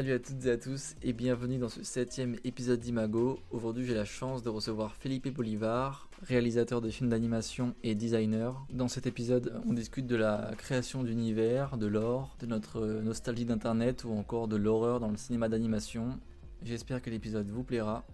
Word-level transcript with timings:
Salut 0.00 0.14
à 0.14 0.18
toutes 0.18 0.46
et 0.46 0.50
à 0.50 0.56
tous 0.56 0.94
et 1.02 1.12
bienvenue 1.12 1.58
dans 1.58 1.68
ce 1.68 1.82
septième 1.82 2.36
épisode 2.42 2.80
d'Imago. 2.80 3.38
Aujourd'hui 3.50 3.84
j'ai 3.84 3.92
la 3.92 4.06
chance 4.06 4.42
de 4.42 4.48
recevoir 4.48 4.94
Felipe 4.94 5.28
Bolivar, 5.28 6.08
réalisateur 6.22 6.80
de 6.80 6.88
films 6.88 7.10
d'animation 7.10 7.74
et 7.82 7.94
designer. 7.94 8.64
Dans 8.72 8.88
cet 8.88 9.06
épisode 9.06 9.60
on 9.66 9.74
discute 9.74 10.06
de 10.06 10.16
la 10.16 10.52
création 10.56 11.02
d'univers, 11.02 11.76
de 11.76 11.86
l'or, 11.86 12.34
de 12.40 12.46
notre 12.46 12.80
nostalgie 13.02 13.44
d'internet 13.44 14.04
ou 14.04 14.12
encore 14.12 14.48
de 14.48 14.56
l'horreur 14.56 15.00
dans 15.00 15.10
le 15.10 15.18
cinéma 15.18 15.50
d'animation. 15.50 16.18
J'espère 16.62 17.02
que 17.02 17.10
l'épisode 17.10 17.50
vous 17.50 17.62
plaira. 17.62 18.06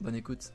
Bonne 0.00 0.14
écoute. 0.14 0.52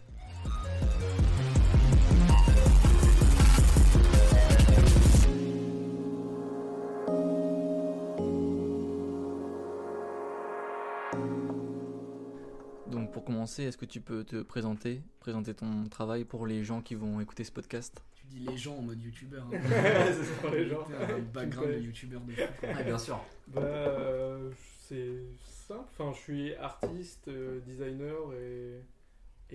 Pour 13.21 13.25
commencer, 13.35 13.63
est-ce 13.65 13.77
que 13.77 13.85
tu 13.85 14.01
peux 14.01 14.23
te 14.23 14.41
présenter, 14.41 15.03
présenter 15.19 15.53
ton 15.53 15.87
travail 15.89 16.25
pour 16.25 16.47
les 16.47 16.63
gens 16.63 16.81
qui 16.81 16.95
vont 16.95 17.19
écouter 17.21 17.43
ce 17.43 17.51
podcast? 17.51 18.01
Tu 18.15 18.25
dis 18.25 18.39
les 18.39 18.57
gens 18.57 18.75
en 18.77 18.81
mode 18.81 18.99
youtubeur. 18.99 19.45
Hein. 19.53 19.59
c'est 20.23 20.41
pour 20.41 20.49
les 20.49 20.67
gens. 20.67 20.87
Un 21.07 21.19
background 21.19 21.69
de 21.71 21.77
youtubeur 21.81 22.21
de. 22.21 22.33
Ah 22.75 22.81
bien 22.81 22.97
sûr. 22.97 23.23
Bah, 23.49 23.61
euh, 23.61 24.49
c'est 24.87 25.19
simple. 25.45 25.83
Enfin, 25.91 26.11
je 26.15 26.19
suis 26.19 26.55
artiste, 26.55 27.27
euh, 27.27 27.59
designer 27.59 28.33
et, 28.33 28.81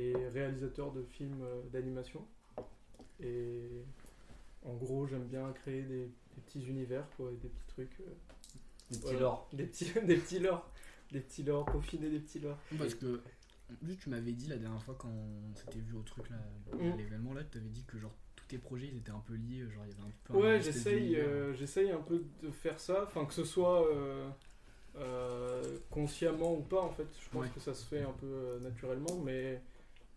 et 0.01 0.15
réalisateur 0.29 0.93
de 0.93 1.03
films 1.03 1.43
euh, 1.43 1.63
d'animation. 1.73 2.25
Et 3.21 3.63
en 4.65 4.75
gros, 4.75 5.09
j'aime 5.09 5.25
bien 5.25 5.51
créer 5.55 5.83
des, 5.83 6.03
des 6.05 6.41
petits 6.47 6.65
univers, 6.67 7.05
quoi, 7.17 7.31
et 7.33 7.37
des 7.43 7.49
petits 7.49 7.67
trucs. 7.67 8.01
euh, 8.01 8.13
Des 8.93 8.99
petits 8.99 9.03
voilà. 9.03 9.19
lore. 9.21 9.49
Des 9.53 9.65
petits, 9.65 9.93
des 10.07 10.17
petits 10.19 10.39
lores. 10.39 10.71
Des 11.11 11.21
petits 11.21 11.43
lores, 11.43 11.65
peaufiner 11.67 12.11
des 12.11 12.21
petits 12.21 12.39
lores. 12.39 12.59
Parce 12.79 12.95
que, 12.95 13.21
juste 13.83 14.01
tu 14.01 14.11
m'avais 14.11 14.33
dit 14.33 14.49
la 14.49 14.57
dernière 14.57 14.83
fois 14.83 14.95
quand 14.99 15.09
on 15.11 15.55
s'était 15.57 15.79
vu 15.81 15.95
au 15.95 16.03
truc 16.03 16.29
là, 16.31 16.37
à 16.73 16.77
Mm. 16.77 16.97
l'événement 16.97 17.35
là, 17.35 17.43
tu 17.51 17.59
avais 17.59 17.69
dit 17.69 17.85
que 17.85 17.99
genre 17.99 18.15
tous 18.37 18.47
tes 18.47 18.59
projets 18.59 18.89
ils 18.89 18.99
étaient 18.99 19.11
un 19.11 19.23
peu 19.27 19.35
liés, 19.35 19.61
genre 19.71 19.85
il 19.87 19.91
y 19.91 19.95
avait 19.95 20.03
un 20.03 20.13
peu 20.25 20.35
un 20.35 20.37
Ouais, 20.37 20.61
j'essaye, 20.61 21.17
euh, 21.17 21.53
j'essaye 21.55 21.91
un 21.91 22.01
peu 22.01 22.25
de 22.43 22.51
faire 22.51 22.79
ça, 22.81 23.05
enfin 23.07 23.25
que 23.25 23.35
ce 23.35 23.45
soit 23.45 23.87
euh, 23.93 24.29
euh, 24.97 25.79
consciemment 25.91 26.55
ou 26.55 26.63
pas 26.63 26.81
en 26.83 26.91
fait. 26.91 27.07
Je 27.23 27.29
pense 27.31 27.43
Ouais. 27.45 27.51
que 27.55 27.61
ça 27.61 27.75
se 27.75 27.85
fait 27.85 28.03
un 28.03 28.13
peu 28.13 28.27
euh, 28.27 28.61
naturellement, 28.61 29.19
mais 29.25 29.61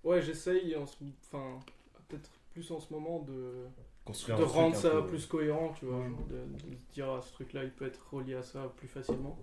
ouais, 0.04 0.22
j'essaye, 0.22 0.76
en 0.76 0.86
ce- 0.86 0.96
enfin 1.32 1.60
peut-être 2.08 2.30
plus 2.54 2.70
en 2.72 2.80
ce 2.80 2.92
moment 2.94 3.20
de, 3.20 3.66
construire 4.06 4.38
de 4.38 4.44
truc 4.44 4.56
rendre 4.56 4.76
ça 4.76 4.90
peu- 5.02 5.08
plus 5.08 5.26
cohérent, 5.26 5.74
tu 5.78 5.86
vois, 5.86 6.00
Ouais. 6.00 6.10
genre 6.10 6.26
de, 6.28 6.54
de 6.68 6.76
se 6.76 6.94
dire 6.94 7.10
ah, 7.10 7.22
ce 7.22 7.32
truc-là, 7.34 7.64
il 7.64 7.72
peut 7.72 7.86
être 7.86 8.14
relié 8.14 8.36
à 8.36 8.44
ça 8.44 8.72
plus 8.78 8.88
facilement. 8.88 9.38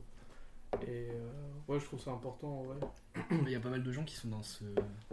Et 0.83 1.09
euh, 1.11 1.29
ouais, 1.69 1.79
je 1.81 1.85
trouve 1.85 2.01
ça 2.01 2.11
important, 2.13 2.63
ouais. 2.65 2.77
Il 3.43 3.51
y 3.51 3.55
a 3.55 3.61
pas 3.61 3.71
mal 3.71 3.83
de 3.83 3.93
gens 3.93 4.05
qui 4.05 4.15
sont 4.17 4.29
dans 4.29 4.43
ce, 4.43 4.65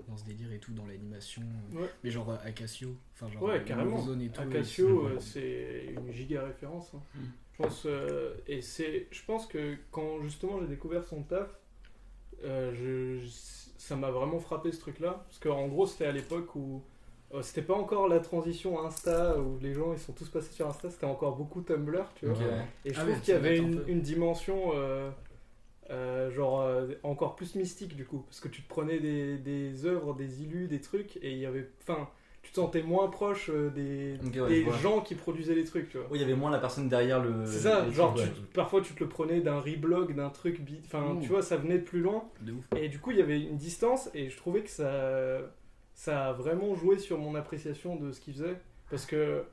dans 0.07 0.18
ce 0.18 0.25
délire 0.25 0.51
et 0.51 0.59
tout, 0.59 0.74
dans 0.74 0.85
l'animation. 0.85 1.41
Ouais. 1.74 1.90
Mais 2.03 2.09
genre 2.12 2.29
euh, 2.31 2.38
Acacio, 2.44 2.90
enfin 3.13 3.29
genre 3.31 3.44
Ouais, 3.44 3.59
euh, 3.59 3.63
carrément. 3.63 3.96
Warzone 3.96 4.22
et 4.22 4.29
tout. 4.29 4.41
Acacio, 4.41 5.09
et 5.16 5.19
c'est- 5.19 5.94
une 5.96 6.12
giga 6.12 6.44
référence. 6.44 6.91
hein. 6.96 7.01
Mm. 7.16 7.19
Je 7.53 7.63
pense, 7.63 7.84
euh, 7.85 8.34
et 8.47 8.62
c'est, 8.62 9.07
je 9.12 9.24
pense 9.25 9.46
que 9.46 9.75
quand 9.91 10.22
justement 10.22 10.59
j'ai 10.59 10.68
découvert 10.68 11.03
son 11.03 11.22
taf, 11.24 11.47
euh, 12.44 12.74
je, 12.74 13.24
je- 13.25 13.31
ça 13.78 13.95
m'a 13.95 14.12
vraiment 14.12 14.40
frappé 14.40 14.72
ce 14.72 14.80
truc-là. 14.80 15.24
Parce 15.25 15.40
qu'en 15.40 15.68
gros, 15.68 15.85
c'était 15.85 16.06
à 16.06 16.12
l'époque 16.12 16.56
où 16.56 16.81
c'était 17.41 17.62
pas 17.63 17.74
encore 17.74 18.07
la 18.07 18.19
transition 18.19 18.84
Insta, 18.85 19.40
où 19.40 19.57
les 19.59 19.74
gens 19.74 19.91
ils 19.94 20.00
sont 20.00 20.13
tous 20.13 20.30
passés 20.30 20.51
sur 20.53 20.68
Insta, 20.68 20.90
c'était 20.91 21.06
encore 21.07 21.35
beaucoup 21.35 21.62
Tumblr, 21.62 22.06
tu 22.16 22.28
vois. 22.28 22.38
Et 22.85 22.94
je 22.94 23.00
Ah 23.00 23.01
trouve 23.03 23.13
ouais, 23.16 23.19
qu'il 23.22 23.34
y 23.34 23.38
avait 23.38 23.57
une 23.57 24.01
dimension 24.01 24.72
euh, 25.89 26.31
genre 26.31 26.61
euh, 26.61 26.88
encore 27.03 27.35
plus 27.35 27.55
mystique 27.55 27.95
du 27.95 28.05
coup, 28.05 28.19
parce 28.27 28.39
que 28.39 28.47
tu 28.47 28.61
te 28.61 28.69
prenais 28.69 28.99
des, 28.99 29.38
des 29.38 29.85
œuvres, 29.85 30.13
des 30.13 30.41
illus, 30.41 30.67
des 30.67 30.79
trucs, 30.81 31.17
et 31.17 31.31
il 31.31 31.39
y 31.39 31.45
avait, 31.45 31.69
enfin, 31.81 32.07
tu 32.41 32.51
te 32.51 32.55
sentais 32.55 32.81
moins 32.83 33.07
proche 33.09 33.49
euh, 33.49 33.69
des, 33.69 34.17
ouais, 34.39 34.66
gens 34.81 35.01
qui 35.01 35.16
produisaient 35.16 35.55
les 35.55 35.63
trucs, 35.63 35.89
tu 35.89 35.97
vois. 35.97 36.07
Oui, 36.11 36.17
il 36.19 36.21
y 36.21 36.23
avait 36.25 36.35
moins 36.35 36.51
la 36.51 36.57
personne 36.59 36.89
derrière 36.89 37.21
le. 37.21 37.45
C'est 37.45 37.59
ça, 37.59 37.89
genre 37.89 38.13
truc, 38.13 38.33
tu- 38.33 38.39
ouais. 38.41 38.47
parfois 38.53 38.81
tu 38.81 38.94
te 38.94 38.99
le 39.03 39.09
prenais 39.09 39.41
d'un 39.41 39.59
reblog, 39.59 40.16
d'un 40.16 40.29
truc, 40.29 40.61
enfin 40.85 41.17
tu 41.21 41.27
vois, 41.29 41.41
ça 41.41 41.57
venait 41.57 41.77
de 41.79 41.83
plus 41.83 42.01
loin, 42.01 42.23
De 42.41 42.51
ouf. 42.53 42.65
et 42.77 42.89
du 42.89 43.00
coup 43.00 43.11
il 43.11 43.17
y 43.17 43.21
avait 43.21 43.41
une 43.41 43.57
distance, 43.57 44.09
et 44.13 44.29
je 44.29 44.38
trouvais 44.38 44.61
que 44.61 44.69
ça, 44.69 45.39
ça 45.94 46.27
a 46.29 46.33
vraiment 46.33 46.75
joué 46.75 46.97
sur 46.97 47.17
mon 47.17 47.35
appréciation 47.35 47.95
de 47.97 48.11
ce 48.11 48.19
qu'il 48.21 48.33
faisait, 48.33 48.55
parce 48.89 49.05
que 49.05 49.44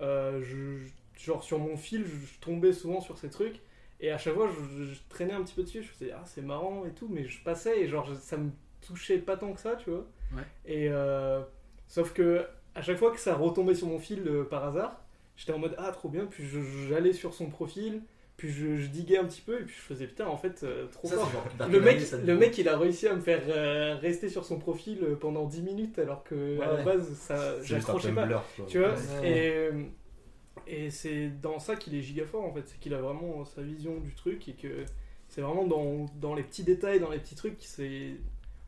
je- 0.00 0.86
genre 1.18 1.42
sur 1.42 1.58
mon 1.58 1.76
fil, 1.76 2.04
je, 2.04 2.26
je 2.26 2.38
tombais 2.40 2.72
souvent 2.72 3.00
sur 3.00 3.18
ces 3.18 3.30
trucs, 3.30 3.60
et 4.00 4.10
à 4.10 4.18
chaque 4.18 4.34
fois 4.34 4.48
je, 4.48 4.84
je 4.84 4.94
traînais 5.08 5.32
un 5.32 5.42
petit 5.42 5.54
peu 5.54 5.62
dessus, 5.62 5.82
je 5.82 5.88
faisais 5.88 6.12
ah 6.12 6.22
c'est 6.26 6.42
marrant 6.42 6.84
et 6.86 6.90
tout, 6.90 7.08
mais 7.10 7.26
je 7.26 7.42
passais 7.42 7.80
et 7.80 7.88
genre 7.88 8.06
je- 8.06 8.14
ça 8.14 8.36
me 8.36 8.50
touchait 8.86 9.18
pas 9.18 9.36
tant 9.36 9.52
que 9.52 9.60
ça, 9.60 9.76
tu 9.76 9.90
vois. 9.90 10.04
Ouais. 10.34 10.42
Et 10.66 10.88
euh, 10.90 11.40
sauf 11.88 12.12
que 12.12 12.44
à 12.74 12.82
chaque 12.82 12.98
fois 12.98 13.10
que 13.10 13.18
ça 13.20 13.34
retombait 13.34 13.74
sur 13.74 13.86
mon 13.88 13.98
fil 13.98 14.22
euh, 14.26 14.44
par 14.44 14.64
hasard, 14.64 15.00
j'étais 15.36 15.52
en 15.52 15.58
mode 15.58 15.74
ah 15.78 15.90
trop 15.92 16.08
bien, 16.08 16.26
puis 16.26 16.44
j'allais 16.88 17.12
sur 17.14 17.32
son 17.34 17.46
profil, 17.48 18.02
puis 18.36 18.50
je, 18.50 18.76
je 18.76 18.88
diguais 18.88 19.16
un 19.16 19.24
petit 19.24 19.40
peu, 19.40 19.60
et 19.60 19.64
puis 19.64 19.74
je 19.74 19.80
faisais 19.80 20.06
putain 20.06 20.26
en 20.26 20.36
fait 20.36 20.60
euh, 20.62 20.86
trop 20.88 21.08
Ça, 21.08 21.16
fort. 21.16 21.30
genre 21.32 21.68
Le 21.70 21.80
mec, 21.80 22.00
le 22.12 22.34
coup. 22.34 22.38
mec, 22.40 22.58
il 22.58 22.68
a 22.68 22.76
réussi 22.76 23.08
à 23.08 23.14
me 23.14 23.20
faire 23.20 23.40
euh, 23.48 23.96
rester 23.96 24.28
sur 24.28 24.44
son 24.44 24.58
profil 24.58 24.98
pendant 25.20 25.46
10 25.46 25.62
minutes 25.62 25.98
alors 25.98 26.22
que 26.22 26.58
Ouais, 26.58 26.64
à 26.64 26.66
la 26.68 26.74
ouais. 26.74 26.84
base, 26.84 27.08
ça, 27.14 27.62
j'accrochais 27.62 28.12
pas. 28.12 28.26
Quoi. 28.26 28.44
Tu 28.68 28.78
vois 28.78 28.90
Ouais. 28.90 29.30
Et, 29.30 29.50
euh, 29.56 29.82
et 30.66 30.90
c'est 30.90 31.28
dans 31.28 31.58
ça 31.58 31.76
qu'il 31.76 31.94
est 31.94 32.02
giga 32.02 32.24
fort 32.26 32.44
en 32.44 32.52
fait, 32.52 32.62
c'est 32.66 32.78
qu'il 32.80 32.94
a 32.94 33.00
vraiment 33.00 33.44
sa 33.44 33.62
vision 33.62 33.98
du 34.00 34.14
truc 34.14 34.48
et 34.48 34.54
que 34.54 34.84
c'est 35.28 35.40
vraiment 35.40 35.66
dans, 35.66 36.06
dans 36.20 36.34
les 36.34 36.42
petits 36.42 36.64
détails, 36.64 37.00
dans 37.00 37.10
les 37.10 37.18
petits 37.18 37.34
trucs, 37.36 37.56
c'est. 37.60 38.12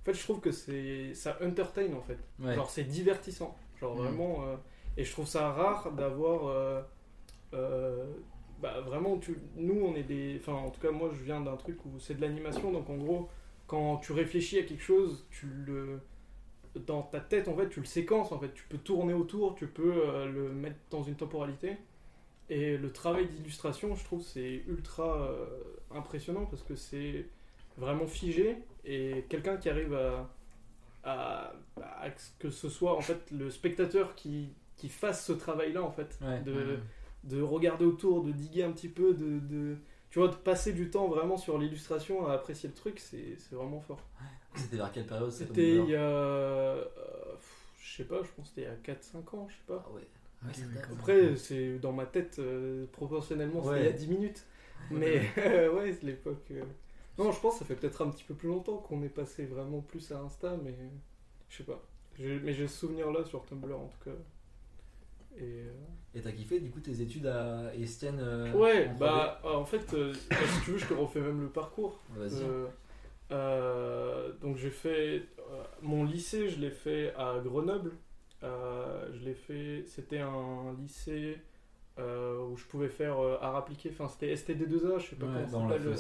En 0.03 0.05
fait, 0.05 0.15
je 0.15 0.23
trouve 0.23 0.41
que 0.41 0.51
c'est 0.53 1.13
ça 1.15 1.39
entertain 1.45 1.93
en 1.95 2.01
fait. 2.03 2.19
Ouais. 2.41 2.55
Genre, 2.55 2.71
c'est 2.71 2.85
divertissant. 2.85 3.57
Genre, 3.81 3.95
Mhm. 3.97 4.03
vraiment. 4.03 4.45
euh, 4.47 4.57
et 4.97 5.05
je 5.05 5.13
trouve 5.13 5.27
ça 5.27 5.51
rare 5.53 5.93
d'avoir. 5.93 6.47
euh, 6.49 6.81
euh, 7.55 8.05
bah, 8.61 8.81
vraiment, 8.81 9.19
tu, 9.19 9.39
nous, 9.57 9.81
on 9.85 9.95
est 9.95 10.03
des. 10.03 10.37
Enfin, 10.41 10.55
en 10.55 10.71
tout 10.71 10.81
cas, 10.81 10.91
moi, 10.91 11.11
je 11.13 11.23
viens 11.23 11.41
d'un 11.41 11.57
truc 11.57 11.85
où 11.87 11.99
c'est 12.01 12.15
de 12.15 12.21
l'animation. 12.21 12.73
Donc, 12.73 12.91
en 12.91 12.97
gros, 12.97 13.29
quand 13.69 13.99
tu 13.99 14.13
réfléchis 14.13 14.59
à 14.59 14.63
quelque 14.65 14.83
chose, 14.83 15.27
tu 15.31 15.47
le. 15.67 16.01
Dans 16.87 17.03
ta 17.03 17.21
tête, 17.21 17.49
en 17.49 17.57
fait, 17.57 17.69
tu 17.69 17.81
le 17.81 17.87
séquences. 17.87 18.31
En 18.33 18.39
fait, 18.39 18.53
tu 18.55 18.65
peux 18.69 18.79
tourner 18.79 19.13
autour, 19.15 19.55
tu 19.55 19.67
peux 19.67 19.93
euh, 20.07 20.27
le 20.31 20.49
mettre 20.51 20.77
dans 20.91 21.03
une 21.03 21.15
temporalité. 21.17 21.77
Et 22.51 22.77
le 22.79 22.91
travail 22.93 23.29
d'illustration, 23.29 23.95
je 23.95 24.05
trouve, 24.05 24.23
c'est 24.23 24.63
ultra 24.69 25.23
euh, 25.23 25.47
impressionnant 25.91 26.47
parce 26.47 26.63
que 26.63 26.75
c'est 26.75 27.27
vraiment 27.77 28.07
figé 28.07 28.57
et 28.85 29.25
quelqu'un 29.29 29.57
qui 29.59 29.69
arrive 29.69 29.95
à, 29.95 30.29
à, 31.05 31.53
à 31.83 32.11
que 32.39 32.51
ce 32.51 32.69
soit 32.69 32.97
en 32.97 33.01
fait 33.01 33.31
le 33.31 33.51
spectateur 33.51 34.15
qui, 34.15 34.49
qui 34.77 34.89
fasse 34.89 35.25
ce 35.27 35.33
travail-là 35.33 35.83
en 35.83 35.91
fait, 35.93 36.19
Ouais. 36.23 36.41
de, 36.41 36.53
Ouais. 36.53 36.79
de 37.25 37.43
regarder 37.43 37.85
autour, 37.85 38.25
de 38.25 38.33
diguer 38.33 38.63
un 38.65 38.73
petit 38.73 38.89
peu, 38.89 39.15
de, 39.15 39.39
de 39.41 39.77
tu 40.11 40.19
vois, 40.21 40.29
de 40.29 40.35
passer 40.37 40.73
du 40.73 40.89
temps 40.91 41.07
vraiment 41.09 41.37
sur 41.37 41.59
l'illustration 41.59 42.27
à 42.27 42.33
apprécier 42.33 42.69
le 42.71 42.75
truc, 42.75 42.99
c'est 42.99 43.37
vraiment 43.53 43.81
fort. 43.81 44.01
C'était 44.55 44.77
vers 44.77 44.91
quelle 44.91 45.07
période 45.07 45.31
C'était 45.31 45.77
il 45.77 45.91
y 45.91 45.95
a, 45.95 46.01
euh, 46.01 46.83
je 47.83 47.97
sais 47.99 48.05
pas, 48.05 48.23
je 48.23 48.29
pense 48.35 48.49
c'était 48.49 48.63
il 48.63 48.65
y 48.65 48.93
a 48.93 48.95
4-5 48.95 49.35
ans, 49.37 49.47
je 49.49 49.55
sais 49.55 49.61
pas. 49.67 49.85
Ah 49.87 49.93
ouais. 49.93 50.07
Ok, 50.45 50.49
Ouais, 50.49 50.55
ça 50.55 50.67
ouais, 50.67 50.75
date. 50.75 50.83
quand 50.83 50.89
même. 50.91 50.99
Après, 50.99 51.37
c'est 51.37 51.79
dans 51.79 51.93
ma 51.93 52.07
tête, 52.07 52.39
euh, 52.39 52.87
proportionnellement, 52.93 53.61
Ouais. 53.65 53.81
il 53.81 53.85
y 53.85 53.89
a 53.89 53.93
10 53.93 54.09
minutes. 54.09 54.45
Mais 54.91 55.21
ouais, 55.37 55.93
c'est 55.93 56.05
l'époque. 56.05 56.47
euh. 56.53 56.63
Non, 57.19 57.33
je 57.33 57.41
pense 57.41 57.55
que 57.55 57.59
ça 57.61 57.65
fait 57.65 57.75
peut-être 57.75 58.03
un 58.03 58.11
petit 58.11 58.25
peu 58.25 58.35
plus 58.35 58.49
longtemps 58.49 58.77
qu'on 58.79 59.03
est 59.03 59.09
passé 59.09 59.45
vraiment 59.45 59.81
plus 59.81 60.13
à 60.13 60.19
Insta, 60.21 60.57
mais 60.63 60.75
je 61.49 61.57
sais 61.59 61.65
pas. 61.65 61.83
Mais 62.19 62.53
j'ai 62.53 62.67
ce 62.69 62.77
souvenir-là 62.79 63.25
sur 63.25 63.45
Tumblr 63.45 63.77
en 63.77 63.89
tout 63.89 64.11
cas. 64.11 64.17
Et 65.37 65.63
euh, 65.63 66.21
t'as 66.23 66.33
kiffé 66.33 66.59
du 66.61 66.71
coup 66.71 66.81
tes 66.81 67.01
études 67.01 67.27
à 67.27 67.73
Estienne 67.77 68.19
euh, 68.21 68.53
ouais, 68.55 68.89
en 68.89 68.95
3D? 68.95 68.99
bah 68.99 69.41
en 69.45 69.65
fait, 69.65 69.95
euh, 69.95 70.13
si 70.15 70.61
tu 70.65 70.71
veux, 70.73 70.79
je 70.79 70.87
te 70.87 70.95
refais 70.95 71.21
même 71.21 71.41
le 71.43 71.49
parcours. 71.49 72.01
Vas-y. 72.17 72.43
Donc 74.41 74.57
j'ai 74.57 74.71
fait 74.71 75.23
mon 75.83 76.05
lycée, 76.05 76.49
je 76.49 76.61
l'ai 76.61 76.71
fait 76.71 77.13
à 77.17 77.39
Grenoble. 77.45 77.93
Euh, 78.43 79.09
je 79.13 79.25
l'ai 79.25 79.35
fait, 79.35 79.83
c'était 79.87 80.21
un 80.21 80.75
lycée 80.81 81.39
euh, 81.99 82.39
où 82.47 82.57
je 82.57 82.65
pouvais 82.67 82.89
faire 82.89 83.19
euh, 83.23 83.37
art 83.41 83.57
appliqué. 83.57 83.91
Enfin, 83.93 84.09
c'était 84.09 84.33
STD2A, 84.35 84.99
je 85.01 85.07
sais 85.11 85.17
pas 85.17 85.27
Ouais, 85.27 85.33
comment 85.51 85.69
ça 85.69 85.75
s'appelle. 85.79 85.97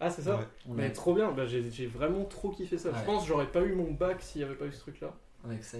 Ah, 0.00 0.10
c'est 0.10 0.22
ça 0.22 0.36
Ouais. 0.38 0.44
Mais 0.74 0.92
trop 0.92 1.14
bien, 1.14 1.30
bah, 1.32 1.46
j'ai 1.46 1.86
vraiment 1.86 2.24
trop 2.24 2.50
kiffé 2.50 2.78
ça. 2.78 2.90
Ouais. 2.90 2.98
Je 2.98 3.04
pense 3.04 3.22
que 3.22 3.28
j'aurais 3.28 3.46
pas 3.46 3.62
eu 3.62 3.74
mon 3.74 3.92
bac 3.92 4.20
s'il 4.22 4.40
n'y 4.40 4.46
avait 4.48 4.56
pas 4.56 4.64
eu 4.66 4.72
ce 4.72 4.80
truc-là. 4.80 5.14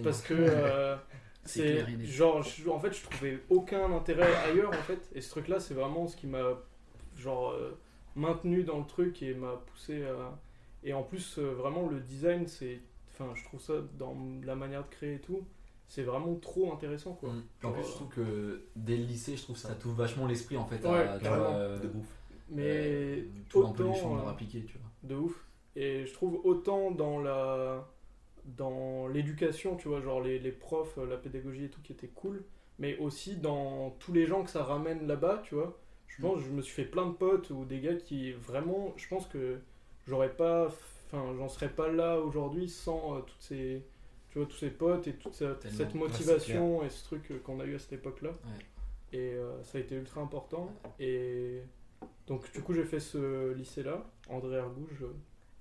Parce 0.03 0.23
que 0.23 0.35
euh, 0.39 0.97
C'est 1.45 1.85
genre, 2.07 2.43
je- 2.43 2.69
en 2.69 2.79
fait, 2.79 2.93
je 2.93 3.03
trouvais 3.03 3.41
aucun 3.51 3.91
intérêt 3.93 4.33
ailleurs 4.49 4.71
en 4.71 4.83
fait. 4.83 5.09
Et 5.15 5.21
ce 5.21 5.31
truc-là, 5.31 5.59
c'est 5.61 5.75
vraiment 5.75 6.07
ce 6.07 6.17
qui 6.17 6.27
m'a 6.29 6.59
genre 7.17 7.51
euh, 7.53 7.77
maintenu 8.15 8.63
dans 8.65 8.79
le 8.79 8.87
truc 8.87 9.23
et 9.23 9.35
m'a 9.35 9.55
poussé 9.67 10.05
à. 10.05 10.39
Et 10.85 10.93
en 10.93 11.03
plus, 11.03 11.39
euh, 11.39 11.53
vraiment, 11.55 11.89
le 11.89 11.99
design, 12.01 12.47
c'est. 12.47 12.81
Enfin, 13.13 13.33
je 13.35 13.43
trouve 13.45 13.61
ça 13.61 13.75
dans 13.99 14.17
la 14.45 14.55
manière 14.55 14.83
de 14.85 14.89
créer 14.89 15.15
et 15.15 15.21
tout, 15.21 15.45
c'est 15.93 16.05
vraiment 16.05 16.35
trop 16.37 16.73
intéressant 16.73 17.13
quoi. 17.13 17.29
Mm. 17.31 17.67
En 17.67 17.73
plus, 17.73 17.83
je 17.83 17.91
trouve 17.91 18.09
que 18.09 18.65
dès 18.77 18.97
le 18.97 19.05
lycée, 19.05 19.37
je 19.37 19.43
trouve 19.43 19.57
que 19.57 19.61
ça 19.61 19.75
t'ouvre 19.75 19.97
vachement 19.97 20.27
l'esprit 20.27 20.57
en 20.57 20.65
fait. 20.65 20.83
Ouais, 20.87 21.07
à, 21.07 21.19
euh, 21.27 21.79
De 21.79 21.89
ouf. 21.89 22.07
Mais 22.49 22.63
euh, 22.65 23.25
tout 23.51 23.59
autant 23.59 23.69
un 23.69 23.73
peu 23.75 23.85
les 23.89 23.95
champs 23.95 24.19
euh, 24.19 24.31
appliqués, 24.31 24.65
tu 24.65 24.79
vois. 24.79 24.91
De 25.03 25.21
ouf. 25.21 25.47
Et 25.77 26.07
je 26.07 26.13
trouve 26.15 26.41
autant 26.45 26.93
dans 26.93 27.21
la 27.21 27.87
dans 28.47 29.07
l'éducation, 29.07 29.77
tu 29.77 29.89
vois, 29.89 30.01
genre 30.01 30.23
les, 30.23 30.39
les 30.39 30.51
profs, 30.51 30.97
la 30.97 31.19
pédagogie 31.19 31.67
et 31.67 31.69
tout 31.69 31.83
qui 31.83 31.93
était 31.93 32.09
cool, 32.09 32.43
mais 32.79 32.97
aussi 32.97 33.37
dans 33.37 33.91
tous 33.99 34.15
les 34.15 34.25
gens 34.25 34.45
que 34.45 34.51
ça 34.51 34.65
ramène 34.65 35.07
là-bas, 35.07 35.43
tu 35.45 35.55
vois. 35.55 35.79
Je 36.07 36.23
pense 36.23 36.39
que 36.39 36.47
je 36.47 36.51
me 36.51 36.63
suis 36.63 36.75
fait 36.75 36.85
plein 36.91 37.07
de 37.07 37.13
potes 37.13 37.51
ou 37.51 37.67
des 37.67 37.81
gars 37.81 37.97
qui 37.97 38.33
vraiment, 38.33 38.95
je 38.97 39.09
pense 39.09 39.27
que 39.27 39.61
j'aurais 40.07 40.35
pas, 40.35 40.69
enfin, 41.07 41.35
j'en 41.37 41.49
serais 41.49 41.69
pas 41.69 41.89
là 41.89 42.19
aujourd'hui 42.19 42.69
sans 42.69 43.17
euh, 43.17 43.21
toutes 43.21 43.41
ces, 43.41 43.85
tu 44.33 44.39
vois, 44.39 44.47
tous 44.49 44.57
ces 44.57 44.71
potes 44.71 45.07
et 45.07 45.13
toute 45.13 45.35
cette, 45.35 45.61
Tellement. 45.61 45.77
cette 45.77 45.93
Ouais, 45.93 46.01
motivation 46.01 46.83
et 46.85 46.89
ce 46.89 47.05
truc 47.05 47.31
euh, 47.31 47.39
qu'on 47.45 47.61
a 47.61 47.67
eu 47.67 47.75
à 47.75 47.79
cette 47.79 47.93
époque-là. 47.93 48.31
Ouais. 48.31 48.65
Et 49.19 49.35
euh, 49.35 49.63
ça 49.63 49.77
a 49.77 49.81
été 49.83 49.95
ultra 49.95 50.23
important. 50.23 50.73
Et 50.99 51.61
donc, 52.27 52.51
du 52.53 52.63
coup, 52.63 52.73
j'ai 52.73 52.85
fait 52.85 52.99
ce 53.01 53.53
lycée-là, 53.53 54.03
André 54.31 54.57
Argouge, 54.57 55.03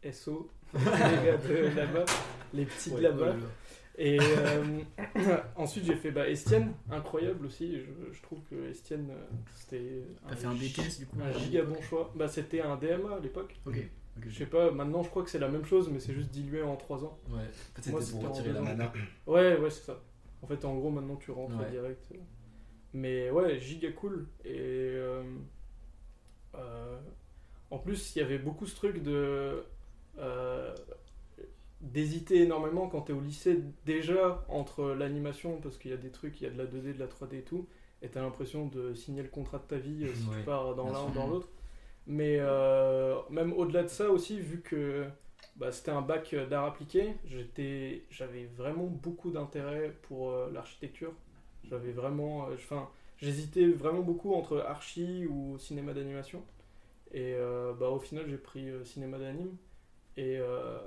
euh, 0.06 0.12
SO, 0.14 0.50
les 0.74 0.80
gars 0.86 1.38
de 1.38 1.76
là-bas, 1.76 2.06
les 2.54 2.64
petits 2.66 2.92
de 2.92 3.00
là-bas. 3.00 3.36
oh. 3.38 3.46
Et 3.98 4.18
euh, 4.22 4.80
ensuite, 5.58 5.84
j'ai 5.84 5.96
fait 5.96 6.12
bah, 6.12 6.30
Estienne, 6.30 6.74
incroyable 6.90 7.46
aussi. 7.46 7.78
Je, 7.78 8.14
je 8.14 8.22
trouve 8.22 8.40
que 8.50 8.70
Estienne, 8.70 9.10
c'était 9.54 10.06
T'as 10.30 10.36
fait 10.38 10.48
un 10.48 10.54
BTS 10.54 11.00
du 11.00 11.06
coup 11.08 11.18
un 11.22 11.38
giga 11.38 11.64
bon 11.64 11.80
choix. 11.82 12.10
Bah, 12.16 12.30
c'était 12.30 12.62
un 12.62 12.78
DMA 12.78 13.16
à 13.18 13.20
l'époque. 13.20 13.54
Ok. 13.66 13.76
Je 14.19 14.30
sais 14.30 14.46
pas, 14.46 14.72
maintenant 14.72 15.04
je 15.04 15.10
crois 15.10 15.24
que 15.24 15.30
c'est 15.30 15.40
la 15.40 15.48
même 15.48 15.66
chose, 15.66 15.90
mais 15.90 16.00
c'est 16.00 16.13
juste 16.13 16.31
dilué 16.31 16.62
en 16.62 16.75
3 16.75 17.06
ans. 17.06 17.18
Ouais, 17.30 17.40
peut-être 17.74 18.12
pour 18.12 18.25
en 18.25 18.30
retirer 18.30 18.54
la 18.54 18.62
mana. 18.62 18.92
Ouais, 19.25 19.58
ouais, 19.58 19.69
c'est 19.69 19.86
ça. 19.86 20.00
En 20.42 20.48
fait, 20.48 20.66
en 20.66 20.75
gros, 20.75 20.90
maintenant 20.90 21.16
tu 21.16 21.31
rentres 21.31 21.58
Ouais. 21.58 21.69
direct. 21.69 22.12
Mais 22.94 23.30
ouais, 23.30 23.60
giga 23.60 23.92
cool. 23.94 24.28
Et 24.44 24.52
euh, 24.58 25.24
euh, 26.56 27.00
en 27.69 27.78
plus, 27.80 28.16
il 28.16 28.19
y 28.19 28.22
avait 28.22 28.38
beaucoup 28.40 28.66
ce 28.66 28.75
truc 28.75 29.02
de 29.02 29.63
euh, 30.19 30.75
d'hésiter 31.80 32.44
énormément 32.44 32.88
quand 32.90 33.02
t'es 33.02 33.13
au 33.13 33.22
lycée 33.22 33.60
déjà 33.86 34.44
entre 34.50 34.90
l'animation 34.92 35.60
parce 35.62 35.78
qu'il 35.78 35.92
y 35.92 35.94
a 35.94 35.98
des 35.98 36.12
trucs, 36.12 36.40
il 36.42 36.44
y 36.44 36.48
a 36.48 36.50
de 36.52 36.58
la 36.58 36.66
2D, 36.66 36.94
de 36.94 37.00
la 37.00 37.08
3D 37.08 37.38
et 37.40 37.42
tout, 37.44 37.68
et 38.02 38.10
t'as 38.10 38.22
l'impression 38.22 38.68
de 38.68 38.94
signer 38.94 39.24
le 39.24 39.30
contrat 39.30 39.58
de 39.58 39.63
ta 39.63 39.78
vie 39.78 40.04
euh, 40.04 40.13
si 40.13 40.28
Ouais, 40.28 40.38
tu 40.40 40.44
pars 40.44 40.75
dans 40.75 40.92
l'un 40.92 41.06
ou 41.06 41.12
dans 41.12 41.28
l'autre. 41.28 41.48
Mais 42.07 42.38
euh, 42.39 43.15
même 43.30 43.53
au-delà 43.53 43.83
de 43.83 43.88
ça 43.89 44.09
aussi, 44.09 44.39
vu 44.39 44.62
que 44.62 45.06
bah, 45.56 45.71
c'était 45.71 45.92
un 45.92 46.01
bac 46.01 46.36
d'art 46.50 46.65
appliqué, 46.65 47.15
j'étais, 47.25 48.03
j'avais 48.09 48.45
vraiment 48.45 48.88
beaucoup 48.88 49.31
d'intérêt 49.31 49.94
pour 50.03 50.31
euh, 50.31 50.50
l'architecture. 50.51 51.13
J'avais 51.63 51.92
vraiment, 51.92 52.48
euh, 52.48 52.56
enfin, 52.56 52.89
j'hésitais 53.18 53.68
vraiment 53.68 54.01
beaucoup 54.01 54.33
entre 54.33 54.59
archi 54.59 55.25
ou 55.27 55.57
cinéma 55.59 55.94
d'animation. 55.94 56.44
Et 57.13 57.33
euh, 57.36 57.74
bah, 57.74 57.89
au 57.89 58.00
final, 58.00 58.25
j'ai 58.27 58.38
pris 58.38 58.69
euh, 58.69 58.83
cinéma 58.86 59.18
d'anime. 59.19 59.56
Et, 60.18 60.38
euh, 60.39 60.80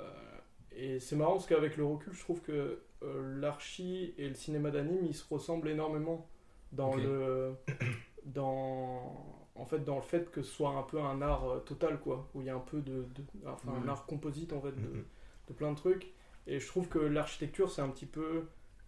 et 0.76 1.00
c'est 1.00 1.16
marrant 1.16 1.32
parce 1.32 1.46
qu'avec 1.46 1.76
le 1.76 1.84
recul, 1.84 2.12
je 2.12 2.20
trouve 2.20 2.40
que 2.40 2.80
euh, 3.02 3.40
l'archi 3.40 4.14
et 4.18 4.28
le 4.28 4.34
cinéma 4.34 4.70
d'anime, 4.70 5.04
ils 5.04 5.14
se 5.14 5.24
ressemblent 5.32 5.68
énormément 5.68 6.26
dans 6.72 6.94
le, 6.96 7.54
dans, 8.24 9.33
en 9.56 9.64
fait, 9.66 9.84
dans 9.84 9.96
le 9.96 10.02
fait 10.02 10.30
que 10.30 10.42
ce 10.42 10.50
soit 10.52 10.70
un 10.70 10.82
peu 10.82 11.00
un 11.00 11.22
art 11.22 11.48
euh, 11.48 11.58
total, 11.60 11.98
quoi, 12.00 12.28
où 12.34 12.40
il 12.40 12.46
y 12.46 12.50
a 12.50 12.54
un 12.56 12.58
peu 12.60 12.80
de, 12.80 13.02
de- 13.14 13.24
enfin, 13.46 13.72
un 13.72 13.82
Ouais. 13.82 13.88
art 13.88 14.04
composite 14.06 14.52
en 14.52 14.60
fait 14.60 14.72
de, 14.72 14.80
Mhm. 14.88 15.04
de 15.48 15.52
plein 15.54 15.70
de 15.72 15.76
trucs. 15.76 16.12
Et 16.46 16.58
je 16.60 16.66
trouve 16.66 16.88
que 16.88 16.98
l'architecture, 16.98 17.70
c'est 17.70 17.82
un 17.82 17.88
petit 17.88 18.06
peu 18.06 18.44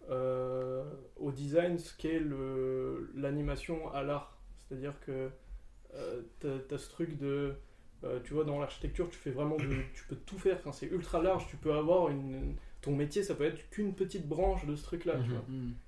euh, 0.09 0.83
au 1.17 1.31
design 1.31 1.77
ce 1.79 1.95
qu'est 1.97 2.19
le- 2.19 3.11
l'animation 3.15 3.91
à 3.93 4.03
l'art. 4.03 4.37
C'est-à-dire 4.59 4.93
que 5.05 5.29
euh, 5.95 6.21
t'as 6.39 6.75
as 6.75 6.77
ce 6.77 6.89
truc 6.89 7.17
de. 7.17 7.55
euh, 8.03 8.19
tu 8.23 8.33
vois, 8.33 8.43
dans 8.43 8.59
l'architecture, 8.59 9.09
tu 9.09 9.17
fais 9.17 9.31
vraiment 9.31 9.57
de- 9.57 9.63
tu 9.93 10.03
peux 10.07 10.15
tout 10.15 10.37
faire. 10.37 10.57
Enfin, 10.59 10.71
c'est 10.71 10.85
ultra 10.87 11.21
large. 11.21 11.47
Tu 11.49 11.57
peux 11.57 11.73
avoir 11.73 12.09
une. 12.09 12.55
Ton 12.81 12.95
métier, 12.95 13.23
ça 13.23 13.33
peut 13.35 13.43
être 13.45 13.69
qu'une 13.71 13.93
petite 13.95 14.27
branche 14.27 14.65
de 14.65 14.75
ce 14.75 14.83
truc-là. 14.83 15.15
tu 15.15 15.29
Mhm. 15.29 15.35
vois. 15.35 15.43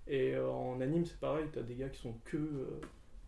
Et 0.07 0.35
euh, 0.35 0.49
en 0.49 0.81
anime, 0.81 1.05
c'est 1.05 1.19
pareil. 1.19 1.45
T'as 1.53 1.61
des 1.61 1.75
gars 1.75 1.89
qui 1.89 2.01
sont 2.01 2.15
que 2.25 2.37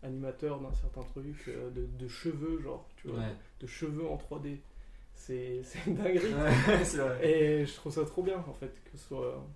animateurs 0.02 0.60
d'un 0.60 0.72
certain 0.72 1.02
truc, 1.02 1.44
euh, 1.48 1.70
de, 1.70 1.86
de 1.86 2.08
cheveux, 2.08 2.60
genre, 2.60 2.88
tu 2.96 3.08
vois, 3.08 3.18
Ouais. 3.20 3.34
de 3.60 3.66
cheveux 3.66 4.06
en 4.08 4.16
3D. 4.16 4.58
C'est 5.14 5.62
une 5.86 5.94
dinguerie. 5.96 6.34
Ouais. 6.34 7.28
Et 7.28 7.66
je 7.66 7.74
trouve 7.74 7.92
ça 7.92 8.04
trop 8.04 8.22
bien 8.22 8.38
en 8.48 8.54
fait 8.54 8.72
que 8.84 8.96
ce 8.98 9.06
soit. 9.08 9.46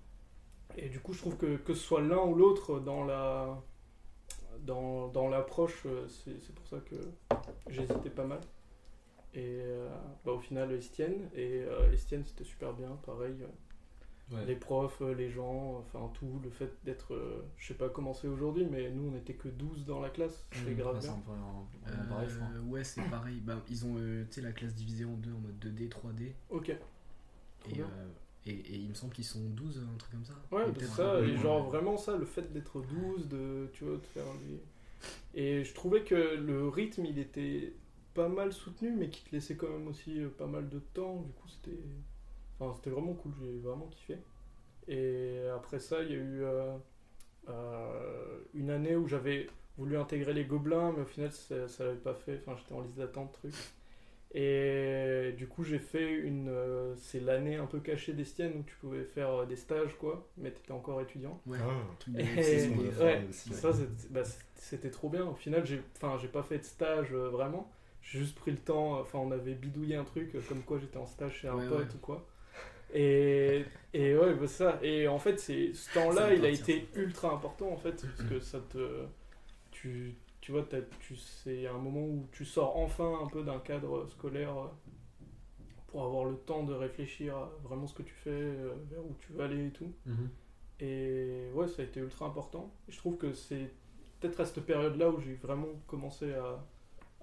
Et 0.77 0.87
du 0.89 0.99
coup, 0.99 1.13
je 1.13 1.19
trouve 1.19 1.35
que 1.37 1.57
que 1.57 1.73
ce 1.73 1.83
soit 1.83 2.01
l'un 2.01 2.19
ou 2.23 2.35
l'autre 2.35 2.79
dans 2.79 3.03
la 3.03 3.61
dans, 4.59 5.07
dans 5.09 5.27
l'approche, 5.29 5.83
euh, 5.85 6.07
c'est 6.07 6.39
c'est 6.41 6.53
pour 6.55 6.67
ça 6.67 6.77
que 6.79 6.95
j'hésitais 7.69 8.09
pas 8.09 8.25
mal. 8.25 8.39
Et 9.33 9.59
euh, 9.61 9.89
bah, 10.25 10.31
au 10.31 10.39
final, 10.39 10.71
Estienne. 10.71 11.29
Et 11.35 11.63
euh, 11.63 11.91
Estienne, 11.91 12.23
c'était 12.25 12.43
super 12.45 12.73
bien, 12.73 12.89
pareil. 13.05 13.35
Ouais. 14.31 14.45
Les 14.45 14.55
profs, 14.55 15.01
euh, 15.01 15.13
les 15.13 15.29
gens, 15.29 15.77
enfin 15.79 16.11
tout, 16.13 16.41
le 16.43 16.49
fait 16.49 16.69
d'être. 16.83 17.13
euh, 17.13 17.45
je 17.57 17.67
sais 17.67 17.73
pas 17.75 17.87
comment 17.87 18.13
c'est 18.13 18.27
aujourd'hui, 18.27 18.65
mais 18.69 18.89
nous 18.91 19.09
on 19.13 19.15
était 19.15 19.35
que 19.35 19.47
12 19.47 19.85
dans 19.85 20.01
la 20.01 20.09
classe, 20.09 20.45
c'était 20.51 20.71
Mmh, 20.71 20.75
grave 20.75 20.95
ouais, 20.95 21.01
c'est 21.01 21.07
bien. 21.07 21.15
un 21.15 21.19
peu 21.21 21.31
un- 21.31 21.87
vraiment 21.89 22.09
pareil, 22.09 22.27
je 22.29 22.35
crois. 22.35 22.49
Ouais, 22.67 22.83
c'est 22.83 23.01
pareil. 23.09 23.39
Bah, 23.39 23.61
ils 23.69 23.85
ont 23.85 23.95
euh, 23.97 24.25
tu 24.25 24.33
sais, 24.35 24.41
la 24.41 24.51
classe 24.51 24.75
divisée 24.75 25.05
en 25.05 25.13
deux 25.13 25.31
en 25.31 25.39
mode 25.39 25.57
2D, 25.59 25.87
3D. 25.89 26.33
Ok. 26.49 26.69
Et, 26.69 27.81
euh, 27.81 27.85
et, 28.45 28.51
et 28.51 28.75
il 28.75 28.89
me 28.89 28.93
semble 28.93 29.13
qu'ils 29.13 29.23
sont 29.25 29.39
12, 29.51 29.79
un 29.93 29.97
truc 29.97 30.11
comme 30.11 30.25
ça. 30.25 30.33
Ouais, 30.51 30.65
c'est 30.77 30.85
ça, 30.87 31.21
et 31.21 31.37
genre 31.37 31.63
vraiment 31.69 31.97
ça, 31.97 32.17
le 32.17 32.25
fait 32.25 32.51
d'être 32.51 32.81
12, 32.81 33.27
de, 33.29 33.69
tu 33.73 33.85
vois, 33.85 33.97
de 33.97 34.05
faire 34.13 34.25
des... 34.45 34.59
Et 35.39 35.63
je 35.63 35.73
trouvais 35.73 36.03
que 36.03 36.15
le 36.15 36.67
rythme, 36.67 37.05
il 37.05 37.19
était 37.19 37.73
pas 38.13 38.27
mal 38.29 38.51
soutenu, 38.51 38.91
mais 38.91 39.09
qui 39.09 39.23
te 39.23 39.31
laissait 39.31 39.55
quand 39.55 39.69
même 39.69 39.87
aussi 39.87 40.21
pas 40.37 40.47
mal 40.47 40.67
de 40.69 40.79
temps, 40.79 41.21
du 41.21 41.31
coup 41.33 41.47
c'était... 41.47 41.77
Enfin, 42.59 42.73
c'était 42.75 42.89
vraiment 42.89 43.13
cool, 43.13 43.31
j'ai 43.41 43.59
vraiment 43.59 43.87
kiffé. 43.87 44.17
Et 44.87 45.41
après 45.55 45.79
ça, 45.79 46.01
il 46.03 46.09
y 46.11 46.13
a 46.13 46.17
eu 46.17 46.43
euh, 46.43 46.75
euh, 47.49 48.39
une 48.53 48.69
année 48.69 48.95
où 48.95 49.07
j'avais 49.07 49.47
voulu 49.77 49.97
intégrer 49.97 50.33
les 50.33 50.45
gobelins, 50.45 50.91
mais 50.95 51.03
au 51.03 51.05
final 51.05 51.31
ça, 51.31 51.67
ça 51.67 51.85
l'avait 51.85 51.97
pas 51.97 52.15
fait, 52.15 52.41
enfin 52.45 52.57
j'étais 52.57 52.73
en 52.73 52.81
liste 52.81 52.97
d'attente, 52.97 53.33
truc. 53.33 53.53
Et 54.33 55.33
du 55.37 55.47
coup, 55.47 55.63
j'ai 55.63 55.79
fait 55.79 56.11
une. 56.13 56.49
euh, 56.49 56.93
c'est 56.97 57.21
l'année 57.21 57.55
un 57.55 57.65
peu 57.65 57.79
cachée 57.79 58.11
d'Estienne 58.13 58.53
où 58.59 58.63
tu 58.63 58.75
pouvais 58.75 59.03
faire 59.05 59.29
euh, 59.31 59.45
des 59.45 59.55
stages, 59.55 59.95
quoi, 59.97 60.27
mais 60.37 60.51
t'étais 60.51 60.73
encore 60.73 60.99
étudiant. 61.01 61.39
Ouais, 61.47 61.57
Ah. 61.61 61.71
un 61.91 61.95
truc 61.97 62.13
de 62.15 62.19
Et- 62.21 63.03
ouais, 63.03 63.25
aussi, 63.29 63.53
ça, 63.53 63.71
c'est- 63.73 64.11
bah, 64.11 64.23
c'était 64.55 64.91
trop 64.91 65.09
bien. 65.09 65.25
Au 65.25 65.33
final, 65.35 65.65
j'ai 65.65 65.81
enfin, 65.95 66.17
j'ai 66.21 66.27
pas 66.27 66.43
fait 66.43 66.57
de 66.59 66.63
stage 66.65 67.13
euh, 67.13 67.29
vraiment. 67.29 67.71
J'ai 68.01 68.19
juste 68.19 68.35
pris 68.37 68.51
le 68.51 68.57
temps. 68.57 68.99
Enfin, 68.99 69.19
on 69.19 69.31
avait 69.31 69.53
bidouillé 69.53 69.95
un 69.95 70.03
truc 70.03 70.35
comme 70.49 70.61
quoi 70.61 70.77
j'étais 70.77 70.97
en 70.97 71.05
stage 71.05 71.39
chez 71.39 71.47
un 71.47 71.55
Ouais, 71.55 71.67
pote 71.67 71.79
ouais. 71.79 71.95
ou 71.95 71.99
quoi. 71.99 72.25
Et, 72.93 73.65
et 73.93 74.17
ouais, 74.17 74.33
bah, 74.33 74.47
ça. 74.47 74.79
Et 74.81 75.07
en 75.07 75.19
fait, 75.19 75.39
c'est 75.39 75.73
ce 75.73 75.93
temps-là, 75.93 76.33
il 76.33 76.45
a 76.45 76.49
été 76.49 76.87
ultra 76.95 77.33
important 77.33 77.69
en 77.71 77.77
fait, 77.77 78.05
parce 78.05 78.29
que 78.29 78.39
ça 78.39 78.59
te. 78.59 79.05
Tu, 79.71 80.15
tu 80.41 80.51
vois, 80.51 80.65
tu, 81.01 81.15
c'est 81.15 81.67
un 81.67 81.77
moment 81.77 82.01
où 82.05 82.27
tu 82.31 82.45
sors 82.45 82.77
enfin 82.77 83.19
un 83.23 83.27
peu 83.27 83.43
d'un 83.43 83.59
cadre 83.59 84.07
scolaire 84.07 84.57
euh, 84.57 84.67
pour 85.87 86.03
avoir 86.03 86.25
le 86.25 86.35
temps 86.35 86.63
de 86.63 86.73
réfléchir 86.73 87.35
à 87.35 87.51
vraiment 87.63 87.85
ce 87.85 87.93
que 87.93 88.03
tu 88.03 88.13
fais, 88.13 88.29
euh, 88.31 88.73
vers 88.89 89.05
où 89.05 89.15
tu 89.19 89.33
veux 89.33 89.43
aller 89.43 89.67
et 89.67 89.71
tout. 89.71 89.91
Mhm. 90.05 90.29
Et 90.79 91.49
ouais, 91.53 91.67
ça 91.67 91.81
a 91.81 91.85
été 91.85 91.99
ultra 91.99 92.25
important. 92.25 92.71
Et 92.87 92.91
je 92.91 92.97
trouve 92.97 93.17
que 93.17 93.33
c'est 93.33 93.69
peut-être 94.19 94.39
à 94.39 94.45
cette 94.45 94.65
période-là 94.65 95.09
où 95.09 95.19
j'ai 95.19 95.35
vraiment 95.35 95.67
commencé 95.85 96.33
à, 96.33 96.65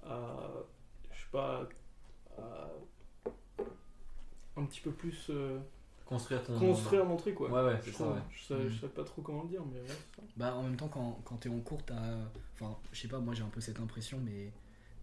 à 0.05 0.51
je 1.11 1.21
sais 1.21 1.31
pas, 1.33 1.69
à 2.37 2.71
un 4.57 4.65
petit 4.65 4.81
peu 4.81 4.91
plus 4.91 5.29
euh, 5.31 5.59
Construire 6.07 6.43
ton. 6.45 6.59
construire 6.59 7.05
mon 7.07 7.17
truc, 7.17 7.35
quoi. 7.35 7.51
Ouais, 7.51 7.73
ouais, 7.73 7.81
c'est 7.83 7.93
ça, 7.93 8.09
ouais. 8.09 8.21
je, 8.31 8.43
sais, 8.45 8.87
Mm. 8.87 8.89
pas 8.91 9.05
trop 9.05 9.23
comment 9.23 9.43
le 9.43 9.49
dire, 9.49 9.63
mais 9.73 9.81
ouais, 9.81 9.87
c'est 9.89 10.21
ça. 10.21 10.23
Bah, 10.37 10.55
en 10.55 10.63
même 10.63 10.77
temps, 10.77 10.89
quand, 10.89 11.19
quand 11.25 11.37
t'es 11.37 11.49
en 11.49 11.61
cours, 11.61 11.83
t'as. 11.85 12.19
Enfin, 12.55 12.77
je 12.93 13.01
sais 13.01 13.09
pas, 13.09 13.19
moi 13.19 13.33
j'ai 13.35 13.43
un 13.43 13.49
peu 13.49 13.61
cette 13.61 13.81
impression, 13.81 14.21
mais 14.25 14.53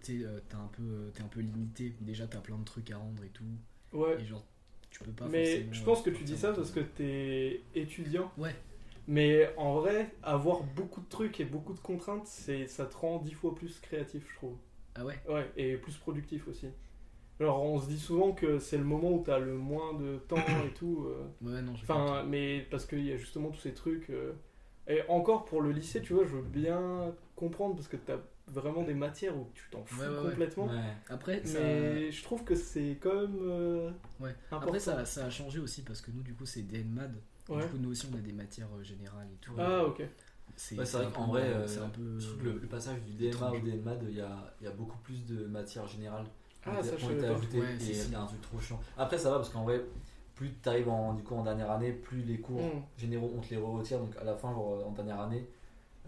tu 0.03 0.20
sais, 0.20 0.25
euh, 0.25 0.39
t'as 0.48 0.58
un 0.58 0.70
peu, 0.72 0.84
euh, 0.84 1.10
t'es 1.13 1.24
un 1.24 1.27
peu 1.27 1.39
limité. 1.41 1.96
Déjà, 2.01 2.27
t'as 2.27 2.39
plein 2.39 2.58
de 2.58 2.63
trucs 2.65 2.91
à 2.91 2.98
rendre 2.98 3.24
et 3.24 3.29
tout. 3.29 3.43
Ouais, 3.93 4.22
Et 4.22 4.25
genre, 4.25 4.43
tu 4.91 5.03
peux 5.03 5.12
pas 5.12 5.27
mais 5.27 5.67
je 5.74 5.84
pense 5.84 6.01
que 6.01 6.10
tu 6.12 6.24
dis 6.24 6.38
ça 6.38 6.53
parce 6.53 6.72
que 6.72 6.79
t'es 6.81 7.62
étudiant. 7.75 8.31
Ouais. 8.38 8.55
Mais 9.08 9.51
en 9.58 9.79
vrai, 9.79 10.13
avoir 10.22 10.62
beaucoup 10.63 11.01
de 11.01 11.10
trucs 11.10 11.39
et 11.39 11.46
beaucoup 11.46 11.74
de 11.74 11.79
contraintes, 11.79 12.27
c'est 12.27 12.67
ça 12.67 12.86
te 12.86 12.96
rend 12.96 13.17
dix 13.17 13.34
fois 13.34 13.53
plus 13.55 13.79
créatif, 13.79 14.24
je 14.31 14.36
trouve. 14.36 14.55
Ah 14.96 15.03
ouais? 15.03 15.20
Ouais, 15.27 15.51
et 15.58 15.75
plus 15.77 15.98
productif 15.98 16.48
aussi. 16.48 16.67
Alors, 17.41 17.63
on 17.63 17.79
se 17.79 17.88
dit 17.88 18.00
souvent 18.00 18.33
que 18.33 18.60
c'est 18.60 18.77
le 18.77 18.83
moment 18.83 19.12
où 19.13 19.24
t'as 19.25 19.39
le 19.39 19.55
moins 19.57 19.93
de 19.95 20.17
temps 20.27 20.36
et 20.38 20.74
tout. 20.75 21.07
euh, 21.07 21.25
Ouais, 21.41 21.62
non, 21.62 21.75
j'ai 21.75 21.81
Enfin, 21.83 22.24
mais 22.24 22.67
parce 22.69 22.86
qu'il 22.86 23.03
y 23.03 23.12
a 23.12 23.17
justement 23.17 23.50
tous 23.50 23.60
ces 23.62 23.74
trucs. 23.74 24.10
euh, 24.12 24.33
Et 24.88 25.01
encore 25.10 25.45
pour 25.45 25.62
le 25.62 25.71
lycée, 25.71 26.01
tu 26.01 26.13
vois, 26.13 26.24
je 26.25 26.36
veux 26.36 26.41
bien 26.43 27.15
comprendre 27.36 27.75
parce 27.75 27.88
que 27.88 27.98
t'as 27.98 28.17
vraiment 28.48 28.83
des 28.83 28.93
matières 28.93 29.36
où 29.36 29.48
tu 29.55 29.63
t'en 29.71 29.83
fous 29.86 30.01
Ouais, 30.01 30.07
ouais, 30.07 30.15
ouais. 30.17 30.29
complètement. 30.29 30.67
Ouais. 30.67 30.93
Après, 31.10 31.43
ça... 31.45 31.60
Mais 31.60 32.12
je 32.12 32.24
trouve 32.24 32.43
que 32.43 32.53
c'est 32.53 32.98
quand 33.01 33.15
même 33.15 33.39
euh, 33.41 33.89
Ouais. 34.19 34.36
important. 34.51 34.67
Après 34.67 34.79
ça, 34.79 35.03
ça 35.05 35.25
a 35.25 35.29
changé 35.31 35.60
aussi 35.60 35.81
parce 35.81 36.01
que 36.01 36.12
nous, 36.12 36.21
du 36.21 36.33
coup, 36.36 36.45
c'est 36.45 36.62
DNMAD. 36.62 37.15
Et 37.50 37.53
Ouais. 37.53 37.63
Du 37.63 37.69
coup, 37.71 37.77
nous 37.79 37.89
aussi, 37.89 38.07
on 38.13 38.15
a 38.17 38.21
des 38.21 38.33
matières 38.33 38.67
générales 38.83 39.27
et 39.33 39.38
tout. 39.41 39.53
Ah, 39.57 39.83
ok. 39.86 40.03
C'est 40.55 40.77
Ouais, 40.77 40.83
vrai 40.83 41.07
qu'en 41.13 41.27
vrai, 41.27 41.50
c'est 41.65 41.79
euh, 41.79 41.86
un 41.86 41.89
peu. 41.89 42.19
Je 42.19 42.27
trouve 42.27 42.39
que 42.39 42.43
le, 42.43 42.60
le 42.60 42.67
passage 42.67 43.01
du 43.01 43.13
DMA 43.13 43.51
au. 43.51 43.60
DNMAD, 43.60 44.05
il 44.10 44.17
y 44.17 44.21
a, 44.21 44.53
il 44.62 44.65
y 44.65 44.67
a 44.67 44.71
beaucoup 44.71 44.98
plus 45.00 45.25
de 45.25 45.45
matière 45.48 45.88
générale. 45.88 46.25
Ah, 46.65 46.70
ont 46.72 46.80
été- 46.80 46.88
ça, 46.89 46.98
je 46.98 47.06
savais 47.06 47.18
pas. 47.22 47.34
Ouais, 47.34 47.65
c'est 47.80 48.15
un 48.15 48.25
truc 48.25 48.41
trop 48.41 48.60
chiant. 48.60 48.80
Après, 48.98 49.18
ça 49.18 49.30
va 49.32 49.38
parce 49.38 49.50
qu'en 49.50 49.63
vrai, 49.63 49.82
plus 50.36 50.51
tu 50.62 50.70
arrives 50.70 50.89
en, 50.89 51.13
du 51.13 51.24
coup, 51.24 51.36
en 51.36 51.44
dernière 51.44 51.72
année, 51.72 51.91
plus 51.91 52.22
les 52.24 52.39
cours 52.39 52.62
Mm. 52.62 52.82
généraux, 52.98 53.32
on 53.38 53.41
te 53.41 53.50
les 53.50 53.58
retire. 53.58 54.00
Donc 54.00 54.15
à 54.18 54.24
la 54.24 54.36
fin, 54.36 54.51
genre, 54.53 54.86
en 54.88 54.91
dernière 54.91 55.20
année, 55.22 55.48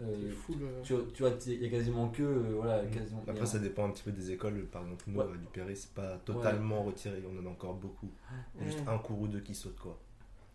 euh, 0.02 0.16
C'est 0.20 0.30
full. 0.34 0.56
euh, 0.62 0.82
tu, 0.82 0.94
tu 1.14 1.22
vois, 1.22 1.32
il 1.46 1.62
y 1.62 1.66
a 1.66 1.70
quasiment 1.70 2.08
que. 2.08 2.22
euh, 2.22 2.52
voilà, 2.56 2.82
Mm. 2.82 2.90
quasiment. 2.90 3.22
Après, 3.26 3.42
a- 3.42 3.46
ça 3.46 3.58
dépend 3.58 3.86
un 3.86 3.90
petit 3.90 4.02
peu 4.02 4.12
des 4.12 4.30
écoles. 4.32 4.64
Par 4.66 4.82
exemple, 4.82 5.04
nous, 5.08 5.18
Ouais. 5.20 5.26
à 5.32 5.36
Dupéré, 5.36 5.74
c'est 5.74 5.92
pas 5.92 6.16
totalement 6.24 6.82
retiré. 6.82 7.22
On 7.32 7.38
en 7.42 7.46
a 7.46 7.50
encore 7.50 7.74
beaucoup. 7.74 8.10
Il 8.56 8.62
y 8.62 8.64
a 8.64 8.70
juste 8.70 8.84
Mm. 8.84 8.88
un 8.90 8.98
cours 8.98 9.20
ou 9.20 9.28
deux 9.28 9.40
qui 9.40 9.54
sautent, 9.54 9.78
quoi. 9.80 9.98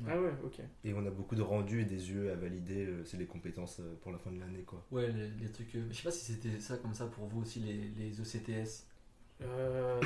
Ah 0.08 0.18
ouais, 0.18 0.32
ok. 0.46 0.62
Et 0.86 0.94
on 0.94 1.06
a 1.06 1.10
beaucoup 1.10 1.36
de 1.36 1.41
rendus 1.41 1.82
et 1.82 1.86
des 1.86 2.10
yeux 2.10 2.32
à 2.32 2.36
valider. 2.36 2.86
euh, 2.86 3.03
C'est 3.03 3.18
les 3.18 3.25
compétences 3.25 3.82
euh, 3.82 3.96
pour 4.01 4.13
la 4.13 4.18
fin 4.18 4.32
de 4.32 4.39
l'année, 4.39 4.63
quoi. 4.63 4.82
Ouais, 4.91 5.12
les, 5.12 5.27
les 5.41 5.51
trucs. 5.51 5.75
euh, 5.75 5.88
je 5.91 5.96
sais 5.98 6.03
pas 6.03 6.12
si 6.12 6.32
c'était 6.34 6.58
ça 6.62 6.77
comme 6.77 6.94
ça 6.94 7.06
pour 7.08 7.25
vous 7.27 7.41
aussi, 7.41 7.60
les, 7.60 7.74
les 7.98 8.22
ECTS. 8.22 8.86
Euh, 9.41 10.00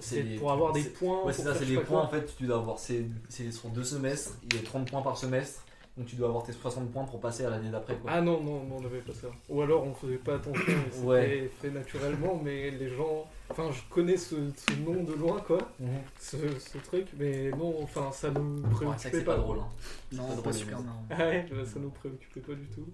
c'est 0.00 0.22
pour, 0.38 0.50
avoir 0.52 0.72
des 0.72 0.82
points. 0.84 1.22
Ouais, 1.24 1.32
c'est 1.32 1.42
ça, 1.42 1.54
c'est 1.54 1.64
les 1.64 1.76
points 1.76 1.84
quoi. 1.84 2.02
en 2.02 2.08
fait. 2.08 2.34
Tu 2.36 2.44
dois 2.44 2.56
avoir. 2.58 2.78
C'est 2.78 3.04
c'est 3.28 3.50
sur 3.52 3.68
deux 3.70 3.84
semestres, 3.84 4.32
il 4.44 4.56
y 4.56 4.58
a 4.58 4.62
30 4.62 4.90
points 4.90 5.02
par 5.02 5.16
semestre. 5.16 5.64
Donc 5.98 6.06
tu 6.06 6.16
dois 6.16 6.28
avoir 6.28 6.42
tes 6.42 6.52
60 6.52 6.90
points 6.90 7.04
pour 7.04 7.20
passer 7.20 7.44
à 7.44 7.50
l'année 7.50 7.68
d'après. 7.68 7.94
quoi. 7.96 8.10
Ah 8.14 8.22
non, 8.22 8.40
non, 8.42 8.64
non, 8.64 8.76
on 8.78 8.80
n'avait 8.80 9.00
pas 9.00 9.12
ça. 9.12 9.28
Ou 9.50 9.60
alors 9.60 9.84
on 9.84 9.92
faisait 9.92 10.16
pas 10.16 10.36
attention 10.36 10.62
c'était 10.90 11.06
Ouais. 11.06 11.50
fait 11.60 11.70
naturellement, 11.70 12.40
mais 12.42 12.70
les 12.70 12.88
gens. 12.88 13.28
Enfin, 13.50 13.70
je 13.70 13.82
connais 13.90 14.16
ce, 14.16 14.36
ce 14.56 14.72
nom 14.80 15.02
de 15.04 15.12
loin, 15.12 15.38
quoi, 15.40 15.58
Mhm. 15.78 15.88
ce, 16.18 16.36
ce 16.58 16.78
truc, 16.78 17.08
mais 17.18 17.50
non, 17.50 17.74
enfin, 17.82 18.10
ça 18.10 18.30
nous 18.30 18.62
Ouais, 18.62 18.70
préoccupait 18.70 19.10
c'est 19.18 19.24
pas. 19.24 19.34
pas 19.34 19.40
drôle. 19.42 19.58
hein. 19.58 19.68
Non, 20.12 20.34
pas 20.36 20.42
pas, 20.44 20.52
super. 20.54 20.78
Ah 21.10 21.18
ouais, 21.28 21.46
bah, 21.50 21.56
ça 21.66 21.78
nous 21.78 21.90
préoccupait 21.90 22.40
pas 22.40 22.54
du 22.54 22.66
tout. 22.68 22.88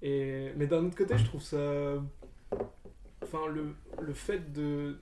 Et, 0.00 0.50
mais 0.56 0.66
d'un 0.66 0.86
autre 0.86 0.96
côté, 0.96 1.18
je 1.18 1.24
trouve 1.26 1.42
ça. 1.42 1.58
Enfin, 3.22 3.46
le, 3.52 3.74
le 4.00 4.14
fait 4.14 4.50
de. 4.52 4.98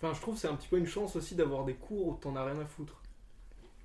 Enfin, 0.00 0.14
je 0.14 0.20
trouve 0.20 0.36
c'est 0.38 0.48
un 0.48 0.54
petit 0.54 0.68
peu 0.68 0.78
une 0.78 0.86
chance 0.86 1.16
aussi 1.16 1.34
d'avoir 1.34 1.64
des 1.64 1.74
cours 1.74 2.06
où 2.08 2.14
t'en 2.14 2.34
as 2.36 2.44
rien 2.44 2.58
à 2.60 2.66
foutre. 2.66 3.02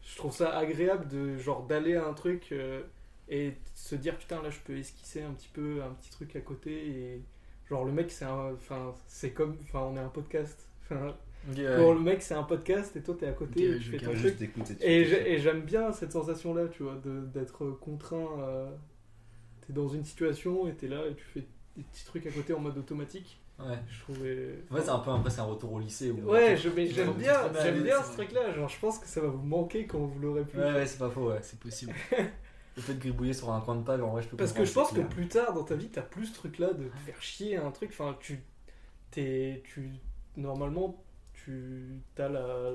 Je 0.05 0.15
trouve 0.17 0.32
ça 0.34 0.55
agréable 0.58 1.08
de 1.08 1.38
genre 1.38 1.63
d'aller 1.65 1.96
à 1.96 2.05
un 2.08 2.13
truc 2.13 2.50
euh, 2.51 2.84
et 3.29 3.51
de 3.51 3.55
se 3.75 3.96
dire 3.96 4.17
putain 4.17 4.41
là 4.41 4.50
je 4.50 4.60
peux 4.60 4.77
esquisser 4.77 5.22
un 5.24 5.32
petit 5.32 5.50
peu 5.53 5.82
un 5.82 5.93
petit 5.93 6.12
truc 6.12 6.36
à 6.36 6.41
côté 6.41 6.72
et 6.88 7.22
genre 7.70 7.86
le 7.86 7.91
mec 7.93 8.12
c'est 8.12 8.25
un 8.25 8.51
enfin 8.53 8.93
c'est 9.08 9.32
comme 9.32 9.55
enfin 9.63 9.79
on 9.79 9.96
est 9.96 10.01
un 10.01 10.10
podcast 10.10 10.67
enfin 10.84 11.15
pour 11.77 11.93
le 11.93 12.01
mec 12.01 12.22
c'est 12.22 12.34
un 12.34 12.43
podcast 12.43 12.96
et 12.98 13.01
toi 13.01 13.15
t'es 13.17 13.27
à 13.27 13.32
côté 13.32 13.62
et 13.63 13.79
tu 13.79 13.91
fais 13.91 13.98
ton 14.05 14.12
truc 14.20 14.38
et 14.82 15.05
j'ai- 15.05 15.32
et 15.34 15.39
j'aime 15.39 15.62
bien 15.62 15.91
cette 15.93 16.12
sensation-là, 16.12 16.67
tu 16.67 16.84
vois, 16.84 16.96
d'être 17.34 17.65
contraint. 17.72 18.27
euh, 18.39 18.70
t'es 19.65 19.72
dans 19.74 19.88
une 19.88 20.03
situation 20.03 20.67
et 20.67 20.74
t'es 20.75 20.89
là 20.89 21.08
et 21.08 21.15
tu 21.15 21.24
fais 21.24 21.46
des 21.77 21.84
petits 21.84 22.03
trucs 22.05 22.27
à 22.27 22.32
côté 22.32 22.53
en 22.53 22.60
mode 22.60 22.77
automatique. 22.77 23.39
Ouais. 23.60 23.78
Je 23.88 24.00
trouvais. 24.02 24.64
En 24.72 24.76
fait, 24.76 24.82
c'est 24.82 24.90
un 24.90 25.00
peu 25.00 25.12
un, 25.12 25.44
retour 25.44 25.74
au 25.74 25.80
lycée. 25.80 26.12
Où 26.12 26.30
Ouais, 26.30 26.58
je, 26.58 26.70
mais 26.70 26.88
j'aime 26.88 27.14
bien, 27.14 27.52
j'aime 27.62 27.84
bien 27.84 28.02
ce 28.02 28.14
truc-là. 28.14 28.52
Genre, 28.54 28.68
je 28.68 28.80
pense 28.80 29.00
que 29.00 29.08
ça 29.08 29.22
va 29.22 29.28
vous 29.28 29.44
manquer 29.44 29.86
quand 29.86 30.00
vous 30.00 30.20
l'aurez 30.20 30.44
plus. 30.44 30.60
Ouais, 30.60 30.74
ouais, 30.74 30.86
c'est 30.86 30.98
pas 30.98 31.10
faux, 31.10 31.30
ouais. 31.30 31.40
C'est 31.42 31.60
possible. 31.60 31.94
Le 32.76 32.82
fait 32.82 32.96
de 32.96 33.00
gribouiller 33.00 33.34
sur 33.34 33.52
un 33.52 33.62
coin 33.62 33.76
de 33.76 33.84
page, 33.84 34.02
en 34.02 34.10
vrai, 34.10 34.24
je 34.24 34.28
peux 34.28 34.38
Parce 34.38 34.52
que 34.52 34.66
je 34.66 34.74
pense 34.74 34.92
que 34.92 35.02
plus 35.02 35.28
tard 35.28 35.54
dans 35.54 35.64
ta 35.64 35.76
vie, 35.76 35.90
t'as 35.90 36.02
plus 36.02 36.26
ce 36.26 36.34
truc-là 36.34 36.74
de 36.74 36.86
te 36.86 36.98
faire 37.06 37.22
chier 37.22 37.58
un 37.58 37.70
truc. 37.70 37.92
Enfin, 37.92 38.18
tu. 38.20 38.44
T'es. 39.12 39.62
Tu. 39.68 39.92
Normalement, 40.36 41.04
tu. 41.34 42.02
T'as 42.16 42.30
la. 42.30 42.72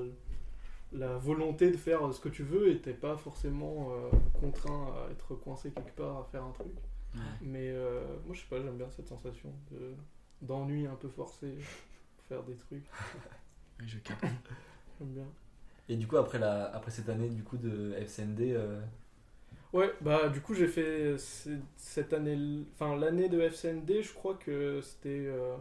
La 0.91 1.19
volonté 1.19 1.69
de 1.69 1.77
faire 1.77 2.11
ce 2.11 2.19
que 2.19 2.29
tu 2.29 2.41
veux 2.41 2.71
et 2.71 2.81
t'es 2.81 2.93
pas 2.93 3.15
forcément 3.15 3.91
euh, 3.91 4.09
contraint 4.41 4.87
à 4.87 5.11
être 5.11 5.35
coincé 5.35 5.69
quelque 5.69 5.95
part 5.95 6.17
à 6.17 6.23
faire 6.31 6.43
un 6.43 6.51
truc. 6.51 6.73
Ouais. 7.13 7.21
Mais 7.41 7.69
euh, 7.69 8.01
moi, 8.25 8.33
je 8.33 8.39
sais 8.39 8.47
pas, 8.49 8.59
j'aime 8.59 8.75
bien 8.75 8.89
cette 8.89 9.07
sensation 9.07 9.53
de- 9.69 9.95
d'ennui 10.41 10.87
un 10.87 10.95
peu 10.95 11.09
forcé 11.09 11.55
pour 12.15 12.25
faire 12.25 12.43
des 12.43 12.55
trucs. 12.55 12.85
Je 13.85 13.97
capte. 13.99 14.23
J'aime 14.99 15.09
bien. 15.09 15.27
Et 15.87 15.95
du 15.95 16.07
coup, 16.07 16.17
après, 16.17 16.39
la, 16.39 16.65
après 16.65 16.91
cette 16.91 17.09
année 17.09 17.29
du 17.29 17.43
coup 17.43 17.57
de 17.57 17.93
FCND, 17.93 18.51
euh, 18.51 18.79
Ouais, 19.71 19.93
bah 20.01 20.29
du 20.29 20.41
coup, 20.41 20.55
j'ai 20.55 20.67
fait 20.67 21.15
cette 21.77 22.13
année, 22.13 22.65
enfin 22.73 22.95
l'année 22.95 23.29
de 23.29 23.39
FCND, 23.39 24.01
je 24.01 24.13
crois 24.13 24.33
que 24.33 24.81
c'était 24.81 25.27
euh, 25.27 25.55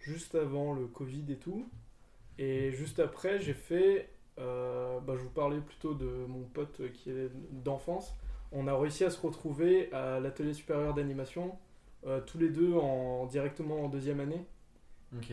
juste 0.00 0.34
avant 0.34 0.74
le 0.74 0.86
Covid 0.86 1.24
et 1.32 1.36
tout. 1.36 1.66
Et 2.38 2.72
juste 2.72 2.98
après, 3.00 3.40
j'ai 3.40 3.54
fait, 3.54 4.10
euh, 4.38 5.00
bah, 5.00 5.14
je 5.16 5.22
vous 5.22 5.30
parlais 5.30 5.60
plutôt 5.60 5.94
de 5.94 6.26
mon 6.28 6.42
pote 6.44 6.82
qui 6.92 7.10
est 7.10 7.30
d'enfance. 7.52 8.14
On 8.52 8.66
a 8.68 8.76
réussi 8.76 9.04
à 9.04 9.10
se 9.10 9.20
retrouver 9.20 9.90
à 9.92 10.20
l'atelier 10.20 10.52
supérieur 10.52 10.92
d'animation, 10.94 11.56
euh, 12.06 12.20
tous 12.20 12.38
les 12.38 12.48
deux 12.48 12.74
en, 12.74 13.26
directement 13.26 13.84
en 13.84 13.88
deuxième 13.88 14.20
année. 14.20 14.44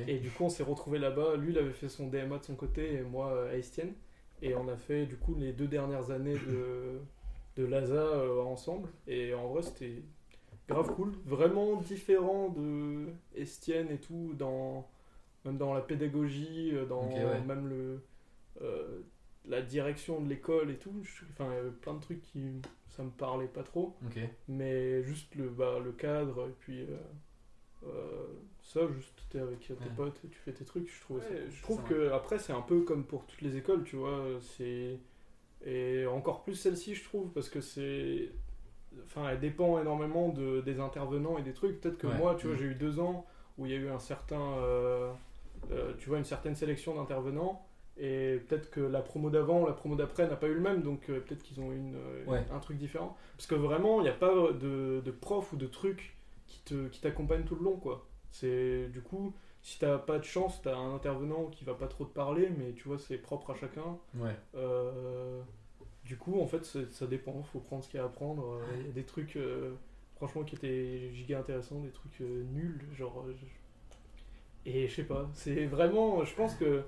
Et 0.07 0.17
du 0.17 0.29
coup, 0.29 0.43
on 0.43 0.49
s'est 0.49 0.63
retrouvé 0.63 0.99
là-bas. 0.99 1.37
Lui, 1.37 1.53
il 1.53 1.57
avait 1.57 1.71
fait 1.71 1.89
son 1.89 2.07
DMA 2.07 2.39
de 2.39 2.43
son 2.43 2.55
côté 2.55 2.95
et 2.95 3.01
moi 3.01 3.31
euh, 3.31 3.51
à 3.51 3.55
Estienne. 3.55 3.93
Et 4.41 4.55
on 4.55 4.67
a 4.67 4.77
fait 4.77 5.05
du 5.05 5.17
coup 5.17 5.35
les 5.35 5.53
deux 5.53 5.67
dernières 5.67 6.11
années 6.11 6.35
de, 6.35 6.99
de 7.55 7.65
l'ASA 7.65 7.93
euh, 7.93 8.41
ensemble. 8.43 8.89
Et 9.07 9.33
en 9.33 9.47
vrai, 9.47 9.61
c'était 9.61 10.03
grave 10.67 10.93
cool. 10.95 11.13
Vraiment 11.25 11.77
différent 11.77 12.49
de 12.49 13.07
Estienne 13.35 13.89
et 13.89 13.97
tout, 13.97 14.33
dans, 14.37 14.87
même 15.45 15.57
dans 15.57 15.73
la 15.73 15.81
pédagogie, 15.81 16.71
euh, 16.73 16.85
dans 16.85 17.07
ouais. 17.07 17.41
même 17.41 17.67
le, 17.67 18.01
la 19.47 19.61
direction 19.61 20.19
de 20.21 20.27
l'école 20.27 20.71
et 20.71 20.77
tout. 20.77 20.93
Enfin, 21.31 21.49
il 21.51 21.55
y 21.55 21.59
avait 21.59 21.71
plein 21.71 21.93
de 21.93 22.01
trucs 22.01 22.21
qui 22.21 22.61
ça 22.89 23.03
me 23.03 23.09
parlait 23.11 23.47
pas 23.47 23.63
trop 23.63 23.95
mais 24.47 25.01
juste 25.03 25.33
le, 25.35 25.49
bah, 25.49 25.79
le 25.83 25.91
cadre 25.91 26.47
et 26.47 26.53
puis 26.59 26.81
euh, 26.81 26.97
euh, 27.85 28.27
ça 28.61 28.81
juste 28.93 29.23
t'es 29.29 29.39
avec 29.39 29.59
tes 29.59 29.73
Ouais. 29.73 29.79
potes 29.95 30.19
et 30.25 30.27
tu 30.27 30.37
fais 30.37 30.51
tes 30.51 30.65
trucs 30.65 30.89
je 30.93 31.01
trouve 31.01 31.17
Ouais, 31.19 31.23
ça- 31.23 31.49
je 31.49 31.61
trouve 31.63 31.81
ça. 31.81 31.87
que 31.89 32.11
après 32.11 32.39
c'est 32.39 32.53
un 32.53 32.61
peu 32.61 32.81
comme 32.81 33.05
pour 33.05 33.25
toutes 33.25 33.41
les 33.41 33.55
écoles 33.57 33.83
tu 33.83 33.95
vois 33.95 34.21
c'est 34.41 34.99
et 35.65 36.05
encore 36.07 36.43
plus 36.43 36.55
celle-ci 36.55 36.95
je 36.95 37.03
trouve 37.03 37.29
parce 37.31 37.49
que 37.49 37.61
c'est 37.61 38.31
enfin 39.05 39.29
elle 39.29 39.39
dépend 39.39 39.79
énormément 39.79 40.29
de, 40.29 40.61
des 40.61 40.79
intervenants 40.79 41.37
et 41.37 41.43
des 41.43 41.53
trucs 41.53 41.79
peut-être 41.79 41.97
que 41.97 42.07
Ouais. 42.07 42.17
moi 42.17 42.35
tu 42.35 42.47
vois 42.47 42.55
Mm. 42.55 42.59
j'ai 42.59 42.65
eu 42.65 42.75
deux 42.75 42.99
ans 42.99 43.25
où 43.57 43.65
il 43.65 43.71
y 43.71 43.75
a 43.75 43.77
eu 43.77 43.89
un 43.89 43.99
certain 43.99 44.41
euh, 44.57 45.11
euh, 45.71 45.93
tu 45.99 46.09
vois 46.09 46.17
une 46.17 46.23
certaine 46.25 46.55
sélection 46.55 46.95
d'intervenants 46.95 47.65
et 47.99 48.37
peut-être 48.47 48.69
que 48.71 48.79
la 48.79 49.01
promo 49.01 49.29
d'avant 49.29 49.65
la 49.67 49.73
promo 49.73 49.95
d'après 49.95 50.27
n'a 50.27 50.35
pas 50.35 50.47
eu 50.47 50.53
le 50.53 50.61
même 50.61 50.81
donc 50.81 51.09
euh, 51.09 51.19
peut-être 51.19 51.43
qu'ils 51.43 51.59
ont 51.59 51.71
eu 51.71 51.77
une, 51.77 51.95
euh, 51.95 52.25
Ouais. 52.25 52.43
un 52.51 52.59
truc 52.59 52.77
différent 52.77 53.17
parce 53.35 53.45
que 53.47 53.55
vraiment 53.55 53.99
il 53.99 54.03
n'y 54.03 54.09
a 54.09 54.13
pas 54.13 54.33
de, 54.53 55.01
de 55.03 55.11
prof 55.11 55.51
ou 55.53 55.57
de 55.57 55.67
truc 55.67 56.15
qui 56.47 56.61
te 56.61 56.87
qui 56.87 57.01
t'accompagne 57.01 57.43
tout 57.43 57.55
le 57.55 57.63
long 57.63 57.75
quoi 57.77 58.07
c'est 58.31 58.87
du 58.89 59.01
coup 59.01 59.33
si 59.61 59.77
t'as 59.79 59.97
pas 59.97 60.17
de 60.19 60.23
chance 60.23 60.61
t'as 60.61 60.77
un 60.77 60.95
intervenant 60.95 61.45
qui 61.47 61.65
va 61.65 61.73
pas 61.73 61.87
trop 61.87 62.05
te 62.05 62.13
parler 62.13 62.49
mais 62.57 62.71
tu 62.73 62.87
vois 62.87 62.97
c'est 62.97 63.17
propre 63.17 63.51
à 63.51 63.55
chacun 63.55 63.97
Ouais. 64.15 64.35
euh, 64.55 65.41
du 66.05 66.17
coup, 66.17 66.41
en 66.41 66.47
fait, 66.47 66.65
ça 66.65 67.05
dépend. 67.05 67.43
Faut 67.43 67.59
prendre 67.59 67.83
ce 67.83 67.89
qu'il 67.89 67.99
y 67.99 68.01
a 68.01 68.05
à 68.05 68.09
prendre. 68.09 68.59
Il 68.79 68.87
y 68.87 68.89
a 68.89 68.93
des 68.93 69.03
trucs, 69.03 69.35
euh, 69.35 69.75
franchement, 70.15 70.43
qui 70.43 70.55
étaient 70.55 71.11
giga 71.13 71.37
intéressants, 71.37 71.81
des 71.81 71.91
trucs 71.91 72.19
euh, 72.21 72.43
nuls, 72.51 72.81
genre. 72.97 73.23
je- 73.29 73.45
Et 74.71 74.87
je 74.87 74.95
sais 74.95 75.03
pas. 75.03 75.29
C'est 75.33 75.65
vraiment. 75.67 76.23
Je 76.25 76.33
pense 76.33 76.55
que 76.55 76.81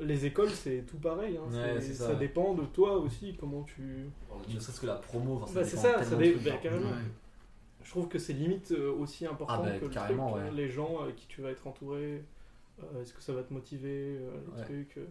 les 0.00 0.26
écoles, 0.26 0.50
c'est 0.50 0.84
tout 0.86 0.96
pareil. 0.98 1.36
hein. 1.36 1.46
Ouais, 1.52 1.80
C'est- 1.80 1.88
c'est 1.88 1.94
ça, 1.94 2.06
ça, 2.08 2.14
dépend 2.14 2.54
de 2.54 2.64
toi 2.64 2.96
aussi, 2.98 3.36
comment 3.38 3.62
tu. 3.62 4.06
Ne 4.52 4.58
serait-ce 4.60 4.80
que 4.80 4.86
la 4.86 4.96
promo, 4.96 5.40
enfin, 5.42 5.52
Bah, 5.54 5.64
c'est 5.64 5.76
ça, 5.76 6.02
ça 6.02 6.16
dé- 6.16 6.34
bah, 6.44 6.56
carrément. 6.62 6.88
Ouais. 6.90 6.96
Je 7.82 7.90
trouve 7.90 8.08
que 8.08 8.18
c'est 8.18 8.32
limite 8.32 8.72
euh, 8.72 8.92
aussi 8.92 9.26
important 9.26 9.54
Ah 9.58 9.62
bah, 9.62 9.78
que 9.78 9.84
le 9.84 9.90
truc, 9.90 10.12
ouais. 10.34 10.50
les 10.52 10.68
gens 10.70 11.00
avec 11.02 11.16
qui 11.16 11.26
tu 11.26 11.42
vas 11.42 11.50
être 11.50 11.66
entouré. 11.66 12.22
euh, 12.82 13.02
Est-ce 13.02 13.12
que 13.14 13.22
ça 13.22 13.32
va 13.32 13.42
te 13.44 13.52
motiver, 13.52 14.16
euh, 14.18 14.30
les 14.46 14.58
Ouais. 14.60 14.64
trucs. 14.64 14.96
euh, 14.98 15.06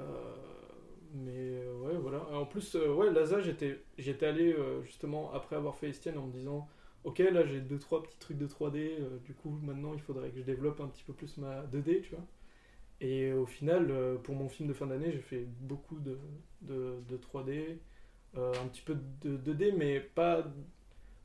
euh, 0.00 0.34
mais 1.14 1.32
euh, 1.36 1.74
ouais, 1.80 1.96
voilà. 1.96 2.22
En 2.32 2.44
plus, 2.44 2.74
euh, 2.76 2.92
ouais, 2.94 3.10
Laza, 3.10 3.40
j'étais 3.40 3.80
j'étais 3.98 4.26
allé 4.26 4.52
euh, 4.52 4.82
justement 4.82 5.32
après 5.32 5.56
avoir 5.56 5.74
fait 5.76 5.88
Estienne 5.90 6.18
en 6.18 6.26
me 6.26 6.32
disant 6.32 6.68
Ok, 7.04 7.18
là 7.20 7.44
j'ai 7.46 7.60
deux 7.60 7.78
trois 7.78 8.02
petits 8.02 8.18
trucs 8.18 8.38
de 8.38 8.46
3D. 8.46 8.76
euh, 9.00 9.18
du 9.24 9.32
coup, 9.34 9.58
maintenant 9.62 9.92
il 9.94 10.00
faudrait 10.00 10.28
que 10.30 10.38
je 10.38 10.42
développe 10.44 10.80
un 10.80 10.86
petit 10.88 11.02
peu 11.04 11.12
plus 11.14 11.36
ma 11.38 11.62
2D, 11.62 12.02
tu 12.02 12.10
vois. 12.14 12.24
Et 13.00 13.32
au 13.32 13.46
final, 13.46 13.90
euh, 13.90 14.16
pour 14.16 14.34
mon 14.34 14.48
film 14.48 14.68
de 14.68 14.74
fin 14.74 14.86
d'année, 14.86 15.12
j'ai 15.12 15.20
fait 15.20 15.46
beaucoup 15.60 15.98
de, 16.00 16.18
de, 16.62 16.96
de 17.08 17.16
3D, 17.16 17.78
euh, 18.36 18.52
un 18.62 18.66
petit 18.68 18.82
peu 18.82 18.96
de 19.22 19.36
2D, 19.36 19.72
mais 19.76 20.00
pas. 20.00 20.44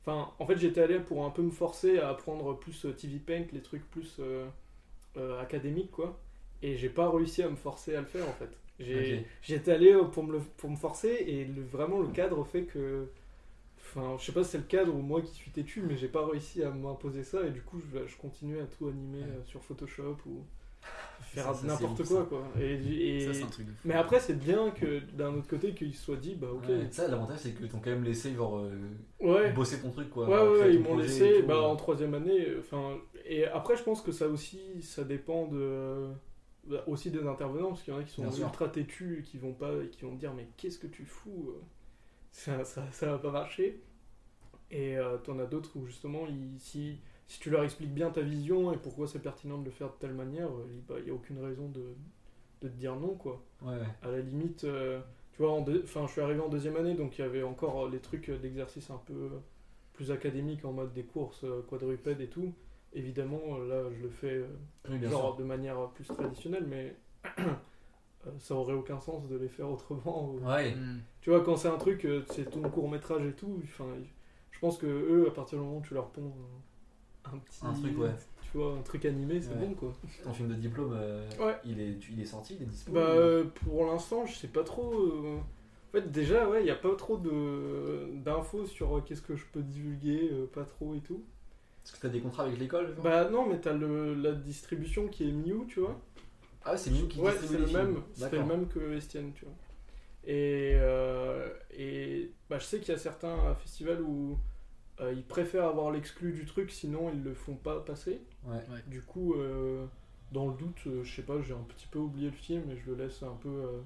Enfin, 0.02 0.32
en 0.38 0.46
fait, 0.46 0.56
j'étais 0.58 0.82
allé 0.82 1.00
pour 1.00 1.24
un 1.24 1.30
peu 1.30 1.42
me 1.42 1.50
forcer 1.50 1.98
à 1.98 2.10
apprendre 2.10 2.58
plus 2.58 2.86
euh, 2.86 2.92
TV 2.92 3.18
Paint, 3.18 3.46
les 3.52 3.62
trucs 3.62 3.88
plus 3.90 4.16
euh, 4.20 4.46
euh, 5.16 5.40
académiques, 5.40 5.92
quoi. 5.92 6.20
Et 6.62 6.76
j'ai 6.76 6.90
pas 6.90 7.10
réussi 7.10 7.42
à 7.42 7.50
me 7.50 7.56
forcer 7.56 7.96
à 7.96 8.00
le 8.00 8.06
faire, 8.06 8.28
en 8.28 8.34
fait. 8.34 8.50
J'étais 9.42 9.72
allé 9.72 9.94
pour 10.12 10.24
me, 10.24 10.32
le- 10.34 10.40
pour 10.58 10.70
me 10.70 10.76
forcer, 10.76 11.08
et 11.26 11.44
le- 11.44 11.62
vraiment, 11.64 12.00
le 12.00 12.08
cadre 12.08 12.44
fait 12.44 12.64
que. 12.64 13.08
Enfin, 13.78 14.16
je 14.18 14.24
sais 14.26 14.32
pas 14.32 14.44
si 14.44 14.50
c'est 14.52 14.58
le 14.58 14.64
cadre 14.64 14.94
ou 14.94 15.02
moi 15.02 15.22
qui 15.22 15.32
suis 15.34 15.50
têtu, 15.52 15.82
mais 15.82 15.96
j'ai 15.96 16.08
pas 16.08 16.26
réussi 16.26 16.62
à 16.64 16.70
m'imposer 16.70 17.22
ça, 17.24 17.46
et 17.46 17.50
du 17.50 17.62
coup, 17.62 17.80
je, 17.80 18.06
je 18.06 18.16
continuais 18.16 18.60
à 18.60 18.66
tout 18.66 18.88
animer 18.88 19.24
sur 19.44 19.62
Photoshop 19.64 20.16
ou 20.26 20.44
faire 21.24 21.52
n'importe 21.64 22.04
quoi, 22.06 22.20
ça. 22.20 22.26
quoi. 22.28 22.42
Et, 22.60 22.74
et- 23.16 23.26
Ça, 23.26 23.34
c'est 23.34 23.42
un 23.42 23.46
truc 23.48 23.66
de 23.66 23.72
fou. 23.72 23.78
mais 23.84 23.94
après, 23.94 24.20
c'est 24.20 24.38
bien 24.38 24.70
que 24.70 25.00
d'un 25.12 25.34
autre 25.34 25.48
côté, 25.48 25.74
qu'il 25.74 25.94
soit 25.94 26.16
dit, 26.16 26.34
bah 26.34 26.48
ok. 26.52 26.68
Ouais. 26.68 26.88
Ça, 26.90 27.08
l'avantage, 27.08 27.38
c'est 27.40 27.52
que 27.52 27.64
t'ont 27.66 27.78
quand 27.80 27.90
même 27.90 28.04
laissé 28.04 28.34
genre 28.34 28.58
euh, 28.58 28.70
Ouais. 29.20 29.52
bosser 29.52 29.80
ton 29.80 29.90
truc 29.90 30.10
quoi. 30.10 30.28
Ouais, 30.28 30.60
ouais, 30.60 30.74
ils 30.74 30.80
m'ont 30.80 30.96
laissé 30.96 31.40
tout, 31.40 31.46
bah, 31.46 31.60
en 31.62 31.76
troisième 31.76 32.14
année. 32.14 32.46
Enfin, 32.58 32.96
et 33.24 33.46
après, 33.46 33.76
je 33.76 33.82
pense 33.82 34.00
que 34.02 34.12
ça 34.12 34.28
aussi, 34.28 34.60
ça 34.82 35.04
dépend 35.04 35.46
de, 35.48 36.08
bah, 36.66 36.84
aussi 36.86 37.10
des 37.10 37.26
intervenants, 37.26 37.68
parce 37.68 37.82
qu'il 37.82 37.92
y 37.92 37.96
en 37.96 38.00
a 38.00 38.04
qui 38.04 38.12
sont 38.12 38.22
Bien 38.22 38.30
sûr. 38.32 38.46
ultra 38.46 38.68
têtus 38.68 39.18
et 39.20 39.22
qui 39.22 39.38
vont 39.38 39.52
pas 39.54 39.72
et 39.82 39.88
qui 39.88 40.04
vont 40.04 40.14
te 40.14 40.20
dire 40.20 40.32
mais 40.34 40.48
qu'est-ce 40.56 40.78
que 40.78 40.86
tu 40.86 41.04
fous 41.04 41.50
euh, 41.50 41.60
ça, 42.30 42.64
ça, 42.64 42.82
ça 42.90 43.06
va 43.12 43.18
pas 43.18 43.30
marcher. 43.30 43.80
Et 44.70 44.96
euh, 44.98 45.18
t'en 45.18 45.38
as 45.38 45.44
d'autres 45.46 45.76
où 45.76 45.86
justement 45.86 46.26
ils- 46.26 46.58
si, 46.58 46.98
si 47.26 47.40
tu 47.40 47.50
leur 47.50 47.64
expliques 47.64 47.94
bien 47.94 48.10
ta 48.10 48.20
vision 48.20 48.72
et 48.72 48.76
pourquoi 48.76 49.06
c'est 49.06 49.18
pertinent 49.20 49.58
de 49.58 49.64
le 49.64 49.70
faire 49.70 49.88
de 49.88 49.94
telle 49.98 50.14
manière, 50.14 50.48
il 50.98 51.04
n'y 51.04 51.10
a 51.10 51.14
aucune 51.14 51.38
raison 51.44 51.68
de, 51.68 51.94
de 52.62 52.68
te 52.68 52.74
dire 52.76 52.96
non 52.96 53.14
quoi. 53.14 53.42
Ouais. 53.62 53.78
À 54.02 54.10
la 54.10 54.20
limite, 54.20 54.64
euh, 54.64 55.00
tu 55.32 55.42
vois, 55.42 55.52
en 55.52 55.64
je 55.66 56.06
suis 56.12 56.20
arrivé 56.20 56.40
en 56.40 56.48
deuxième 56.48 56.76
année, 56.76 56.94
donc 56.94 57.18
il 57.18 57.22
y 57.22 57.24
avait 57.24 57.42
encore 57.42 57.86
euh, 57.86 57.90
les 57.90 57.98
trucs 58.00 58.28
euh, 58.28 58.38
d'exercice 58.38 58.90
un 58.90 59.00
peu 59.06 59.14
euh, 59.14 59.28
plus 59.94 60.10
académiques 60.10 60.64
en 60.64 60.72
mode 60.72 60.92
des 60.92 61.04
courses 61.04 61.44
euh, 61.44 61.62
quadrupèdes 61.68 62.20
et 62.20 62.28
tout. 62.28 62.52
Évidemment, 62.92 63.40
euh, 63.58 63.66
là, 63.68 63.90
je 63.96 64.02
le 64.02 64.10
fais 64.10 64.34
euh, 64.34 64.46
Oui, 64.88 65.02
genre 65.08 65.34
de 65.36 65.42
manière 65.44 65.78
euh, 65.78 65.86
plus 65.94 66.04
traditionnelle, 66.06 66.66
mais 66.68 66.94
euh, 67.38 68.30
ça 68.38 68.54
aurait 68.54 68.74
aucun 68.74 69.00
sens 69.00 69.26
de 69.28 69.36
les 69.36 69.48
faire 69.48 69.70
autrement. 69.70 70.30
ou- 70.30 70.40
Ouais. 70.46 70.74
Hmm. 70.74 71.00
Tu 71.20 71.30
vois, 71.30 71.42
quand 71.42 71.56
c'est 71.56 71.68
un 71.68 71.78
truc, 71.78 72.04
euh, 72.04 72.22
c'est 72.30 72.50
ton 72.50 72.62
court 72.68 72.88
métrage 72.90 73.24
et 73.26 73.32
tout, 73.32 73.60
enfin, 73.64 73.86
je 74.50 74.58
pense 74.60 74.78
que 74.78 74.86
eux, 74.86 75.26
à 75.26 75.30
partir 75.32 75.58
du 75.58 75.64
moment 75.64 75.78
où 75.78 75.82
tu 75.82 75.94
leur 75.94 76.10
ponds 76.10 76.26
euh, 76.26 76.58
un 77.32 77.38
petit. 77.38 77.60
Un 77.64 77.72
truc, 77.72 77.98
ouais. 77.98 78.10
Tu 78.50 78.58
vois, 78.58 78.74
un 78.74 78.82
truc 78.82 79.04
animé, 79.04 79.40
c'est 79.40 79.50
Ouais. 79.50 79.66
bon 79.66 79.74
quoi. 79.74 79.92
Ton 80.22 80.32
film 80.32 80.48
de 80.48 80.54
diplôme, 80.54 80.92
euh, 80.94 81.28
Ouais. 81.40 81.56
il, 81.64 81.80
est, 81.80 81.98
tu- 81.98 82.12
il 82.12 82.20
est 82.20 82.24
sorti, 82.26 82.54
il 82.58 82.62
est 82.62 82.66
dispo 82.66 82.92
Bah, 82.92 83.00
euh, 83.00 83.44
pour 83.64 83.86
l'instant, 83.86 84.26
je 84.26 84.34
sais 84.34 84.48
pas 84.48 84.62
trop. 84.62 84.92
euh, 84.94 85.38
En 85.38 85.92
fait, 85.92 86.10
déjà, 86.10 86.48
ouais, 86.48 86.60
il 86.62 86.66
y 86.66 86.70
a 86.70 86.74
pas 86.76 86.94
trop 86.96 87.16
d'infos 87.18 88.66
sur 88.66 89.02
qu'est-ce 89.04 89.22
que 89.22 89.36
je 89.36 89.44
peux 89.52 89.62
divulguer, 89.62 90.28
pas 90.52 90.64
trop 90.64 90.94
et 90.94 91.00
tout. 91.00 91.22
Est-ce 91.84 91.92
que 91.92 91.98
t'as 92.00 92.08
des 92.08 92.20
contrats 92.20 92.44
avec 92.44 92.58
l'école 92.58 92.94
Bah, 93.02 93.28
non, 93.30 93.46
mais 93.46 93.60
t'as 93.60 93.72
le 93.74 94.14
la 94.14 94.32
distribution 94.32 95.06
qui 95.08 95.28
est 95.28 95.32
Mew, 95.32 95.66
tu 95.68 95.80
vois. 95.80 96.00
Ah 96.64 96.76
c'est 96.76 96.90
Miu 96.90 97.06
qui 97.08 97.20
Ouais, 97.20 97.30
distribue 97.32 97.54
les 97.54 97.60
le 97.60 97.66
films. 97.66 97.78
même, 97.92 98.02
c'est 98.14 98.32
le 98.32 98.44
même 98.44 98.66
que 98.68 98.94
Estienne, 98.96 99.32
tu 99.34 99.44
vois. 99.44 99.54
Et, 100.26 100.78
et 101.76 102.32
bah, 102.48 102.58
je 102.58 102.64
sais 102.64 102.78
qu'il 102.80 102.88
y 102.88 102.96
a 102.96 102.98
certains 102.98 103.54
festivals 103.56 104.00
où 104.02 104.38
euh, 105.00 105.12
ils 105.12 105.24
préfèrent 105.24 105.66
avoir 105.66 105.90
l'exclu 105.90 106.32
du 106.32 106.44
truc, 106.46 106.70
sinon 106.70 107.10
ils 107.12 107.22
le 107.22 107.34
font 107.34 107.54
pas 107.54 107.80
passer. 107.80 108.20
Ouais. 108.46 108.60
Du 108.86 109.02
coup, 109.02 109.34
euh, 109.34 109.86
dans 110.32 110.48
le 110.48 110.54
doute, 110.56 110.80
euh, 110.86 111.02
je 111.04 111.14
sais 111.16 111.22
pas, 111.22 111.40
j'ai 111.40 111.54
un 111.54 111.64
petit 111.68 111.86
peu 111.86 111.98
oublié 111.98 112.26
le 112.30 112.36
film 112.36 112.70
et 112.70 112.76
je 112.76 112.90
le 112.90 112.96
laisse 113.04 113.22
un 113.22 113.36
peu 113.40 113.48
euh, 113.48 113.80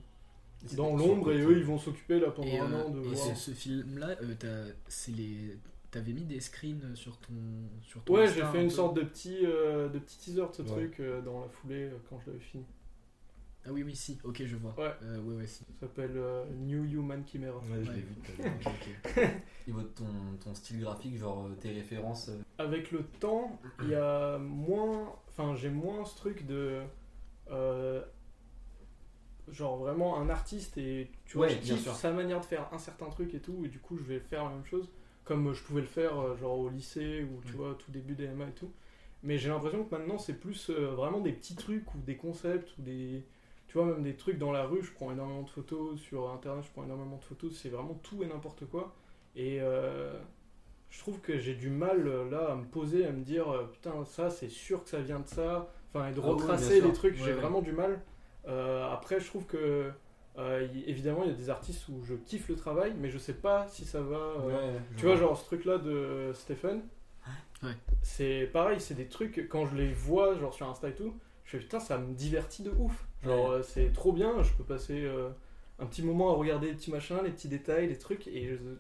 dans 0.77 0.97
l'ombre 0.97 1.31
et 1.33 1.41
eux 1.41 1.57
ils 1.57 1.65
vont 1.65 1.79
s'occuper 1.79 2.19
là 2.21 2.31
pendant 2.31 2.49
Et, 2.49 2.59
un 2.59 2.73
euh, 2.73 2.85
an 2.85 2.91
de 2.91 2.99
et 2.99 3.03
voir. 3.03 3.17
ce, 3.17 3.35
ce 3.35 3.51
film-là, 3.53 4.17
euh, 4.23 4.35
t'as- 4.39 4.73
c'est 4.89 5.13
les. 5.13 5.57
T'avais 5.91 6.13
mis 6.13 6.25
des 6.25 6.41
screens 6.41 6.95
sur 6.95 7.17
ton. 7.17 7.33
Sur 7.81 8.03
ton 8.05 8.15
Ouais, 8.15 8.29
j'ai 8.29 8.43
un 8.43 8.53
fait 8.53 8.61
une 8.61 8.69
peu 8.69 8.75
sorte 8.75 8.95
de 8.97 9.03
petit, 9.03 9.39
euh, 9.47 9.89
de 9.89 9.99
petit 9.99 10.19
teaser 10.19 10.43
de 10.43 10.53
ce 10.53 10.63
Ouais. 10.63 10.69
truc 10.69 11.01
euh, 11.01 11.23
dans 11.23 11.41
la 11.41 11.49
foulée 11.49 11.85
euh, 11.85 11.97
quand 12.11 12.21
je 12.21 12.31
l'avais 12.31 12.43
fini. 12.45 12.65
Ah 13.69 13.73
oui, 13.73 13.83
oui, 13.83 13.95
si, 13.95 14.19
ok, 14.25 14.43
je 14.45 14.57
vois. 14.57 14.75
Ouais. 14.79 14.93
Euh, 15.03 15.21
ouais, 15.21 15.35
ouais, 15.37 15.47
si. 15.47 15.65
Ça 15.65 15.73
s'appelle 15.81 16.13
euh, 16.17 16.45
New 16.59 16.85
Human 16.85 17.23
Chimera. 17.27 17.59
Ouais, 17.59 17.83
je 17.85 17.93
l'ai 17.93 18.01
vu 18.01 18.15
tout 18.25 18.43
à 18.43 18.45
l'heure. 18.47 18.55
Ok, 18.67 18.89
ok. 19.05 19.29
Niveau 19.67 19.81
de 19.83 19.87
ton, 19.89 20.07
ton 20.43 20.55
style 20.55 20.81
graphique, 20.81 21.19
genre 21.19 21.47
euh, 21.47 21.55
tes 21.61 21.71
références. 21.71 22.29
euh, 22.31 22.39
Avec 22.59 22.91
le 22.91 23.03
temps, 23.21 23.61
il 23.83 23.91
y 23.91 23.95
a 23.95 24.39
moins. 24.39 25.13
Enfin, 25.29 25.55
j'ai 25.55 25.71
moins 25.71 26.05
ce 26.05 26.17
truc 26.17 26.47
de. 26.47 26.81
euh, 27.51 28.03
genre 29.51 29.79
vraiment 29.79 30.21
un 30.21 30.29
artiste 30.29 30.77
et 30.77 31.11
tu 31.25 31.37
vois, 31.39 31.47
Ouais, 31.47 31.53
je 31.55 31.59
bien 31.61 31.75
kiffe 31.75 31.85
sûr. 31.85 31.95
sa 31.95 32.13
manière 32.13 32.41
de 32.41 32.45
faire 32.45 32.69
un 32.73 32.79
certain 32.79 33.09
truc 33.09 33.33
et 33.35 33.41
tout, 33.41 33.65
et 33.65 33.69
du 33.69 33.79
coup, 33.79 33.97
je 33.97 34.03
vais 34.03 34.21
faire 34.21 34.45
la 34.45 34.51
même 34.51 34.65
chose 34.67 34.91
comme 35.25 35.53
je 35.53 35.63
pouvais 35.63 35.83
le 35.83 35.87
faire 35.87 36.19
euh, 36.19 36.37
genre 36.37 36.59
au 36.59 36.69
lycée 36.71 37.23
ou 37.25 37.43
tu 37.47 37.53
vois, 37.53 37.75
tout 37.79 37.91
début 37.91 38.15
d'EMA 38.15 38.47
et 38.49 38.53
tout. 38.53 38.71
Mais 39.23 39.37
j'ai 39.37 39.49
l'impression 39.51 39.85
que 39.85 39.95
maintenant, 39.95 40.17
c'est 40.17 40.33
plus 40.35 40.71
euh, 40.71 40.89
vraiment 40.95 41.21
des 41.21 41.33
petits 41.33 41.55
trucs 41.57 41.95
ou 41.95 41.99
des 41.99 42.17
concepts 42.17 42.77
ou 42.79 42.83
des. 42.83 43.25
Tu 43.69 43.79
vois, 43.79 43.87
même 43.87 44.03
des 44.03 44.17
trucs 44.17 44.39
dans 44.39 44.53
la 44.53 44.65
rue, 44.65 44.83
je 44.83 44.93
prends 44.93 45.13
énormément 45.13 45.43
de 45.43 45.51
photos, 45.51 46.01
sur 46.01 46.31
internet, 46.31 46.65
je 46.65 46.71
prends 46.73 46.85
énormément 46.85 47.19
de 47.19 47.25
photos, 47.25 47.53
c'est 47.55 47.69
vraiment 47.69 47.95
tout 48.03 48.23
et 48.23 48.27
n'importe 48.27 48.67
quoi. 48.67 48.95
Et 49.37 49.59
euh, 49.61 50.15
je 50.91 50.99
trouve 51.01 51.21
que 51.21 51.39
j'ai 51.39 51.55
du 51.55 51.71
mal 51.71 52.07
euh, 52.09 52.31
là 52.31 52.53
à 52.53 52.57
me 52.57 52.65
poser, 52.67 53.07
à 53.07 53.13
me 53.13 53.23
dire 53.23 53.49
euh, 53.51 53.67
putain, 53.73 54.05
ça 54.05 54.31
c'est 54.31 54.49
sûr 54.49 54.85
que 54.85 54.91
ça 54.91 55.01
vient 55.01 55.21
de 55.21 55.29
ça, 55.29 55.69
enfin, 55.93 56.09
et 56.09 56.13
de 56.15 56.21
Ah 56.23 56.33
oui, 56.33 56.45
retracer 56.47 56.81
les 56.81 56.93
trucs, 56.93 57.17
Ouais, 57.19 57.25
j'ai 57.25 57.33
ouais. 57.33 57.35
vraiment 57.35 57.63
du 57.63 57.73
mal. 57.73 58.01
Euh, 58.49 58.91
après, 58.93 59.21
je 59.21 59.27
trouve 59.27 59.47
que 59.47 59.91
euh, 60.39 60.69
y- 60.75 60.85
évidemment, 60.91 61.25
il 61.25 61.31
y 61.31 61.35
a 61.35 61.37
des 61.37 61.51
artistes 61.51 61.89
où 61.89 62.03
je 62.05 62.15
kiffe 62.15 62.49
le 62.49 62.57
travail, 62.57 62.95
mais 62.99 63.11
je 63.11 63.19
sais 63.19 63.35
pas 63.35 63.67
si 63.69 63.85
ça 63.85 64.01
va. 64.03 64.17
euh, 64.17 64.51
ouais, 64.51 64.81
tu 64.97 65.07
vois, 65.07 65.17
genre 65.17 65.37
ce 65.37 65.45
truc-là 65.47 65.79
de 65.79 66.33
Stephen, 66.35 66.83
Ouais. 67.63 67.77
c'est 68.03 68.49
pareil, 68.53 68.81
c'est 68.81 68.95
des 68.95 69.09
trucs, 69.09 69.49
quand 69.49 69.67
je 69.67 69.77
les 69.77 69.93
vois, 69.93 70.37
genre 70.39 70.53
sur 70.55 70.69
Insta 70.69 70.89
et 70.89 70.95
tout, 70.95 71.15
je 71.45 71.53
fais 71.53 71.59
putain, 71.59 71.81
ça 71.81 71.99
me 71.99 72.15
divertit 72.15 72.63
de 72.63 72.71
ouf. 72.71 73.08
Genre, 73.25 73.51
Ouais. 73.51 73.57
euh, 73.57 73.63
c'est 73.63 73.93
trop 73.93 74.13
bien, 74.13 74.43
je 74.43 74.53
peux 74.55 74.65
passer 74.65 75.03
euh, 75.05 75.31
un 75.79 75.87
petit 75.87 76.03
moment 76.03 76.31
à 76.33 76.35
regarder 76.37 76.69
les 76.69 76.75
petits 76.75 76.91
machins, 76.91 77.19
les 77.25 77.31
petits 77.31 77.49
détails, 77.49 77.89
les 77.89 77.99
trucs, 77.99 78.27
et 78.29 78.49
je- 78.57 78.77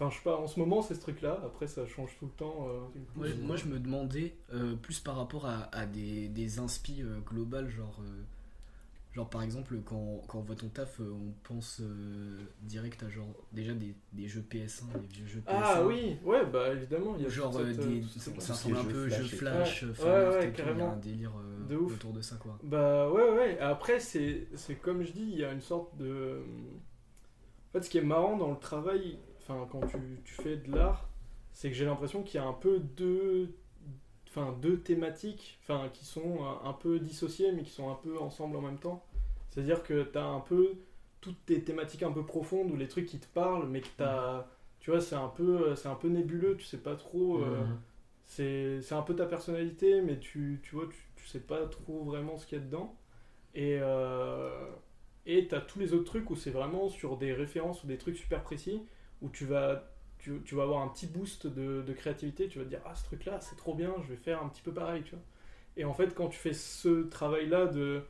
Enfin, 0.00 0.10
je 0.10 0.16
sais 0.18 0.22
pas, 0.22 0.36
en 0.36 0.46
ce 0.46 0.60
moment, 0.60 0.80
c'est 0.80 0.94
ce 0.94 1.00
truc-là, 1.00 1.42
après, 1.44 1.66
ça 1.66 1.84
change 1.84 2.16
tout 2.20 2.26
le 2.26 2.30
temps. 2.30 2.68
euh, 2.70 2.78
Moi, 3.16 3.26
je- 3.26 3.34
moi, 3.34 3.56
je 3.56 3.66
me 3.66 3.80
demandais 3.80 4.32
euh, 4.54 4.76
plus 4.76 5.00
par 5.00 5.16
rapport 5.16 5.44
à, 5.46 5.62
à 5.76 5.86
des, 5.86 6.28
des 6.28 6.60
inspi 6.60 7.02
euh, 7.02 7.18
globales, 7.26 7.68
genre, 7.68 7.98
euh, 8.04 8.22
genre 9.18 9.28
par 9.28 9.42
exemple, 9.42 9.76
quand, 9.84 10.22
quand 10.28 10.38
on 10.38 10.42
voit 10.42 10.54
ton 10.54 10.68
taf, 10.68 11.00
euh, 11.00 11.10
on 11.12 11.32
pense 11.42 11.80
euh, 11.80 12.38
direct 12.62 13.02
à 13.02 13.08
genre 13.08 13.26
déjà 13.52 13.74
des, 13.74 13.92
des 14.12 14.28
jeux 14.28 14.44
PS1, 14.48 14.84
des 15.00 15.06
vieux 15.08 15.26
jeux 15.26 15.40
PS1. 15.40 15.44
Ah 15.48 15.82
oui, 15.84 16.16
ouais, 16.24 16.46
bah 16.46 16.72
évidemment, 16.72 17.14
il 17.16 17.24
y 17.24 17.26
a 17.26 17.28
genre 17.28 17.56
euh, 17.58 17.72
cette, 17.72 17.88
des, 17.88 18.02
cette- 18.16 18.40
ça 18.40 18.52
ressemble 18.52 18.76
un 18.76 18.82
jeux 18.84 18.88
peu 18.90 19.08
flash 19.08 19.18
jeux 19.20 19.26
et 19.26 19.30
tout. 19.30 19.36
flash, 19.36 19.82
Ouais, 19.82 19.88
il 19.98 20.44
y 20.44 20.46
a 20.46 20.50
carrément. 20.52 20.92
un 20.92 20.96
délire 20.98 21.32
euh, 21.36 21.66
De 21.68 21.76
ouf. 21.76 21.94
autour 21.94 22.12
de 22.12 22.20
ça 22.20 22.36
quoi. 22.36 22.56
Bah 22.62 23.10
ouais, 23.10 23.30
ouais. 23.30 23.58
Après, 23.58 23.98
c'est 23.98 24.46
c'est 24.54 24.76
comme 24.76 25.02
je 25.02 25.10
dis, 25.10 25.28
il 25.32 25.38
y 25.38 25.44
a 25.44 25.52
une 25.52 25.60
sorte 25.60 25.96
de. 25.96 26.40
En 27.68 27.72
fait, 27.72 27.82
ce 27.84 27.90
qui 27.90 27.98
est 27.98 28.02
marrant 28.02 28.36
dans 28.36 28.50
le 28.52 28.56
travail, 28.58 29.18
enfin, 29.40 29.66
quand 29.70 29.80
tu, 29.88 29.98
tu 30.24 30.34
fais 30.34 30.56
de 30.56 30.70
l'art, 30.74 31.08
c'est 31.52 31.68
que 31.70 31.74
j'ai 31.76 31.84
l'impression 31.84 32.22
qu'il 32.22 32.40
y 32.40 32.42
a 32.42 32.46
un 32.46 32.52
peu 32.54 32.78
deux. 32.78 33.52
Enfin, 34.30 34.54
deux 34.60 34.78
thématiques 34.80 35.58
enfin, 35.62 35.88
qui 35.92 36.04
sont 36.04 36.40
un 36.62 36.74
peu 36.74 36.98
dissociées, 37.00 37.50
mais 37.52 37.62
qui 37.62 37.70
sont 37.70 37.90
un 37.90 37.94
peu 37.94 38.18
ensemble 38.20 38.56
en 38.56 38.60
même 38.60 38.78
temps. 38.78 39.02
C'est-à-dire 39.58 39.82
que 39.82 40.04
tu 40.04 40.18
as 40.18 40.24
un 40.24 40.40
peu 40.40 40.76
toutes 41.20 41.44
tes 41.46 41.62
thématiques 41.64 42.02
un 42.04 42.12
peu 42.12 42.24
profondes 42.24 42.70
ou 42.70 42.76
les 42.76 42.88
trucs 42.88 43.06
qui 43.06 43.18
te 43.18 43.26
parlent, 43.26 43.68
mais 43.68 43.80
que 43.80 43.86
tu 43.88 44.04
Tu 44.80 44.90
vois, 44.90 45.00
c'est 45.00 45.16
un, 45.16 45.28
peu- 45.28 45.74
c'est 45.76 45.88
un 45.88 45.94
peu 45.96 46.08
nébuleux, 46.08 46.56
tu 46.56 46.64
sais 46.64 46.78
pas 46.78 46.96
trop. 46.96 47.40
euh, 47.42 47.64
Mhm. 47.64 47.78
c'est 48.26 48.80
c'est 48.82 48.94
un 48.94 49.02
peu 49.02 49.16
ta 49.16 49.26
personnalité, 49.26 50.02
mais 50.02 50.18
tu, 50.20 50.60
tu 50.62 50.74
vois, 50.76 50.86
tu, 50.88 50.98
tu 51.16 51.26
sais 51.26 51.40
pas 51.40 51.66
trop 51.66 52.04
vraiment 52.04 52.38
ce 52.38 52.46
qu'il 52.46 52.58
y 52.58 52.60
a 52.62 52.64
dedans. 52.64 52.96
Et 53.54 53.78
euh, 53.82 54.66
et 55.26 55.48
t'as 55.48 55.60
tous 55.60 55.78
les 55.78 55.92
autres 55.94 56.04
trucs 56.04 56.30
où 56.30 56.36
c'est 56.36 56.50
vraiment 56.50 56.88
sur 56.88 57.16
des 57.18 57.32
références 57.34 57.84
ou 57.84 57.86
des 57.86 57.98
trucs 57.98 58.16
super 58.16 58.42
précis, 58.42 58.82
où 59.22 59.28
tu 59.30 59.44
vas, 59.46 59.90
tu, 60.18 60.40
tu 60.44 60.54
vas 60.54 60.62
avoir 60.64 60.82
un 60.82 60.88
petit 60.88 61.06
boost 61.06 61.46
de, 61.46 61.82
de 61.82 61.92
créativité, 61.92 62.48
tu 62.48 62.58
vas 62.58 62.64
te 62.64 62.70
dire, 62.70 62.80
ah 62.86 62.94
ce 62.94 63.04
truc-là, 63.04 63.40
c'est 63.40 63.56
trop 63.56 63.74
bien, 63.74 63.94
je 64.02 64.08
vais 64.08 64.16
faire 64.16 64.42
un 64.42 64.48
petit 64.48 64.62
peu 64.62 64.72
pareil, 64.72 65.02
tu 65.04 65.12
vois. 65.12 65.24
Et 65.76 65.84
en 65.84 65.92
fait, 65.94 66.14
quand 66.14 66.28
tu 66.28 66.38
fais 66.38 66.52
ce 66.54 67.04
travail-là 67.08 67.66
de 67.66 68.02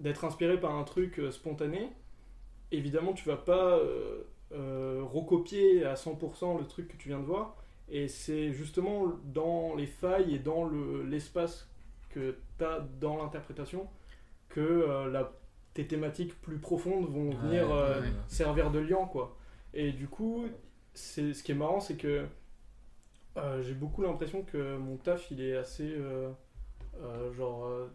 d'être 0.00 0.24
inspiré 0.24 0.58
par 0.58 0.74
un 0.74 0.84
truc 0.84 1.18
euh, 1.20 1.30
spontané, 1.30 1.90
évidemment, 2.72 3.12
tu 3.12 3.28
vas 3.28 3.36
pas 3.36 3.78
euh, 3.78 4.22
euh, 4.52 5.02
recopier 5.04 5.84
à 5.84 5.94
100% 5.94 6.58
le 6.58 6.66
truc 6.66 6.88
que 6.88 6.96
tu 6.96 7.08
viens 7.08 7.20
de 7.20 7.24
voir, 7.24 7.56
et 7.88 8.08
c'est 8.08 8.52
justement 8.52 9.12
dans 9.24 9.74
les 9.76 9.86
failles 9.86 10.34
et 10.34 10.38
dans 10.38 10.64
le- 10.64 11.02
l'espace 11.04 11.68
que 12.10 12.36
tu 12.58 12.64
as 12.64 12.80
dans 13.00 13.16
l'interprétation 13.16 13.86
que 14.48 14.60
euh, 14.60 15.10
la- 15.10 15.32
tes 15.74 15.86
thématiques 15.86 16.40
plus 16.42 16.58
profondes 16.58 17.06
vont 17.08 17.28
Ouais, 17.30 17.34
venir 17.36 17.70
euh, 17.72 18.00
ouais. 18.00 18.08
servir 18.26 18.70
de 18.72 18.80
liant. 18.80 19.06
Quoi. 19.06 19.36
Et 19.74 19.92
du 19.92 20.08
coup, 20.08 20.46
c'est, 20.94 21.32
ce 21.32 21.42
qui 21.44 21.52
est 21.52 21.54
marrant, 21.54 21.78
c'est 21.80 21.96
que 21.96 22.26
euh, 23.36 23.62
j'ai 23.62 23.74
beaucoup 23.74 24.02
l'impression 24.02 24.42
que 24.42 24.76
mon 24.76 24.96
taf, 24.96 25.30
il 25.30 25.40
est 25.40 25.56
assez... 25.56 25.94
euh, 27.02 27.32
genre 27.32 27.66
euh, 27.66 27.86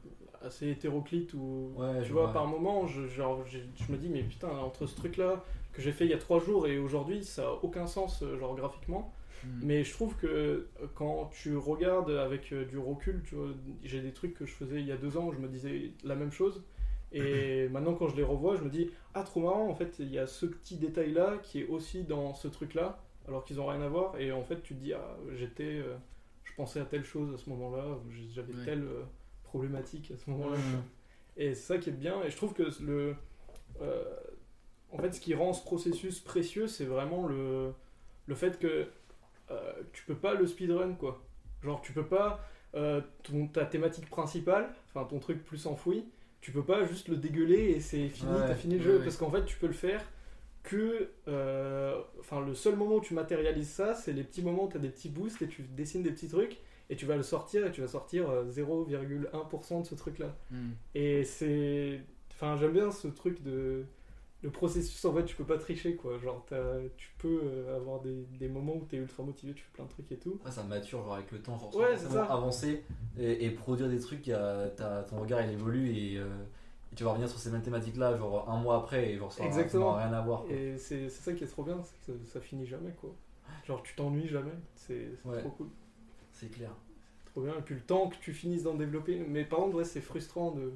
assez 0.42 0.70
hétéroclite 0.70 1.34
ou 1.34 1.72
Ouais, 1.76 2.04
tu 2.04 2.10
je 2.10 2.14
vois 2.14 2.32
vois. 2.32 2.32
par 2.32 2.48
moment 2.48 2.88
je, 2.88 3.08
genre, 3.08 3.46
j'ai- 3.46 3.70
je 3.76 3.92
me 3.92 3.98
dis 3.98 4.10
mais 4.10 4.24
putain 4.24 4.50
entre 4.50 4.86
ce 4.88 4.96
truc 4.96 5.18
là 5.18 5.44
que 5.74 5.82
j'ai 5.82 5.92
fait 5.92 6.06
il 6.06 6.12
y 6.12 6.14
a 6.14 6.18
trois 6.18 6.40
jours 6.40 6.68
et 6.68 6.78
aujourd'hui 6.80 7.24
ça 7.24 7.48
a 7.50 7.52
aucun 7.64 7.88
sens 7.88 8.22
euh, 8.24 8.38
genre 8.40 8.56
graphiquement 8.56 9.14
Hmm. 9.44 9.62
mais 9.62 9.84
je 9.84 9.94
trouve 9.94 10.16
que 10.18 10.68
quand 10.96 11.30
tu 11.34 11.56
regardes 11.58 12.12
avec 12.12 12.54
du 12.54 12.78
recul, 12.78 13.24
tu 13.26 13.36
vois, 13.36 13.48
j'ai 13.84 14.02
des 14.02 14.12
trucs 14.12 14.34
que 14.34 14.46
je 14.46 14.52
faisais 14.54 14.80
il 14.82 14.86
y 14.88 14.92
a 14.92 14.98
deux 14.98 15.18
ans 15.18 15.28
où 15.28 15.34
je 15.34 15.40
me 15.40 15.48
disais 15.48 15.94
la 16.04 16.16
même 16.16 16.32
chose. 16.32 16.64
Et 17.12 17.68
maintenant, 17.72 17.94
quand 17.94 18.08
je 18.10 18.16
les 18.16 18.24
revois, 18.24 18.56
je 18.58 18.64
me 18.64 18.70
dis 18.70 18.92
Ah, 19.14 19.24
trop 19.24 19.40
marrant, 19.42 19.68
en 19.70 19.76
fait, 19.76 19.96
il 20.00 20.10
y 20.12 20.20
a 20.20 20.28
ce 20.28 20.46
petit 20.46 20.78
détail-là 20.78 21.38
qui 21.42 21.62
est 21.62 21.68
aussi 21.68 22.04
dans 22.04 22.34
ce 22.34 22.48
truc-là, 22.48 23.00
alors 23.28 23.46
qu'ils 23.46 23.60
ont 23.62 23.68
rien 23.68 23.82
à 23.82 23.88
voir. 23.88 24.20
Et 24.20 24.32
en 24.32 24.44
fait, 24.44 24.62
tu 24.62 24.76
te 24.76 24.80
dis 24.80 24.94
Ah, 24.94 25.16
j'étais. 25.36 25.64
euh, 25.80 25.96
je 25.96 26.15
pensais 26.56 26.80
à 26.80 26.86
telle 26.86 27.04
chose 27.04 27.34
à 27.34 27.38
ce 27.38 27.50
moment-là, 27.50 27.98
j'avais 28.34 28.54
Ouais. 28.54 28.66
telle 28.66 28.84
euh, 28.84 29.04
problématique 29.44 30.12
à 30.12 30.18
ce 30.18 30.30
moment-là. 30.30 30.58
Et 31.38 31.54
c'est 31.54 31.74
ça 31.74 31.78
qui 31.78 31.90
est 31.90 31.94
bien. 31.94 32.22
Et 32.24 32.30
je 32.30 32.38
trouve 32.38 32.54
que 32.54 32.64
le. 32.82 33.16
euh, 33.82 34.04
en 34.92 34.98
fait, 35.00 35.14
ce 35.14 35.20
qui 35.20 35.34
rend 35.34 35.54
ce 35.54 35.64
processus 35.64 36.20
précieux, 36.20 36.68
c'est 36.68 36.86
vraiment 36.86 37.28
le, 37.28 37.74
le 38.28 38.36
fait 38.36 38.58
que 38.60 38.88
euh, 39.52 39.74
tu 39.94 40.04
peux 40.06 40.16
pas 40.16 40.34
le 40.34 40.48
speedrun, 40.48 40.94
quoi. 40.94 41.22
Genre, 41.64 41.82
tu 41.82 41.92
peux 41.94 42.06
pas. 42.06 42.48
euh, 42.76 43.02
ton, 43.24 43.48
ta 43.48 43.66
thématique 43.66 44.10
principale, 44.10 44.70
enfin 44.88 45.06
ton 45.08 45.20
truc 45.20 45.44
plus 45.46 45.66
enfoui, 45.66 46.06
tu 46.42 46.52
peux 46.52 46.64
pas 46.64 46.84
juste 46.86 47.08
le 47.08 47.16
dégueuler 47.18 47.72
et 47.72 47.80
c'est 47.80 48.10
fini, 48.10 48.32
Ouais, 48.34 48.48
t'as 48.48 48.56
fini 48.56 48.78
le 48.78 48.86
ouais, 48.86 48.98
jeu. 48.98 49.04
Parce 49.04 49.18
qu'en 49.18 49.32
fait, 49.32 49.46
tu 49.46 49.58
peux 49.58 49.68
le 49.68 49.74
faire 49.74 50.04
que. 50.66 51.10
euh, 51.28 52.02
Enfin, 52.20 52.42
le 52.46 52.54
seul 52.56 52.76
moment 52.76 52.96
où 52.96 53.02
tu 53.02 53.14
matérialises 53.14 53.70
ça, 53.70 53.94
c'est 53.94 54.12
les 54.14 54.24
petits 54.24 54.42
moments 54.42 54.66
où 54.66 54.70
tu 54.70 54.78
as 54.78 54.80
des 54.80 54.90
petits 54.90 55.10
boosts 55.10 55.42
et 55.42 55.48
tu 55.48 55.62
dessines 55.64 56.02
des 56.04 56.12
petits 56.12 56.28
trucs 56.28 56.58
et 56.90 56.96
tu 56.96 57.06
vas 57.06 57.16
le 57.16 57.24
sortir 57.24 57.66
et 57.66 57.72
tu 57.72 57.82
vas 57.82 57.88
sortir 57.88 58.30
euh, 58.30 58.46
0,1% 58.50 59.82
de 59.82 59.86
ce 59.86 59.96
truc-là. 59.96 60.36
Hmm. 60.52 60.72
Et 60.96 61.24
c'est. 61.24 62.02
Enfin, 62.32 62.56
j'aime 62.58 62.74
bien 62.74 62.92
ce 62.92 63.08
truc 63.08 63.42
de. 63.44 63.86
Le 64.42 64.52
processus, 64.52 65.04
en 65.06 65.14
fait, 65.16 65.26
tu 65.26 65.36
peux 65.36 65.44
pas 65.46 65.58
tricher, 65.58 65.96
quoi. 65.96 66.20
Genre, 66.20 66.46
tu 66.98 67.10
peux 67.18 67.42
euh, 67.44 67.76
avoir 67.78 68.02
des, 68.02 68.26
des 68.38 68.48
moments 68.48 68.76
où 68.76 68.86
t'es 68.88 68.98
ultra 68.98 69.24
motivé, 69.24 69.54
tu 69.54 69.64
fais 69.64 69.72
plein 69.74 69.86
de 69.86 69.90
trucs 69.90 70.12
et 70.12 70.18
tout. 70.18 70.40
Ouais, 70.46 70.52
ça 70.52 70.62
mature 70.64 71.02
genre 71.04 71.16
avec 71.16 71.32
le 71.32 71.40
temps, 71.42 71.54
Ouais, 71.74 71.96
forcément 71.96 72.12
ça. 72.12 72.26
avancer 72.26 72.84
et, 73.18 73.46
et 73.46 73.50
produire 73.50 73.90
des 73.90 74.00
trucs, 74.00 74.30
a- 74.30 74.68
ton 75.10 75.20
regard 75.22 75.42
il 75.42 75.52
évolue 75.54 75.90
et, 75.98 76.18
euh, 76.20 76.28
et 76.96 76.98
tu 76.98 77.04
vas 77.04 77.10
revenir 77.12 77.28
sur 77.28 77.38
ces 77.40 77.50
mathématiques 77.52 77.98
là 77.98 78.16
genre 78.18 78.50
un 78.50 78.58
mois 78.58 78.78
après 78.78 79.12
et 79.12 79.18
genre 79.18 79.32
ça 79.32 79.44
n'aura 79.74 79.98
rien 80.04 80.14
à 80.14 80.22
voir. 80.22 80.44
quoi. 80.46 80.54
Et 80.56 80.78
c'est 80.78 81.10
ça 81.10 81.34
qui 81.34 81.44
est 81.44 81.48
trop 81.48 81.64
bien, 81.64 81.78
c'est 81.84 82.14
que 82.14 82.20
ça, 82.20 82.34
ça 82.34 82.40
finit 82.40 82.66
jamais, 82.66 82.92
quoi. 83.02 83.14
Genre, 83.68 83.84
tu 83.84 83.94
t'ennuies 83.96 84.28
jamais. 84.28 84.54
C'est 84.76 85.10
Ouais. 85.26 85.40
trop 85.40 85.50
cool. 85.50 85.68
C'est 86.32 86.50
clair. 86.50 86.72
Trop 87.26 87.42
bien. 87.42 87.54
Et 87.58 87.62
puis 87.62 87.76
le 87.76 87.82
temps 87.82 88.08
que 88.10 88.16
tu 88.18 88.34
finisses 88.34 88.64
d'en 88.64 88.76
développer. 88.76 89.20
Mais 89.28 89.44
par 89.44 89.60
contre, 89.60 89.76
ouais, 89.76 89.84
c'est 89.84 90.02
frustrant 90.02 90.52
de. 90.52 90.72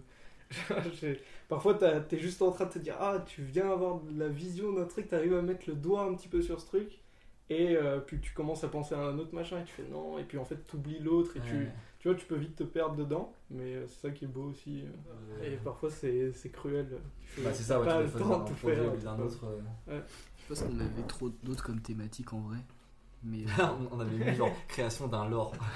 Parfois, 1.47 1.75
t'es 1.75 2.17
juste 2.19 2.41
en 2.41 2.51
train 2.51 2.65
de 2.65 2.71
te 2.71 2.79
dire 2.79 2.95
Ah, 2.99 3.23
tu 3.25 3.41
viens 3.43 3.71
avoir 3.71 3.99
de 4.01 4.19
la 4.19 4.27
vision 4.27 4.73
d'un 4.73 4.85
truc, 4.85 5.07
t'arrives 5.07 5.33
à 5.35 5.41
mettre 5.41 5.69
le 5.69 5.75
doigt 5.75 6.03
un 6.03 6.13
petit 6.15 6.27
peu 6.27 6.41
sur 6.41 6.59
ce 6.59 6.65
truc. 6.67 6.99
Et 7.51 7.75
euh, 7.75 7.99
puis 7.99 8.19
tu 8.19 8.33
commences 8.33 8.63
à 8.63 8.67
penser 8.67 8.93
à 8.93 8.99
un 8.99 9.17
autre 9.17 9.33
machin 9.33 9.59
et 9.61 9.63
tu 9.65 9.73
fais 9.73 9.87
non. 9.91 10.19
Et 10.19 10.23
puis 10.23 10.37
en 10.37 10.45
fait, 10.45 10.57
t'oublies 10.67 10.99
l'autre 10.99 11.37
et 11.37 11.39
Ouais. 11.39 11.45
tu 11.47 11.69
vois, 12.07 12.15
tu 12.17 12.25
peux 12.25 12.35
vite 12.37 12.55
te 12.55 12.63
perdre 12.63 12.95
dedans. 12.95 13.33
Mais 13.51 13.75
euh, 13.75 13.85
c'est 13.87 14.07
ça 14.07 14.11
qui 14.11 14.25
est 14.25 14.29
beau 14.29 14.43
aussi. 14.45 14.83
euh. 15.41 15.43
Et 15.53 15.57
parfois, 15.57 15.89
c'est 15.89 16.31
c'est 16.33 16.49
cruel. 16.49 16.87
Tu 17.21 17.27
fais- 17.27 17.41
Bah, 17.43 17.53
c'est 17.53 17.63
ça, 17.63 17.79
ouais, 17.79 17.85
t'as 17.87 18.03
tu 18.03 18.09
pas 18.11 18.19
le 18.19 18.23
temps 18.25 18.39
de 18.43 18.47
tout 18.49 18.53
faire. 18.55 18.93
d'un 18.97 19.19
autre. 19.19 19.45
euh. 19.89 20.01
Je 20.37 20.47
pense 20.47 20.61
qu'on 20.63 20.79
avait 20.79 21.07
trop 21.07 21.29
d'autres 21.43 21.63
comme 21.65 21.81
thématique 21.81 22.31
en 22.33 22.39
vrai. 22.39 22.57
Mais 23.23 23.43
on 23.91 23.99
avait 23.99 24.15
mis 24.17 24.33
genre 24.35 24.51
création 24.69 25.07
d'un 25.07 25.27
lore. 25.27 25.53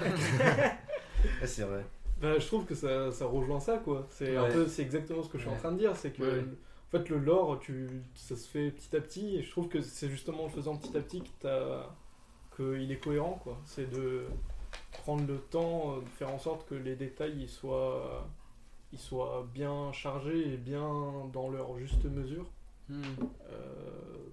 Ouais, 1.40 1.46
c'est 1.46 1.62
vrai. 1.64 1.84
Bah, 2.20 2.38
je 2.38 2.46
trouve 2.46 2.64
que 2.64 2.74
ça, 2.74 3.10
ça 3.10 3.26
rejoint 3.26 3.60
ça, 3.60 3.78
quoi. 3.78 4.06
C'est 4.10 4.36
un 4.36 4.44
Ouais. 4.44 4.52
peu, 4.52 4.66
c'est 4.66 4.82
exactement 4.82 5.22
ce 5.22 5.28
que 5.28 5.38
je 5.38 5.42
suis 5.42 5.50
Ouais. 5.50 5.56
en 5.56 5.58
train 5.58 5.72
de 5.72 5.78
dire. 5.78 5.96
C'est 5.96 6.10
que, 6.12 6.22
Ouais. 6.22 6.40
en 6.40 6.90
fait, 6.90 7.08
le 7.08 7.18
lore, 7.18 7.58
tu, 7.60 7.88
ça 8.14 8.36
se 8.36 8.46
fait 8.48 8.70
petit 8.70 8.94
à 8.96 9.00
petit. 9.00 9.36
Et 9.36 9.42
je 9.42 9.50
trouve 9.50 9.68
que 9.68 9.80
c'est 9.80 10.08
justement 10.08 10.42
en 10.44 10.46
le 10.46 10.52
faisant 10.52 10.76
petit 10.76 10.96
à 10.96 11.00
petit 11.00 11.22
que 11.40 11.80
qu'il 12.56 12.92
est 12.92 12.98
cohérent, 13.02 13.40
quoi. 13.42 13.58
C'est 13.64 13.90
de 13.90 14.24
prendre 14.92 15.26
le 15.26 15.38
temps, 15.38 15.96
euh, 15.96 16.00
de 16.00 16.08
faire 16.10 16.30
en 16.30 16.38
sorte 16.38 16.68
que 16.68 16.74
les 16.74 16.96
détails 16.96 17.34
ils 17.38 17.48
soient, 17.48 18.26
ils 18.92 18.98
soient 18.98 19.46
bien 19.52 19.92
chargés 19.92 20.54
et 20.54 20.56
bien 20.56 20.88
dans 21.32 21.48
leur 21.50 21.78
juste 21.78 22.04
mesure. 22.04 22.50
hmm. 22.88 23.02
Euh, 23.50 24.28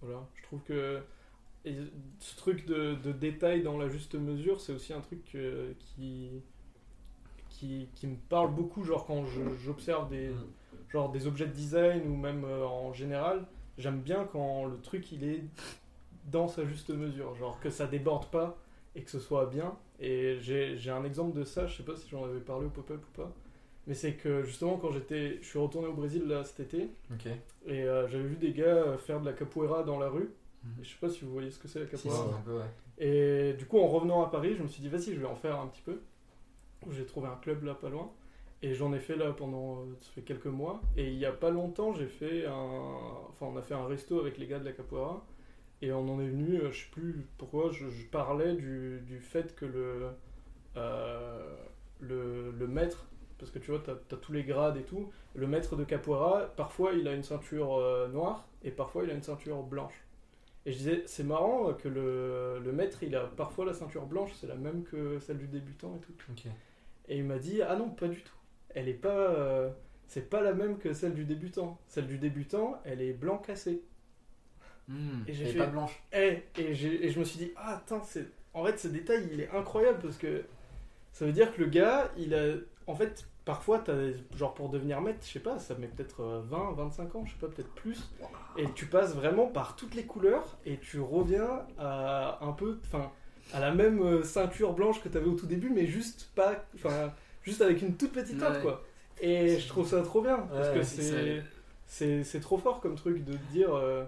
voilà, 0.00 0.26
je 0.36 0.42
trouve 0.44 0.62
que 0.62 1.02
et 1.64 1.74
ce 2.20 2.36
truc 2.36 2.66
de, 2.66 2.94
de 2.94 3.12
détail 3.12 3.62
dans 3.62 3.76
la 3.78 3.88
juste 3.88 4.14
mesure, 4.14 4.60
c'est 4.60 4.72
aussi 4.72 4.92
un 4.92 5.00
truc 5.00 5.34
euh, 5.34 5.72
qui, 5.80 6.30
qui, 7.50 7.88
qui 7.94 8.06
me 8.06 8.16
parle 8.16 8.54
beaucoup, 8.54 8.84
genre 8.84 9.04
quand 9.06 9.24
j'observe 9.64 10.08
des, 10.08 10.30
Mm. 10.30 10.46
genre 10.90 11.10
des 11.10 11.26
objets 11.26 11.46
de 11.46 11.52
design 11.52 12.06
ou 12.08 12.16
même 12.16 12.44
euh, 12.44 12.66
en 12.66 12.92
général, 12.92 13.46
j'aime 13.76 14.00
bien 14.00 14.24
quand 14.24 14.66
le 14.66 14.78
truc 14.80 15.10
il 15.12 15.24
est 15.24 15.44
dans 16.26 16.48
sa 16.48 16.64
juste 16.64 16.90
mesure, 16.90 17.34
genre 17.34 17.58
que 17.60 17.70
ça 17.70 17.86
déborde 17.86 18.26
pas 18.26 18.56
et 18.98 19.02
que 19.02 19.10
ce 19.10 19.18
soit 19.18 19.46
bien. 19.46 19.76
Et 20.00 20.36
j'ai 20.40 20.90
un 20.90 21.04
exemple 21.04 21.36
de 21.38 21.44
ça, 21.44 21.66
je 21.66 21.76
sais 21.76 21.82
pas 21.82 21.96
si 21.96 22.08
j'en 22.08 22.24
avais 22.24 22.40
parlé 22.40 22.66
au 22.66 22.70
pop-up 22.70 23.00
ou 23.02 23.16
pas, 23.16 23.32
mais 23.86 23.94
c'est 23.94 24.14
que 24.14 24.42
justement 24.42 24.76
quand 24.76 24.90
j'étais, 24.92 25.38
je 25.40 25.46
suis 25.46 25.58
retourné 25.58 25.88
au 25.88 25.94
Brésil 25.94 26.26
là 26.26 26.44
cet 26.44 26.60
été. 26.60 26.90
Et 27.66 27.82
euh, 27.84 28.06
j'avais 28.08 28.24
vu 28.24 28.36
des 28.36 28.52
gars 28.52 28.64
euh, 28.66 28.98
faire 28.98 29.20
de 29.20 29.26
la 29.26 29.32
capoeira 29.32 29.82
dans 29.82 29.98
la 29.98 30.08
rue. 30.08 30.30
Mhm. 30.64 30.70
Et 30.80 30.84
je 30.84 30.90
sais 30.90 30.98
pas 31.00 31.08
si 31.08 31.24
vous 31.24 31.32
voyez 31.32 31.50
ce 31.50 31.58
que 31.58 31.68
c'est 31.68 31.80
la 31.80 31.86
Si, 31.86 31.96
si, 31.96 32.08
capoeira. 32.08 32.36
un 32.36 32.40
peu, 32.42 32.58
ouais. 32.58 32.70
Et 32.98 33.52
du 33.54 33.66
coup, 33.66 33.78
en 33.78 33.86
revenant 33.86 34.24
à 34.24 34.30
Paris, 34.30 34.54
je 34.56 34.62
me 34.62 34.68
suis 34.68 34.82
dit, 34.82 34.88
vas-y, 34.88 35.14
je 35.14 35.20
vais 35.20 35.26
en 35.26 35.36
faire 35.36 35.58
un 35.60 35.68
petit 35.68 35.82
peu. 35.82 36.00
J'ai 36.90 37.06
trouvé 37.06 37.28
un 37.28 37.36
club 37.36 37.62
là 37.64 37.74
pas 37.74 37.88
loin. 37.88 38.10
Et 38.60 38.74
j'en 38.74 38.92
ai 38.92 38.98
fait 38.98 39.14
là 39.16 39.30
pendant 39.32 39.82
euh, 39.82 39.96
ça 40.00 40.10
fait 40.14 40.22
quelques 40.22 40.46
mois. 40.46 40.80
Et 40.96 41.08
il 41.12 41.18
y 41.18 41.24
a 41.26 41.32
pas 41.32 41.50
longtemps, 41.50 41.92
j'ai 41.94 42.08
fait 42.08 42.44
un. 42.46 42.52
Enfin, 43.30 43.46
on 43.52 43.56
a 43.56 43.62
fait 43.62 43.74
un 43.74 43.86
resto 43.86 44.18
avec 44.20 44.36
les 44.38 44.46
gars 44.46 44.58
de 44.58 44.64
la 44.64 44.72
capoeira. 44.72 45.24
Et 45.82 45.92
on 45.92 46.08
en 46.08 46.20
est 46.20 46.28
venu, 46.28 46.56
euh, 46.60 46.72
je 46.72 46.84
sais 46.84 46.90
plus 46.90 47.26
pourquoi, 47.38 47.70
je, 47.70 47.88
je 47.88 48.04
parlais 48.06 48.54
du, 48.54 49.00
du 49.06 49.20
fait 49.20 49.54
que 49.54 49.64
le, 49.64 50.08
euh, 50.76 51.56
le, 52.00 52.50
le 52.52 52.66
maître, 52.66 53.06
parce 53.38 53.50
que 53.52 53.58
tu 53.58 53.70
vois, 53.70 53.80
tu 53.80 53.90
as, 53.90 54.18
tous 54.18 54.32
les 54.32 54.44
grades 54.44 54.76
et 54.76 54.82
tout, 54.84 55.10
le 55.34 55.46
maître 55.46 55.76
de 55.76 55.84
capoeira, 55.84 56.46
parfois 56.56 56.92
il 56.94 57.06
a 57.08 57.14
une 57.14 57.22
ceinture 57.22 57.76
euh, 57.78 58.08
noire 58.08 58.48
et 58.64 58.70
parfois 58.72 59.04
il 59.04 59.10
a 59.10 59.14
une 59.14 59.22
ceinture 59.22 59.62
blanche. 59.62 59.94
Et 60.66 60.72
je 60.72 60.78
disais, 60.78 61.02
c'est 61.06 61.24
marrant 61.24 61.72
que 61.74 61.88
le, 61.88 62.60
le 62.62 62.72
maître, 62.72 63.02
il 63.02 63.14
a 63.16 63.24
parfois 63.26 63.64
la 63.66 63.72
ceinture 63.74 64.06
blanche, 64.06 64.32
c'est 64.34 64.46
la 64.48 64.56
même 64.56 64.84
que 64.84 65.18
celle 65.20 65.38
du 65.38 65.48
débutant 65.48 65.96
et 65.96 66.00
tout. 66.00 66.14
Et 67.08 67.18
il 67.18 67.24
m'a 67.24 67.38
dit, 67.38 67.62
ah 67.62 67.76
non, 67.76 67.90
pas 67.90 68.08
du 68.08 68.22
tout. 68.22 68.34
Elle 68.70 68.88
est 68.88 68.94
pas. 68.94 69.08
euh, 69.10 69.70
c'est 70.06 70.28
pas 70.30 70.42
la 70.42 70.52
même 70.54 70.78
que 70.78 70.92
celle 70.92 71.14
du 71.14 71.24
débutant. 71.24 71.78
Celle 71.86 72.06
du 72.06 72.18
débutant, 72.18 72.80
elle 72.84 73.00
est 73.02 73.12
blanc 73.12 73.38
cassé. 73.38 73.82
Hmm. 74.88 75.22
Et 75.26 75.34
j'ai 75.34 75.46
fait. 75.46 75.58
pas 75.58 75.66
blanche. 75.66 76.02
Eh, 76.12 76.42
et, 76.56 76.74
je 76.74 77.18
me 77.18 77.24
suis 77.24 77.38
dit, 77.38 77.52
ah, 77.56 77.76
attends, 77.76 78.02
en 78.54 78.64
fait, 78.64 78.78
ce 78.78 78.88
détail, 78.88 79.28
il 79.32 79.40
est 79.40 79.50
incroyable 79.50 79.98
parce 80.02 80.16
que 80.16 80.44
ça 81.12 81.26
veut 81.26 81.32
dire 81.32 81.54
que 81.54 81.60
le 81.60 81.68
gars, 81.68 82.10
il 82.16 82.34
a. 82.34 82.54
En 82.86 82.94
fait, 82.94 83.26
parfois, 83.44 83.80
t'as, 83.80 83.94
genre 84.36 84.54
pour 84.54 84.70
devenir 84.70 85.00
maître, 85.00 85.20
je 85.22 85.32
sais 85.32 85.40
pas, 85.40 85.58
ça 85.58 85.74
met 85.74 85.88
peut-être 85.88 86.22
euh, 86.22 86.40
20, 86.48 86.72
25 86.72 87.14
ans, 87.16 87.24
je 87.26 87.32
sais 87.32 87.38
pas, 87.38 87.48
peut-être 87.48 87.72
plus. 87.74 88.10
Et 88.56 88.64
tu 88.74 88.86
passes 88.86 89.14
vraiment 89.14 89.46
par 89.46 89.76
toutes 89.76 89.94
les 89.94 90.04
couleurs 90.04 90.56
et 90.64 90.78
tu 90.78 91.00
reviens 91.00 91.66
à 91.78 92.38
un 92.40 92.52
peu. 92.52 92.78
Enfin, 92.86 93.10
à 93.52 93.60
la 93.60 93.72
même 93.72 94.00
euh, 94.02 94.22
ceinture 94.22 94.72
blanche 94.74 95.02
que 95.02 95.08
t'avais 95.08 95.26
au 95.26 95.34
tout 95.34 95.46
début, 95.46 95.70
mais 95.70 95.86
juste 95.86 96.30
pas. 96.34 96.64
Enfin, 96.74 97.12
juste 97.42 97.60
avec 97.62 97.82
une 97.82 97.96
toute 97.96 98.12
petite 98.12 98.38
teinte, 98.38 98.56
Ouais. 98.56 98.62
quoi. 98.62 98.84
Et 99.20 99.58
je 99.58 99.68
trouve 99.68 99.88
ça 99.88 100.02
trop 100.02 100.22
bien 100.22 100.36
parce 100.52 100.68
Ouais, 100.68 100.74
que 100.74 100.82
c'est 100.82 101.42
c'est. 102.24 102.40
Trop 102.40 102.58
fort 102.58 102.80
comme 102.80 102.94
truc 102.94 103.24
de 103.24 103.34
dire, 103.50 103.74
euh, 103.74 104.04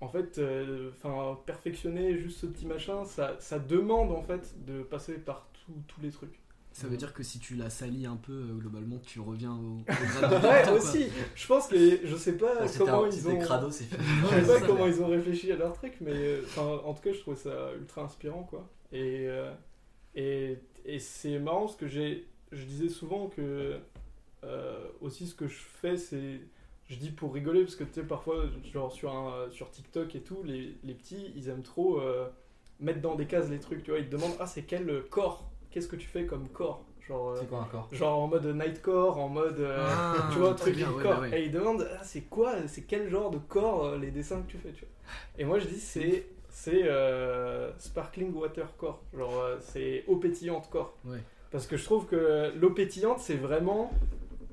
en 0.00 0.08
fait, 0.08 0.38
euh, 0.38 0.90
enfin, 0.96 1.38
perfectionner 1.46 2.18
juste 2.18 2.38
ce 2.40 2.46
petit 2.46 2.66
machin, 2.66 3.04
ça, 3.04 3.36
ça 3.38 3.58
demande 3.58 4.12
en 4.12 4.22
fait 4.22 4.54
de 4.64 4.82
passer 4.82 5.14
par 5.14 5.48
tous 5.86 6.00
les 6.00 6.10
trucs. 6.10 6.40
Ça 6.72 6.86
veut 6.86 6.96
dire 6.96 7.12
que 7.12 7.24
si 7.24 7.40
tu 7.40 7.56
la 7.56 7.68
salis 7.68 8.06
un 8.06 8.16
peu, 8.16 8.32
euh, 8.32 8.54
globalement, 8.54 8.98
tu 9.00 9.18
reviens 9.20 9.52
au, 9.52 9.78
au 9.80 9.84
grade 9.84 10.30
de 10.30 10.46
Ouais, 10.48 10.62
quoi. 10.62 10.72
aussi, 10.74 11.06
je 11.34 11.46
pense 11.46 11.66
que 11.66 12.06
je 12.06 12.16
sais 12.16 12.34
pas 12.34 12.66
comment 12.78 13.06
ils 13.06 13.28
ont. 13.28 13.38
crado, 13.38 13.70
c'est 13.70 13.84
fini. 13.84 14.00
Je 14.32 14.44
sais 14.44 14.60
pas 14.60 14.66
comment 14.66 14.86
ils 14.86 15.02
ont 15.02 15.08
réfléchi 15.08 15.50
à 15.50 15.56
leur 15.56 15.72
truc, 15.72 15.94
mais 16.00 16.12
euh, 16.14 16.42
en 16.56 16.94
tout 16.94 17.02
cas, 17.02 17.12
je 17.12 17.18
trouvais 17.18 17.36
ça 17.36 17.72
ultra 17.78 18.02
inspirant, 18.02 18.44
quoi. 18.44 18.68
Et, 18.92 19.26
euh, 19.28 19.52
et, 20.14 20.58
et 20.84 20.98
c'est 21.00 21.38
marrant 21.40 21.62
parce 21.66 21.76
que 21.76 21.88
j'ai, 21.88 22.28
je 22.52 22.64
disais 22.64 22.88
souvent 22.88 23.26
que 23.28 23.78
euh, 24.44 24.86
aussi 25.00 25.26
ce 25.26 25.34
que 25.34 25.48
je 25.48 25.58
fais, 25.58 25.96
c'est, 25.96 26.40
je 26.90 26.96
dis 26.96 27.10
pour 27.10 27.32
rigoler 27.32 27.62
parce 27.62 27.76
que 27.76 27.84
tu 27.84 27.94
sais 27.94 28.02
parfois, 28.02 28.44
genre 28.72 28.92
sur 28.92 29.10
un, 29.14 29.48
sur 29.50 29.70
TikTok 29.70 30.14
et 30.16 30.20
tout, 30.20 30.42
les, 30.44 30.74
les 30.84 30.92
petits, 30.94 31.32
ils 31.36 31.48
aiment 31.48 31.62
trop 31.62 31.98
euh, 32.00 32.28
mettre 32.80 33.00
dans 33.00 33.14
des 33.14 33.26
cases 33.26 33.48
les 33.48 33.58
trucs, 33.60 33.82
tu 33.82 33.90
vois. 33.92 34.00
Ils 34.00 34.06
te 34.08 34.12
demandent 34.16 34.36
ah 34.40 34.46
c'est 34.46 34.62
quel 34.62 35.02
corps, 35.08 35.48
qu'est-ce 35.70 35.88
que 35.88 35.96
tu 35.96 36.06
fais 36.08 36.26
comme 36.26 36.48
corps, 36.48 36.84
genre. 37.08 37.30
euh, 37.30 37.36
C'est 37.40 37.48
quoi 37.48 37.60
encore 37.60 37.88
Genre 37.92 38.18
en 38.18 38.26
mode 38.28 38.44
nightcore, 38.46 39.18
en 39.18 39.28
mode. 39.28 39.60
euh, 39.60 39.86
Ah, 39.88 40.28
tu 40.32 40.38
vois, 40.40 40.54
truc 40.54 40.74
bien, 40.76 40.90
ouais, 40.92 41.02
corps. 41.02 41.20
ouais, 41.20 41.30
ouais. 41.30 41.40
Et 41.42 41.44
ils 41.46 41.52
demandent, 41.52 41.88
ah, 41.98 42.02
c'est 42.04 42.22
quoi, 42.22 42.54
c'est 42.66 42.82
quel 42.82 43.08
genre 43.08 43.30
de 43.30 43.38
corps 43.38 43.84
euh, 43.86 43.98
les 43.98 44.10
dessins 44.10 44.42
que 44.42 44.50
tu 44.50 44.58
fais, 44.58 44.72
tu 44.72 44.80
vois. 44.84 45.12
Et 45.38 45.44
moi 45.44 45.58
je 45.58 45.66
dis, 45.68 45.80
c'est. 45.80 46.26
C'est 46.52 46.82
euh, 46.82 47.70
sparkling 47.78 48.34
water 48.34 48.76
core, 48.76 49.00
genre 49.16 49.38
euh, 49.40 49.56
c'est 49.60 50.02
eau 50.08 50.16
pétillante 50.16 50.68
corps. 50.68 50.96
Ouais. 51.04 51.18
Parce 51.52 51.68
que 51.68 51.76
je 51.76 51.84
trouve 51.84 52.06
que 52.06 52.52
l'eau 52.56 52.70
pétillante, 52.70 53.20
c'est 53.20 53.36
vraiment 53.36 53.92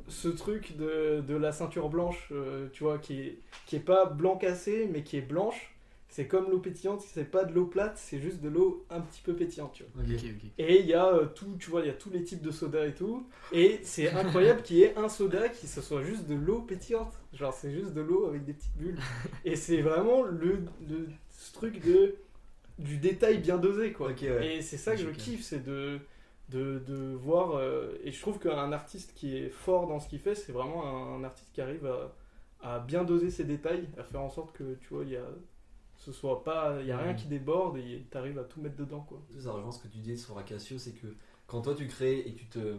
ce 0.07 0.27
truc 0.29 0.77
de, 0.77 1.21
de 1.27 1.35
la 1.35 1.51
ceinture 1.51 1.89
blanche, 1.89 2.29
euh, 2.31 2.67
tu 2.73 2.83
vois, 2.83 2.97
qui 2.97 3.19
est, 3.21 3.39
qui 3.65 3.75
est 3.75 3.79
pas 3.79 4.05
blanc 4.05 4.37
cassé, 4.37 4.89
mais 4.91 5.03
qui 5.03 5.17
est 5.17 5.21
blanche. 5.21 5.73
C'est 6.09 6.25
comme 6.27 6.49
l'eau 6.49 6.59
pétillante, 6.59 7.01
c'est 7.01 7.29
pas 7.29 7.43
de 7.43 7.53
l'eau 7.53 7.65
plate, 7.65 7.97
c'est 7.97 8.19
juste 8.19 8.41
de 8.41 8.49
l'eau 8.49 8.85
un 8.89 9.01
petit 9.01 9.21
peu 9.21 9.35
pétillante, 9.35 9.73
tu 9.73 9.83
vois. 9.83 10.03
Et 10.57 10.79
il 10.79 10.85
y 10.87 10.93
a 10.93 11.05
euh, 11.13 11.25
tout, 11.27 11.55
tu 11.59 11.69
vois, 11.69 11.81
il 11.81 11.87
y 11.87 11.89
a 11.89 11.93
tous 11.93 12.09
les 12.09 12.23
types 12.23 12.41
de 12.41 12.49
soda 12.51 12.87
et 12.87 12.93
tout. 12.95 13.27
Et 13.51 13.79
c'est 13.83 14.09
incroyable 14.13 14.63
qu'il 14.63 14.77
y 14.77 14.83
ait 14.83 14.95
un 14.97 15.09
soda 15.09 15.49
qui 15.49 15.67
ce 15.67 15.81
soit 15.81 16.03
juste 16.03 16.25
de 16.27 16.33
l'eau 16.35 16.61
pétillante. 16.61 17.13
Genre, 17.33 17.53
c'est 17.53 17.71
juste 17.73 17.93
de 17.93 18.01
l'eau 18.01 18.25
avec 18.27 18.45
des 18.45 18.53
petites 18.53 18.75
bulles. 18.77 18.97
Et 19.45 19.55
c'est 19.55 19.81
vraiment 19.81 20.23
le, 20.23 20.63
le- 20.89 21.09
ce 21.37 21.53
truc 21.53 21.83
de 21.85 22.15
du 22.79 22.97
détail 22.97 23.39
bien 23.39 23.57
dosé, 23.57 23.91
quoi. 23.91 24.13
Ouais. 24.29 24.57
Et 24.57 24.61
c'est 24.61 24.77
ça 24.77 24.93
que 24.93 24.99
je 24.99 25.09
kiffe, 25.09 25.43
c'est 25.43 25.63
de, 25.63 25.99
de, 26.49 26.79
de 26.79 27.13
voir. 27.15 27.55
euh, 27.57 27.97
et 28.03 28.11
je 28.11 28.21
trouve 28.21 28.39
qu'un 28.39 28.71
artiste 28.71 29.13
qui 29.15 29.35
est 29.37 29.49
fort 29.49 29.87
dans 29.87 29.99
ce 29.99 30.07
qu'il 30.09 30.19
fait, 30.19 30.35
c'est 30.35 30.51
vraiment 30.51 30.85
un, 30.85 31.19
un 31.19 31.23
artiste 31.23 31.51
qui 31.53 31.61
arrive 31.61 31.85
à, 31.85 32.15
à 32.61 32.79
bien 32.79 33.03
doser 33.03 33.29
ses 33.31 33.45
détails, 33.45 33.87
à 33.97 34.03
faire 34.03 34.21
en 34.21 34.29
sorte 34.29 34.53
que, 34.53 34.75
tu 34.75 34.93
vois, 34.93 35.03
il 35.03 35.11
y 35.11 35.17
a. 35.17 35.25
Ce 35.97 36.11
soit 36.11 36.43
pas. 36.43 36.77
Il 36.81 36.87
y 36.87 36.91
a 36.91 36.97
rien 36.97 37.13
Mhm. 37.13 37.15
qui 37.15 37.27
déborde 37.27 37.77
et 37.77 38.07
t'arrives 38.11 38.39
à 38.39 38.43
tout 38.43 38.61
mettre 38.61 38.77
dedans, 38.77 39.01
quoi. 39.01 39.21
Ça 39.39 39.51
rejoint 39.51 39.71
ce 39.71 39.79
que 39.79 39.87
tu 39.87 39.97
disais 39.99 40.17
sur 40.17 40.37
Acacio, 40.37 40.77
c'est 40.77 40.93
que 40.93 41.07
quand 41.47 41.61
toi 41.61 41.75
tu 41.75 41.87
crées 41.87 42.19
et 42.27 42.33
tu 42.35 42.45
te 42.47 42.77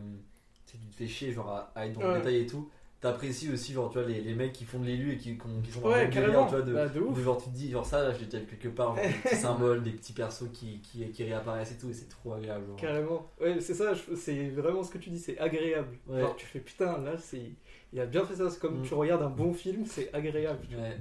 tu 0.66 0.78
tu 0.78 0.86
te 0.88 0.94
fais 0.94 1.06
chier 1.08 1.32
genre 1.32 1.48
à, 1.50 1.72
à 1.74 1.86
être 1.86 1.94
dans 1.94 2.02
Ouais. 2.02 2.06
le 2.06 2.18
détail 2.18 2.36
et 2.38 2.46
tout. 2.46 2.70
T'apprécies 3.00 3.52
aussi 3.52 3.72
genre 3.72 3.90
tu 3.92 3.98
vois 3.98 4.08
les, 4.08 4.20
les 4.20 4.34
mecs 4.34 4.52
qui 4.52 4.64
font 4.64 4.80
de 4.80 4.86
l'élu 4.86 5.12
et 5.12 5.16
qui, 5.18 5.38
qui 5.38 5.46
ont- 5.46 5.60
qui 5.62 5.70
sont 5.70 5.82
dans 5.82 5.90
Ouais, 5.90 6.08
délire, 6.08 6.46
tu 6.46 6.50
vois, 6.56 6.62
de, 6.62 6.72
Bah, 6.72 6.88
de 6.88 6.98
ouf. 7.00 7.16
de 7.16 7.22
genre 7.22 7.40
tu 7.40 7.48
te 7.48 7.54
dis 7.54 7.70
genre 7.70 7.86
ça 7.86 8.12
je 8.12 8.18
l'ai 8.18 8.24
déjà 8.24 8.40
vu 8.40 8.46
quelque 8.46 8.68
part 8.68 8.96
genre, 8.96 9.04
des 9.06 9.12
petits 9.22 9.36
symboles 9.36 9.82
des 9.84 9.92
petits 9.92 10.12
persos 10.12 10.48
qui, 10.52 10.80
qui, 10.80 11.08
qui 11.10 11.22
réapparaissent 11.24 11.70
et 11.70 11.76
tout 11.78 11.88
et 11.90 11.92
c'est 11.92 12.08
trop 12.08 12.32
agréable 12.34 12.66
genre. 12.66 12.76
Carrément. 12.76 13.30
Ouais, 13.40 13.60
c'est 13.60 13.74
ça, 13.74 13.92
c'est 14.16 14.48
vraiment 14.48 14.82
ce 14.82 14.90
que 14.90 14.98
tu 14.98 15.10
dis, 15.10 15.18
c'est 15.20 15.38
agréable. 15.38 15.96
Ouais. 16.08 16.20
Genre, 16.20 16.34
tu 16.34 16.44
fais 16.46 16.58
putain, 16.58 16.98
là, 16.98 17.16
c'est. 17.18 17.52
Il 17.92 18.00
a 18.00 18.06
bien 18.06 18.24
fait 18.26 18.34
ça, 18.34 18.50
c'est 18.50 18.58
comme 18.60 18.80
Mm. 18.80 18.84
tu 18.84 18.94
regardes 18.94 19.22
un 19.22 19.30
bon 19.30 19.52
film, 19.54 19.86
c'est 19.86 20.12
agréable. 20.12 20.66
Ouais. 20.72 20.98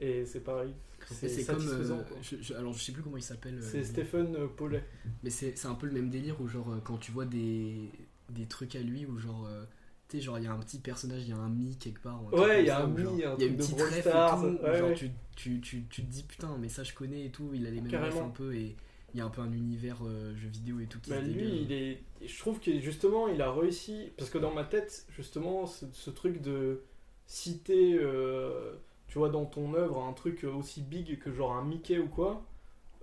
Et 0.00 0.24
c'est 0.26 0.40
pareil. 0.40 0.74
C'est 1.08 1.28
comme. 1.46 1.60
satisfaisant. 1.60 1.98
euh, 1.98 2.02
quoi. 2.02 2.16
je- 2.22 2.36
je- 2.42 2.54
alors 2.54 2.72
je 2.72 2.82
sais 2.82 2.90
plus 2.90 3.02
comment 3.02 3.16
il 3.18 3.22
s'appelle. 3.22 3.54
euh, 3.58 3.62
C'est 3.62 3.78
le- 3.78 3.84
Stephen 3.84 4.34
euh, 4.34 4.46
Paulet. 4.48 4.82
Mais 5.22 5.30
c'est 5.30 5.56
c'est 5.56 5.68
un 5.68 5.74
peu 5.76 5.86
le 5.86 5.92
même 5.92 6.10
délire 6.10 6.40
où, 6.40 6.48
genre, 6.48 6.68
euh, 6.72 6.80
quand 6.82 6.96
tu 6.98 7.12
vois 7.12 7.24
des, 7.24 7.88
des 8.30 8.46
trucs 8.46 8.74
à 8.74 8.80
lui, 8.80 9.06
où, 9.06 9.16
genre, 9.18 9.46
euh, 9.48 9.64
tu 10.08 10.16
sais, 10.18 10.22
genre, 10.22 10.38
il 10.38 10.44
y 10.44 10.46
a 10.48 10.52
un 10.52 10.58
petit 10.58 10.78
personnage, 10.78 11.22
il 11.22 11.30
y 11.30 11.32
a 11.32 11.36
un 11.36 11.48
mi 11.48 11.76
quelque 11.76 12.00
part. 12.00 12.22
Ouais, 12.32 12.60
il 12.62 12.66
y 12.66 12.70
a 12.70 12.80
un 12.80 12.86
mi, 12.86 13.02
Il 13.14 13.18
y 13.20 13.24
a 13.24 13.46
une 13.46 13.56
petite 13.56 13.80
ref 13.80 14.00
Stars, 14.00 14.44
et 14.46 14.56
tout. 14.56 14.62
ouais, 14.64 14.78
genre, 14.78 14.88
ouais. 14.90 14.94
tu, 14.94 15.10
tu, 15.36 15.60
tu, 15.60 15.84
tu 15.90 16.02
te 16.02 16.10
dis, 16.10 16.22
putain, 16.22 16.56
mais 16.58 16.68
ça 16.68 16.82
je 16.84 16.92
connais 16.94 17.26
et 17.26 17.30
tout. 17.30 17.50
Il 17.54 17.66
a 17.66 17.70
les 17.70 17.80
mêmes 17.80 18.02
refs 18.04 18.16
un 18.20 18.28
peu 18.30 18.54
et 18.54 18.76
il 19.14 19.18
y 19.18 19.20
a 19.20 19.24
un 19.24 19.30
peu 19.30 19.40
un 19.40 19.52
univers 19.52 19.98
euh, 20.04 20.34
jeu 20.36 20.48
vidéo 20.48 20.78
et 20.80 20.86
tout 20.86 21.00
qui 21.00 21.10
Bah, 21.10 21.20
se 21.20 21.26
lui, 21.26 21.34
dégage. 21.34 21.58
il 21.60 21.72
est. 21.72 22.02
Je 22.26 22.38
trouve 22.38 22.60
que 22.60 22.78
justement, 22.80 23.28
il 23.28 23.40
a 23.42 23.50
réussi. 23.52 24.12
Parce 24.16 24.30
que 24.30 24.38
dans 24.38 24.52
ma 24.52 24.64
tête, 24.64 25.06
justement, 25.16 25.66
ce, 25.66 25.86
ce 25.92 26.10
truc 26.10 26.40
de 26.42 26.82
citer, 27.26 27.94
euh, 28.00 28.74
tu 29.08 29.18
vois, 29.18 29.28
dans 29.30 29.44
ton 29.46 29.74
œuvre, 29.74 30.02
un 30.04 30.12
truc 30.12 30.44
aussi 30.44 30.82
big 30.82 31.18
que 31.18 31.32
genre 31.32 31.52
un 31.54 31.64
Mickey 31.64 31.98
ou 31.98 32.08
quoi. 32.08 32.44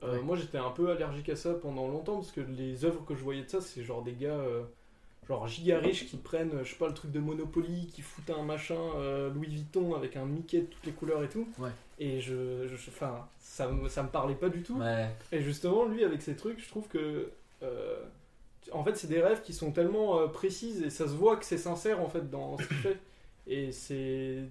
euh, 0.03 0.13
Ouais. 0.17 0.21
Moi, 0.21 0.35
j'étais 0.37 0.57
un 0.57 0.69
peu 0.71 0.89
allergique 0.91 1.29
à 1.29 1.35
ça 1.35 1.53
pendant 1.53 1.87
longtemps 1.87 2.15
parce 2.15 2.31
que 2.31 2.41
les 2.41 2.85
œuvres 2.85 3.03
que 3.05 3.15
je 3.15 3.23
voyais 3.23 3.43
de 3.43 3.49
ça, 3.49 3.61
c'est 3.61 3.83
genre 3.83 4.03
des 4.03 4.13
gars. 4.13 4.43
Genre 5.27 5.47
giga 5.47 5.79
riches 5.79 6.05
qui 6.07 6.17
prennent, 6.17 6.63
je 6.63 6.69
sais 6.69 6.75
pas, 6.77 6.87
le 6.87 6.93
truc 6.93 7.11
de 7.11 7.19
Monopoly, 7.19 7.87
qui 7.93 8.01
foutent 8.01 8.29
un 8.29 8.43
machin 8.43 8.77
euh, 8.97 9.29
Louis 9.33 9.47
Vuitton 9.47 9.95
avec 9.95 10.15
un 10.17 10.25
Mickey 10.25 10.61
de 10.61 10.65
toutes 10.65 10.85
les 10.85 10.91
couleurs 10.91 11.23
et 11.23 11.29
tout. 11.29 11.47
Ouais. 11.59 11.69
Et 11.99 12.19
je. 12.21 12.67
je- 12.67 12.75
Enfin, 12.89 13.27
ça, 13.39 13.67
me- 13.69 13.87
ça 13.89 14.03
me 14.03 14.09
parlait 14.09 14.35
pas 14.35 14.49
du 14.49 14.63
tout. 14.63 14.79
Ouais. 14.79 15.09
Et 15.31 15.41
justement, 15.41 15.85
lui, 15.85 16.03
avec 16.03 16.21
ses 16.21 16.35
trucs, 16.35 16.59
je 16.63 16.67
trouve 16.69 16.87
que. 16.87 17.29
euh, 17.61 18.03
en 18.71 18.83
fait, 18.83 18.95
c'est 18.95 19.07
des 19.07 19.21
rêves 19.21 19.41
qui 19.41 19.53
sont 19.53 19.71
tellement 19.71 20.19
euh, 20.19 20.27
précises 20.27 20.81
et 20.83 20.89
ça 20.89 21.05
se 21.05 21.13
voit 21.13 21.35
que 21.37 21.43
c'est 21.45 21.57
sincère 21.57 21.99
en 22.01 22.07
fait 22.07 22.29
dans 22.29 22.57
ce 22.57 22.65
qu'il 22.67 22.77
fait. 22.77 22.97
Et 23.45 23.71
c'est, 23.73 24.43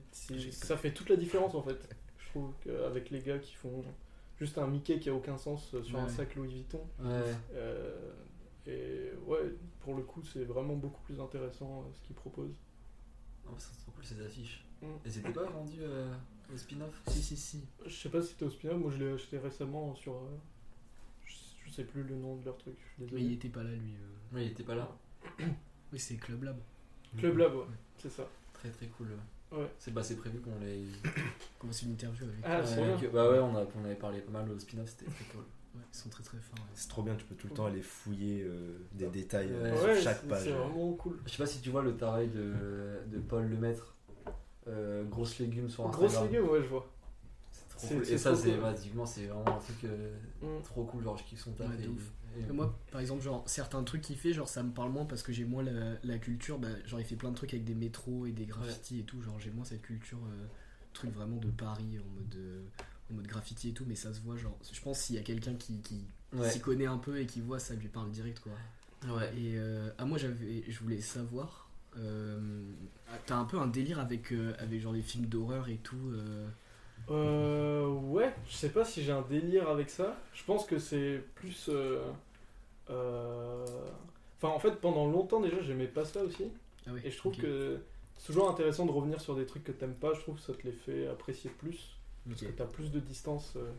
ça 0.52 0.76
fait 0.76 0.90
toute 0.92 1.08
la 1.08 1.16
différence 1.16 1.54
en 1.54 1.62
fait. 1.62 1.78
Je 2.18 2.28
trouve 2.28 2.52
qu'avec 2.62 3.08
les 3.10 3.20
gars 3.20 3.38
qui 3.38 3.54
font 3.54 3.82
juste 4.38 4.58
un 4.58 4.66
Mickey 4.66 4.98
qui 4.98 5.08
a 5.08 5.14
aucun 5.14 5.38
sens 5.38 5.74
sur 5.82 5.98
un 5.98 6.08
sac 6.08 6.34
Louis 6.36 6.48
Vuitton. 6.48 6.80
Euh, 8.68 9.12
et 9.12 9.16
ouais, 9.28 9.54
pour 9.80 9.94
le 9.96 10.02
coup, 10.02 10.22
c'est 10.22 10.44
vraiment 10.44 10.74
beaucoup 10.76 11.02
plus 11.02 11.20
intéressant 11.20 11.80
euh, 11.82 11.92
ce 11.94 12.00
qu'il 12.06 12.14
propose. 12.16 12.50
Non, 13.44 13.52
mais 13.52 13.58
c'est 13.58 13.76
trop 13.82 13.90
cool 13.92 14.04
ces 14.04 14.20
affiches. 14.24 14.64
Mm. 14.80 14.86
Et 15.04 15.10
c'était 15.10 15.32
pas 15.32 15.44
vendu 15.44 15.78
euh, 15.80 16.12
au 16.52 16.56
spin-off 16.56 17.02
Si, 17.08 17.22
si, 17.22 17.36
si. 17.36 17.64
Je 17.86 17.90
sais 17.94 18.08
pas 18.08 18.22
si 18.22 18.28
c'était 18.30 18.44
au 18.44 18.50
spin 18.50 18.74
moi 18.74 18.90
je 18.90 19.02
l'ai 19.04 19.12
acheté 19.12 19.38
récemment 19.38 19.94
sur. 19.94 20.14
euh, 20.14 20.36
je, 21.24 21.34
je 21.66 21.70
sais 21.72 21.84
plus 21.84 22.02
le 22.04 22.14
nom 22.16 22.36
de 22.36 22.44
leur 22.44 22.56
truc, 22.58 22.74
je 22.78 22.84
suis 22.84 22.94
Mais 23.00 23.04
désolé. 23.06 23.24
il 23.24 23.32
était 23.32 23.48
pas 23.48 23.62
là, 23.64 23.70
lui. 23.70 23.94
euh. 23.94 24.08
Oui, 24.34 24.44
il 24.46 24.50
était 24.52 24.62
pas 24.64 24.74
là. 24.74 24.88
Oui, 25.92 25.98
c'est 25.98 26.16
Club 26.16 26.42
Lab. 26.44 26.56
Club 27.18 27.36
Lab, 27.36 27.54
ouais, 27.54 27.64
c'est 27.98 28.08
ça. 28.10 28.26
Très 28.54 28.70
très 28.70 28.86
cool. 28.86 29.08
Ouais. 29.52 29.70
C'est 29.78 29.92
bah, 29.92 30.02
c'est 30.02 30.16
prévu 30.16 30.40
qu'on 30.40 30.58
les. 30.60 30.86
Commence 31.58 31.82
une 31.82 31.92
interview 31.92 32.24
avec. 32.24 32.38
Ah, 32.42 32.64
c'est 32.64 32.82
bien. 32.82 32.96
que- 32.96 33.06
bah 33.08 33.30
ouais, 33.30 33.38
on, 33.40 33.54
a, 33.56 33.66
on 33.76 33.84
avait 33.84 33.94
parlé 33.96 34.20
pas 34.22 34.30
mal 34.30 34.50
au 34.50 34.58
spin-off, 34.58 34.88
c'était 34.88 35.10
très 35.10 35.24
cool. 35.26 35.44
Ouais, 35.74 35.80
ils 35.92 35.96
sont 35.96 36.08
très 36.10 36.22
très 36.22 36.38
forts. 36.38 36.58
ouais. 36.58 36.70
C'est 36.74 36.88
trop 36.88 37.02
bien, 37.02 37.14
tu 37.16 37.24
peux 37.24 37.34
tout 37.34 37.48
le 37.48 37.54
temps 37.54 37.66
aller 37.66 37.82
fouiller 37.82 38.42
euh, 38.42 38.78
des 38.92 39.06
détails 39.08 39.48
euh, 39.52 39.70
Ouais. 39.72 39.76
sur 39.78 39.86
Ouais, 39.88 40.00
chaque 40.00 40.22
page. 40.28 40.44
c'est 40.44 40.52
vraiment 40.52 40.92
cool. 40.94 41.18
Je 41.26 41.30
sais 41.32 41.38
pas 41.38 41.46
si 41.46 41.60
tu 41.60 41.70
vois 41.70 41.82
le 41.82 41.96
travail 41.96 42.28
de, 42.28 42.52
de 43.10 43.18
Paul 43.18 43.48
Lemaître. 43.48 43.94
Euh, 44.68 45.02
grosses 45.04 45.38
légumes 45.40 45.68
sur 45.68 45.88
Grosse 45.88 46.12
Instagram. 46.14 46.32
légumes, 46.32 46.48
ouais, 46.50 46.62
je 46.62 46.68
vois. 46.68 46.88
C'est 47.50 47.68
trop 47.68 47.88
cool. 47.88 48.08
Et 48.08 48.18
ça, 48.18 48.36
c'est 48.36 48.52
cool. 48.52 49.06
c'est 49.06 49.26
vraiment 49.26 49.56
un 49.56 49.58
truc 49.58 49.84
euh, 49.84 50.14
Mm. 50.42 50.62
trop 50.62 50.84
cool. 50.84 51.02
Genre, 51.02 51.16
je 51.16 51.24
kiffe 51.24 51.40
son 51.40 51.52
taf. 51.52 51.68
Et- 51.80 51.84
et- 51.84 52.44
Et 52.48 52.52
moi, 52.52 52.78
par 52.90 53.00
exemple, 53.00 53.22
genre 53.22 53.42
certains 53.46 53.82
trucs 53.82 54.00
qu'il 54.02 54.16
fait, 54.16 54.32
genre 54.32 54.48
ça 54.48 54.62
me 54.62 54.70
parle 54.70 54.90
moins 54.92 55.04
parce 55.04 55.22
que 55.22 55.32
j'ai 55.32 55.44
moins 55.44 55.62
la, 55.64 55.94
la 56.04 56.18
culture. 56.18 56.58
Bah, 56.58 56.68
genre 56.86 57.00
il 57.00 57.04
fait 57.04 57.16
plein 57.16 57.30
de 57.30 57.34
trucs 57.36 57.52
avec 57.52 57.64
des 57.64 57.74
métros 57.74 58.24
et 58.26 58.30
des 58.32 58.46
graffitis 58.46 59.00
et 59.00 59.02
tout. 59.04 59.20
Genre 59.20 59.38
j'ai 59.40 59.50
moins 59.50 59.64
cette 59.64 59.82
culture, 59.82 60.18
euh, 60.26 60.46
truc 60.94 61.12
vraiment 61.12 61.36
de 61.36 61.50
Paris 61.50 61.98
en 61.98 62.08
mode, 62.14 62.34
euh, 62.36 62.62
en 63.10 63.14
mode 63.14 63.26
graffiti 63.26 63.70
et 63.70 63.72
tout. 63.72 63.84
Mais 63.86 63.94
ça 63.96 64.12
se 64.12 64.20
voit, 64.20 64.36
genre 64.36 64.56
je 64.72 64.80
pense 64.80 65.00
s'il 65.00 65.16
y 65.16 65.18
a 65.18 65.22
quelqu'un 65.22 65.54
qui, 65.54 65.80
qui 65.82 66.04
Ouais. 66.34 66.48
s'y 66.50 66.60
connaît 66.60 66.86
un 66.86 66.96
peu 66.96 67.20
et 67.20 67.26
qui 67.26 67.40
voit, 67.42 67.58
ça 67.58 67.74
lui 67.74 67.88
parle 67.88 68.10
direct 68.10 68.40
quoi. 68.40 68.52
Ouais. 69.14 69.30
Et 69.36 69.56
euh, 69.58 69.90
ah, 69.98 70.04
moi 70.06 70.16
j'avais, 70.16 70.64
je 70.66 70.78
voulais 70.80 71.00
savoir, 71.02 71.68
euh, 71.98 72.62
t'as 73.26 73.36
un 73.36 73.44
peu 73.44 73.58
un 73.58 73.66
délire 73.66 73.98
avec, 74.00 74.32
euh, 74.32 74.54
avec 74.58 74.80
genre 74.80 74.92
les 74.94 75.02
films 75.02 75.26
d'horreur 75.26 75.68
et 75.68 75.76
tout. 75.76 75.96
euh, 76.14 76.48
Euh, 77.10 77.86
ouais, 77.88 78.32
je 78.48 78.54
sais 78.54 78.70
pas 78.70 78.84
si 78.84 79.02
j'ai 79.02 79.12
un 79.12 79.22
délire 79.22 79.68
avec 79.68 79.90
ça. 79.90 80.16
Je 80.32 80.42
pense 80.44 80.64
que 80.64 80.78
c'est 80.78 81.22
plus. 81.34 81.68
euh, 81.68 82.00
euh, 82.90 83.66
Enfin, 84.38 84.48
en 84.54 84.58
fait, 84.58 84.80
pendant 84.80 85.06
longtemps 85.06 85.40
déjà, 85.40 85.60
j'aimais 85.62 85.86
pas 85.86 86.04
ça 86.04 86.22
aussi. 86.22 86.44
Ah 86.86 86.92
ouais, 86.92 87.00
Et 87.04 87.10
je 87.10 87.16
trouve 87.18 87.36
que 87.36 87.78
c'est 88.18 88.26
toujours 88.26 88.48
intéressant 88.50 88.86
de 88.86 88.90
revenir 88.90 89.20
sur 89.20 89.36
des 89.36 89.46
trucs 89.46 89.62
que 89.64 89.70
t'aimes 89.72 89.94
pas. 89.94 90.14
Je 90.14 90.20
trouve 90.20 90.34
que 90.36 90.40
ça 90.42 90.52
te 90.52 90.62
les 90.66 90.72
fait 90.72 91.06
apprécier 91.08 91.50
plus. 91.50 91.96
Parce 92.28 92.42
que 92.42 92.52
t'as 92.52 92.66
plus 92.66 92.90
de 92.90 93.00
distance. 93.00 93.54
euh, 93.56 93.72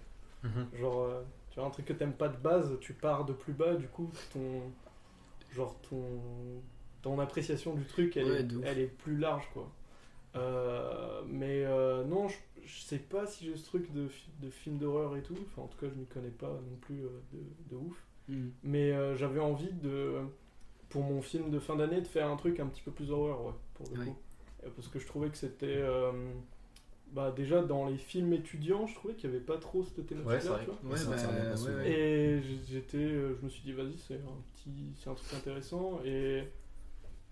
Mhm. 0.43 0.67
Genre, 0.73 1.01
euh, 1.03 1.23
tu 1.51 1.59
vois, 1.59 1.67
un 1.67 1.71
truc 1.71 1.85
que 1.85 1.93
t'aimes 1.93 2.13
pas 2.13 2.27
de 2.29 2.37
base, 2.37 2.77
tu 2.81 2.93
pars 2.93 3.25
de 3.25 3.33
plus 3.33 3.53
bas, 3.53 3.75
du 3.75 3.87
coup, 3.87 4.11
ton. 4.31 4.61
Genre, 5.51 5.75
ton. 5.89 6.01
Ton 7.01 7.19
appréciation 7.19 7.73
du 7.75 7.85
truc, 7.85 8.15
elle, 8.17 8.25
Ouais, 8.27 8.39
est, 8.41 8.47
elle 8.63 8.79
est 8.79 8.87
plus 8.87 9.17
large, 9.17 9.49
quoi. 9.53 9.69
Euh, 10.35 11.21
mais 11.27 11.65
non, 12.05 12.27
je, 12.29 12.37
je 12.65 12.81
sais 12.81 12.99
pas 12.99 13.27
si 13.27 13.45
j'ai 13.45 13.55
ce 13.57 13.65
truc 13.65 13.91
de, 13.93 14.07
de 14.41 14.49
film 14.49 14.77
d'horreur 14.77 15.15
et 15.17 15.21
tout. 15.23 15.37
Enfin, 15.47 15.63
en 15.63 15.67
tout 15.67 15.77
cas, 15.77 15.87
je 15.89 15.99
m'y 15.99 16.05
connais 16.05 16.29
pas 16.29 16.47
non 16.49 16.77
plus 16.81 16.95
de, 16.97 17.09
de 17.71 17.75
ouf. 17.75 18.03
Hmm. 18.29 18.49
Mais 18.63 19.15
j'avais 19.17 19.39
envie 19.41 19.73
de. 19.73 20.21
Pour 20.89 21.03
mon 21.03 21.21
film 21.21 21.49
de 21.49 21.59
fin 21.59 21.75
d'année, 21.75 22.01
de 22.01 22.07
faire 22.07 22.29
un 22.29 22.35
truc 22.37 22.59
un 22.59 22.67
petit 22.67 22.81
peu 22.83 22.91
plus 22.91 23.11
horreur, 23.11 23.45
ouais, 23.45 23.53
pour 23.73 23.87
le 23.89 23.95
coup. 24.05 24.17
Parce 24.75 24.87
que 24.87 24.99
je 24.99 25.07
trouvais 25.07 25.29
que 25.29 25.37
c'était. 25.37 25.83
Bah, 27.13 27.31
déjà, 27.35 27.61
dans 27.61 27.85
les 27.87 27.97
films 27.97 28.33
étudiants, 28.33 28.87
je 28.87 28.95
trouvais 28.95 29.13
qu'il 29.13 29.29
n'y 29.29 29.35
avait 29.35 29.45
pas 29.45 29.57
trop 29.57 29.83
cette 29.83 30.05
thématique-là, 30.07 30.33
Ouais, 30.35 30.41
c'est 30.41 30.47
vrai. 30.49 30.65
tu 30.65 30.71
vois. 30.85 30.91
Ouais, 30.91 30.97
Ça, 30.97 31.09
bah, 31.11 31.55
ça 31.55 31.71
ouais. 31.71 31.89
Et 31.91 32.41
j'étais, 32.67 32.97
euh, 32.97 33.35
je 33.39 33.45
me 33.45 33.49
suis 33.49 33.61
dit, 33.63 33.71
vas-y, 33.73 33.97
c'est 33.97 34.15
un 34.15 34.41
petit, 34.55 34.71
c'est 35.01 35.09
un 35.09 35.13
truc 35.13 35.33
intéressant. 35.35 35.99
Et, 36.05 36.43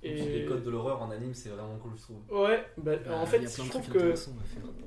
Et 0.04 0.14
puis, 0.16 0.26
les 0.34 0.46
codes 0.46 0.64
de 0.64 0.70
l'horreur 0.70 1.02
en 1.02 1.12
anime, 1.12 1.34
c'est 1.34 1.50
vraiment 1.50 1.78
cool, 1.78 1.92
je 1.98 2.02
trouve. 2.04 2.42
ouais, 2.44 2.64
bah, 2.78 2.96
Bah, 2.98 3.18
en 3.18 3.26
fait, 3.26 3.42
je 3.42 3.70
trouve 3.70 3.88
que 3.90 4.14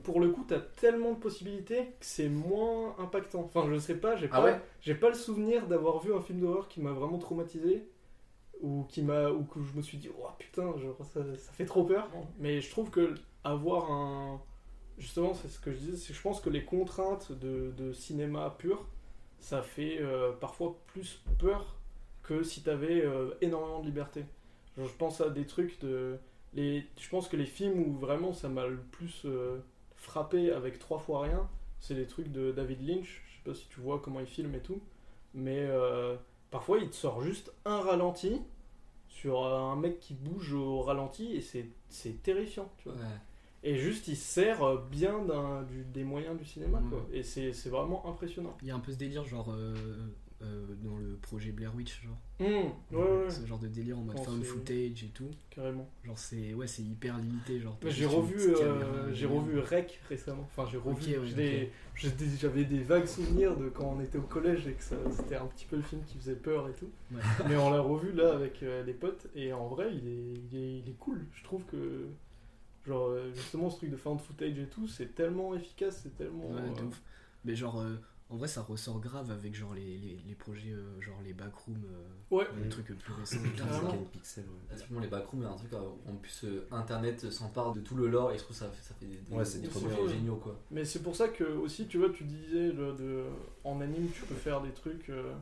pour 0.02 0.20
le 0.20 0.30
coup, 0.30 0.44
t'as 0.46 0.60
tellement 0.60 1.12
de 1.12 1.18
possibilités 1.18 1.86
que 1.98 2.06
c'est 2.06 2.28
moins 2.28 2.94
impactant. 2.98 3.40
Enfin, 3.44 3.66
je 3.72 3.78
sais 3.78 3.96
pas, 3.96 4.16
j'ai 4.16 4.28
Ah 4.32 4.40
pas, 4.40 4.58
j'ai 4.80 4.94
pas 4.94 5.08
le 5.08 5.14
souvenir 5.14 5.66
d'avoir 5.66 6.00
vu 6.00 6.14
un 6.14 6.20
film 6.20 6.40
d'horreur 6.40 6.68
qui 6.68 6.80
m'a 6.80 6.92
vraiment 6.92 7.18
traumatisé 7.18 7.88
ou 8.60 8.84
qui 8.88 9.02
m'a, 9.02 9.30
ou 9.30 9.44
que 9.44 9.60
je 9.62 9.76
me 9.76 9.82
suis 9.82 9.98
dit, 9.98 10.08
oh 10.18 10.26
putain, 10.38 10.76
genre, 10.78 10.96
ça, 11.04 11.20
ça 11.36 11.52
fait 11.52 11.66
trop 11.66 11.84
peur. 11.84 12.08
Mais 12.38 12.60
je 12.60 12.70
trouve 12.70 12.90
que 12.90 13.14
avoir 13.44 13.90
un, 13.92 14.40
justement, 14.98 15.34
c'est 15.34 15.48
ce 15.48 15.58
que 15.58 15.72
je 15.72 15.78
disais, 15.78 16.12
je 16.12 16.20
pense 16.20 16.40
que 16.40 16.50
les 16.50 16.64
contraintes 16.64 17.32
de, 17.32 17.92
cinéma 17.92 18.54
pur, 18.58 18.86
ça 19.40 19.62
fait 19.62 19.98
euh, 20.00 20.32
parfois 20.32 20.76
plus 20.86 21.22
peur 21.38 21.76
que 22.22 22.42
si 22.42 22.62
t'avais 22.62 23.04
euh, 23.04 23.34
énormément 23.40 23.80
de 23.80 23.86
liberté. 23.86 24.24
Je 24.76 24.82
pense 24.98 25.20
à 25.20 25.30
des 25.30 25.46
trucs 25.46 25.78
de 25.80 26.18
les, 26.54 26.86
je 26.98 27.08
pense 27.08 27.28
que 27.28 27.36
les 27.36 27.46
films 27.46 27.80
où 27.80 27.92
vraiment 27.98 28.32
ça 28.32 28.48
m'a 28.48 28.66
le 28.66 28.78
plus 28.78 29.22
euh, 29.24 29.58
frappé 29.96 30.52
avec 30.52 30.78
trois 30.78 30.98
fois 30.98 31.22
rien, 31.22 31.48
c'est 31.80 31.94
les 31.94 32.06
trucs 32.06 32.30
de 32.32 32.52
David 32.52 32.86
Lynch. 32.86 33.22
Je 33.26 33.36
sais 33.36 33.42
pas 33.44 33.54
si 33.54 33.68
tu 33.68 33.80
vois 33.80 34.00
comment 34.00 34.20
il 34.20 34.26
filme 34.26 34.54
et 34.54 34.60
tout, 34.60 34.80
mais 35.34 35.60
euh, 35.60 36.16
parfois 36.50 36.78
il 36.78 36.88
te 36.90 36.96
sort 36.96 37.22
juste 37.22 37.52
un 37.64 37.80
ralenti 37.80 38.40
sur 39.08 39.44
un 39.44 39.76
mec 39.76 40.00
qui 40.00 40.14
bouge 40.14 40.54
au 40.54 40.82
ralenti 40.82 41.36
et 41.36 41.40
c'est, 41.40 42.22
terrifiant. 42.22 42.68
Tu 42.78 42.88
vois. 42.88 42.98
Et 43.64 43.76
juste 43.76 44.08
il 44.08 44.16
sert 44.16 44.62
euh, 44.62 44.78
bien 44.90 45.18
du- 45.70 45.84
des 45.84 46.04
moyens 46.04 46.36
du 46.38 46.44
cinéma. 46.44 46.82
Quoi. 46.90 47.04
Et 47.12 47.22
c'est, 47.22 47.52
c'est 47.52 47.70
vraiment 47.70 48.06
impressionnant. 48.08 48.56
Il 48.62 48.68
y 48.68 48.70
a 48.70 48.74
un 48.74 48.80
peu 48.80 48.92
ce 48.92 48.98
délire, 48.98 49.24
genre 49.24 49.50
euh, 49.50 49.74
euh, 50.42 50.66
dans 50.82 50.96
le 50.98 51.16
projet 51.22 51.50
Blair 51.50 51.74
Witch, 51.74 52.02
genre. 52.02 52.18
Ouais, 52.40 52.70
ouais, 52.92 53.30
Ce 53.30 53.46
genre 53.46 53.58
de 53.60 53.68
délire 53.68 53.96
en 53.98 54.02
mode 54.02 54.18
found 54.18 54.44
footage 54.44 55.04
et 55.04 55.10
tout. 55.14 55.30
carrément. 55.48 55.88
Genre, 56.04 56.18
c'est 56.18 56.52
ouais, 56.52 56.66
c'est 56.66 56.82
hyper 56.82 57.16
limité. 57.16 57.58
Genre, 57.60 57.78
j'ai 57.86 58.04
revu, 58.04 58.36
euh, 58.60 59.14
j'ai 59.14 59.24
revu 59.26 59.58
Rec 59.60 59.98
récemment. 60.10 60.46
Enfin, 60.54 60.68
j'ai 60.70 60.76
revu. 60.76 61.00
Des- 61.34 61.70
J'avais 62.38 62.64
des 62.64 62.80
vagues 62.80 63.06
souvenirs 63.06 63.56
de 63.56 63.68
quand 63.70 63.94
on 63.96 64.00
était 64.02 64.18
au 64.18 64.22
collège 64.22 64.66
et 64.66 64.72
que 64.72 64.82
c'était 64.82 65.36
un 65.36 65.46
petit 65.46 65.64
peu 65.64 65.76
le 65.76 65.82
film 65.82 66.02
qui 66.06 66.18
faisait 66.18 66.34
peur 66.34 66.68
et 66.68 66.72
tout. 66.72 66.90
Ouais. 67.12 67.22
Mais 67.48 67.56
on 67.56 67.70
l'a 67.70 67.80
revu 67.80 68.12
là 68.12 68.34
avec 68.34 68.60
les 68.60 68.92
potes 68.92 69.28
et 69.36 69.52
en 69.52 69.68
vrai, 69.68 69.90
il 69.94 70.06
est, 70.08 70.34
il 70.52 70.58
est, 70.58 70.78
il 70.80 70.88
est 70.90 70.98
cool. 70.98 71.24
Je 71.32 71.44
trouve 71.44 71.62
que, 71.64 72.08
genre, 72.86 73.08
euh, 73.08 73.32
justement, 73.34 73.70
ce 73.70 73.78
truc 73.78 73.90
de 73.90 73.96
found 73.96 74.20
footage 74.20 74.58
et 74.58 74.66
tout, 74.66 74.86
c'est 74.88 75.14
tellement 75.14 75.54
efficace, 75.54 76.00
c'est 76.02 76.16
tellement. 76.16 76.48
Ouais, 76.50 76.60
de 76.62 76.80
euh, 76.80 76.86
ouf. 76.86 77.00
Mais 77.44 77.54
genre, 77.54 77.80
euh, 77.80 77.96
en 78.30 78.36
vrai, 78.36 78.48
ça 78.48 78.62
ressort 78.62 79.00
grave 79.00 79.30
avec 79.30 79.54
genre 79.54 79.74
les, 79.74 79.98
les, 79.98 80.18
les 80.26 80.34
projets, 80.34 80.72
euh, 80.72 81.00
genre 81.00 81.20
les 81.22 81.34
backrooms, 81.34 81.84
euh, 81.84 82.34
Ouais. 82.36 82.46
les 82.62 82.68
trucs 82.68 82.86
plus 82.98 83.12
récents. 83.12 83.38
Pixel, 84.12 84.44
ouais. 84.44 85.00
Les 85.02 85.08
backrooms, 85.08 85.40
il 85.40 85.44
y 85.44 85.46
a 85.46 85.50
un 85.50 85.56
truc, 85.56 85.72
en 85.74 86.14
plus, 86.16 86.44
euh, 86.44 86.66
Internet 86.70 87.30
s'empare 87.30 87.72
de 87.72 87.80
tout 87.80 87.94
le 87.94 88.08
lore 88.08 88.32
et 88.32 88.38
je 88.38 88.42
trouve 88.44 88.56
ça, 88.56 88.68
fait- 88.70 88.82
ça 88.82 88.94
fait 88.94 89.06
des, 89.06 89.16
des- 89.18 89.34
Ouais, 89.36 89.44
c'est 89.44 89.60
des 89.60 89.68
projets 89.68 90.08
géniaux 90.08 90.36
quoi. 90.36 90.58
Mais 90.70 90.84
c'est 90.84 91.02
pour 91.02 91.14
ça 91.14 91.28
que 91.28 91.44
aussi, 91.44 91.86
tu 91.86 91.98
vois, 91.98 92.10
tu 92.10 92.24
disais 92.24 92.72
le- 92.72 92.94
de, 92.94 93.24
en 93.62 93.80
anime, 93.80 94.08
tu 94.10 94.22
peux 94.22 94.34
faire 94.34 94.62
des 94.62 94.72
trucs 94.72 95.10
euh, 95.10 95.34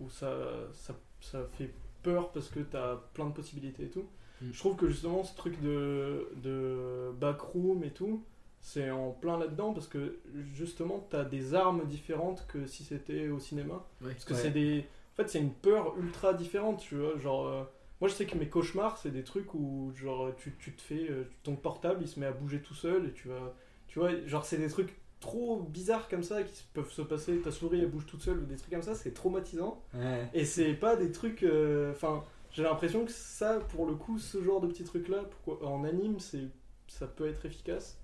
où 0.00 0.08
ça, 0.10 0.36
ça, 0.74 0.94
ça 1.20 1.44
fait 1.56 1.72
peur 2.02 2.30
parce 2.32 2.48
que 2.48 2.60
t'as 2.60 2.96
plein 3.14 3.26
de 3.26 3.32
possibilités 3.32 3.84
et 3.84 3.90
tout. 3.90 4.04
Mm. 4.42 4.46
Je 4.52 4.58
trouve 4.58 4.76
que 4.76 4.88
justement, 4.88 5.24
ce 5.24 5.34
truc 5.36 5.60
de, 5.62 6.28
de 6.36 7.10
backroom 7.20 7.82
et 7.84 7.90
tout, 7.90 8.22
c'est 8.60 8.90
en 8.90 9.10
plein 9.12 9.38
là-dedans 9.38 9.72
parce 9.72 9.86
que 9.86 10.18
justement, 10.54 11.06
t'as 11.10 11.24
des 11.24 11.54
armes 11.54 11.84
différentes 11.86 12.44
que 12.48 12.66
si 12.66 12.84
c'était 12.84 13.28
au 13.28 13.38
cinéma. 13.38 13.84
Parce 14.02 14.24
que 14.24 14.34
Ouais. 14.34 14.40
c'est 14.40 14.50
des. 14.50 14.84
En 15.14 15.22
fait, 15.22 15.28
c'est 15.28 15.38
une 15.40 15.52
peur 15.52 15.94
ultra 15.98 16.32
différente, 16.34 16.80
tu 16.80 16.96
vois. 16.96 17.18
Genre, 17.18 17.46
euh, 17.46 17.62
moi, 18.00 18.08
je 18.08 18.14
sais 18.14 18.26
que 18.26 18.36
mes 18.38 18.48
cauchemars, 18.48 18.98
c'est 18.98 19.10
des 19.10 19.24
trucs 19.24 19.52
où, 19.54 19.90
genre, 19.96 20.30
tu, 20.36 20.54
tu 20.60 20.72
te 20.72 20.80
fais. 20.80 21.06
euh, 21.10 21.24
ton 21.42 21.56
portable, 21.56 21.98
il 22.02 22.08
se 22.08 22.20
met 22.20 22.26
à 22.26 22.32
bouger 22.32 22.60
tout 22.60 22.74
seul 22.74 23.06
et 23.06 23.12
tu 23.12 23.28
vas. 23.28 23.54
Tu 23.88 23.98
vois, 23.98 24.10
genre, 24.26 24.44
c'est 24.44 24.58
des 24.58 24.68
trucs 24.68 24.94
trop 25.20 25.56
bizarres 25.60 26.08
comme 26.08 26.22
ça 26.22 26.42
qui 26.44 26.62
peuvent 26.74 26.90
se 26.92 27.02
passer. 27.02 27.38
Ta 27.38 27.50
souris, 27.50 27.80
elle 27.80 27.90
bouge 27.90 28.06
toute 28.06 28.22
seule 28.22 28.38
ou 28.38 28.44
des 28.46 28.54
trucs 28.56 28.70
comme 28.70 28.82
ça, 28.82 28.94
c'est 28.94 29.12
traumatisant. 29.12 29.82
Ouais. 29.94 30.28
Et 30.34 30.44
c'est 30.44 30.74
pas 30.74 30.94
des 30.94 31.10
trucs. 31.10 31.42
euh, 31.42 31.90
Enfin, 31.92 32.22
j'ai 32.58 32.64
l'impression 32.64 33.04
que 33.04 33.12
ça, 33.12 33.60
pour 33.60 33.86
le 33.86 33.94
coup, 33.94 34.18
ce 34.18 34.42
genre 34.42 34.60
de 34.60 34.66
petits 34.66 34.82
trucs-là, 34.82 35.22
pourquoi- 35.30 35.64
en 35.68 35.84
anime, 35.84 36.18
c'est 36.18 36.48
ça 36.88 37.06
peut 37.06 37.28
être 37.28 37.46
efficace. 37.46 38.00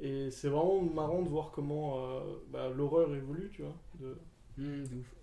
Et 0.00 0.28
c'est 0.32 0.48
vraiment 0.48 0.82
marrant 0.82 1.22
de 1.22 1.28
voir 1.28 1.52
comment 1.52 2.04
euh, 2.04 2.20
bah, 2.50 2.68
l'horreur 2.68 3.14
évolue, 3.14 3.48
tu 3.52 3.62
vois. 3.62 3.76
De, 4.00 4.18
ouf. 4.58 5.14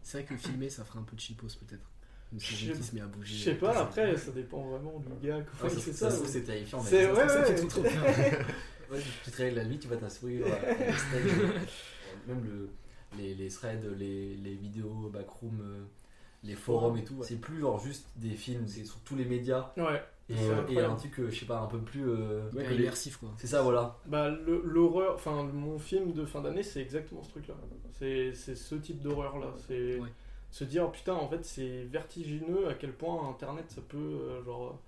C'est 0.00 0.18
vrai 0.22 0.26
que 0.26 0.36
filmer, 0.40 0.70
ça 0.70 0.82
ferait 0.82 1.00
un 1.00 1.02
peu 1.02 1.14
de 1.14 1.20
cheapos 1.20 1.48
peut-être. 1.60 1.90
Je 2.34 2.56
sais- 2.56 3.00
à 3.02 3.06
bouger. 3.06 3.34
Je 3.36 3.44
sais 3.44 3.50
euh, 3.50 3.58
pas, 3.60 3.74
ça. 3.74 3.82
après, 3.82 4.16
ça 4.16 4.30
dépend 4.30 4.62
vraiment 4.62 4.98
du 4.98 5.26
gars. 5.26 5.36
Ouais, 5.36 5.44
il 5.64 5.70
ça, 5.82 5.92
ça, 5.92 6.10
ça. 6.10 6.26
c'est 6.26 6.40
terrifiant. 6.44 6.80
C'est 6.80 7.10
ouais, 7.12 7.28
ça 7.28 7.40
ouais, 7.40 7.44
fait 7.54 7.60
tout 7.60 7.66
trop. 7.68 7.82
Ouais, 7.82 9.00
tu 9.24 9.30
te 9.30 9.36
réveilles 9.36 9.56
la 9.56 9.64
nuit, 9.66 9.78
tu 9.78 9.88
vois 9.88 9.98
ta 9.98 10.08
souris. 10.08 10.42
ouais, 10.42 10.50
avec 10.50 10.94
steak, 10.94 11.26
euh, 11.26 11.48
même 12.28 12.42
le, 12.44 12.70
les, 13.18 13.34
les 13.34 13.48
threads, 13.50 13.84
les, 13.98 14.36
les 14.36 14.54
vidéos, 14.54 15.10
backroom, 15.12 15.60
euh, 15.60 15.84
les 16.44 16.54
forums 16.54 16.96
et 16.96 17.04
tout. 17.04 17.16
C'est 17.22 17.36
plus 17.40 17.60
genre 17.60 17.78
juste 17.78 18.06
des 18.16 18.30
films, 18.30 18.66
c'est 18.66 18.84
sur 18.84 18.98
tous 19.00 19.16
les 19.16 19.24
médias. 19.24 19.72
Ouais. 19.76 20.02
Et, 20.28 20.36
C'est 20.36 20.50
euh, 20.50 20.66
et 20.68 20.80
un 20.80 20.94
truc, 20.96 21.18
euh, 21.20 21.30
je 21.30 21.40
sais 21.40 21.46
pas, 21.46 21.60
un 21.60 21.66
peu 21.66 21.78
plus. 21.78 22.08
euh, 22.08 22.48
immersif 22.72 23.16
quoi. 23.18 23.30
C'est 23.36 23.46
ça, 23.48 23.62
voilà. 23.62 23.98
Bah, 24.06 24.30
l'horreur, 24.64 25.14
enfin, 25.14 25.42
mon 25.44 25.78
film 25.78 26.12
de 26.12 26.24
fin 26.24 26.40
d'année, 26.40 26.62
c'est 26.62 26.80
exactement 26.80 27.22
ce 27.22 27.30
truc-là. 27.30 27.54
C'est 27.92 28.32
c'est 28.34 28.54
ce 28.54 28.74
type 28.76 29.00
d'horreur-là. 29.02 29.52
C'est 29.66 29.98
Ouais. 30.00 30.08
se 30.50 30.64
dire, 30.64 30.90
putain, 30.90 31.14
en 31.14 31.28
fait, 31.28 31.44
c'est 31.44 31.82
vertigineux 31.84 32.68
à 32.68 32.74
quel 32.74 32.92
point 32.92 33.28
Internet, 33.28 33.64
ça 33.70 33.80
peut, 33.86 33.96
euh, 33.98 34.42
genre, 34.44 34.78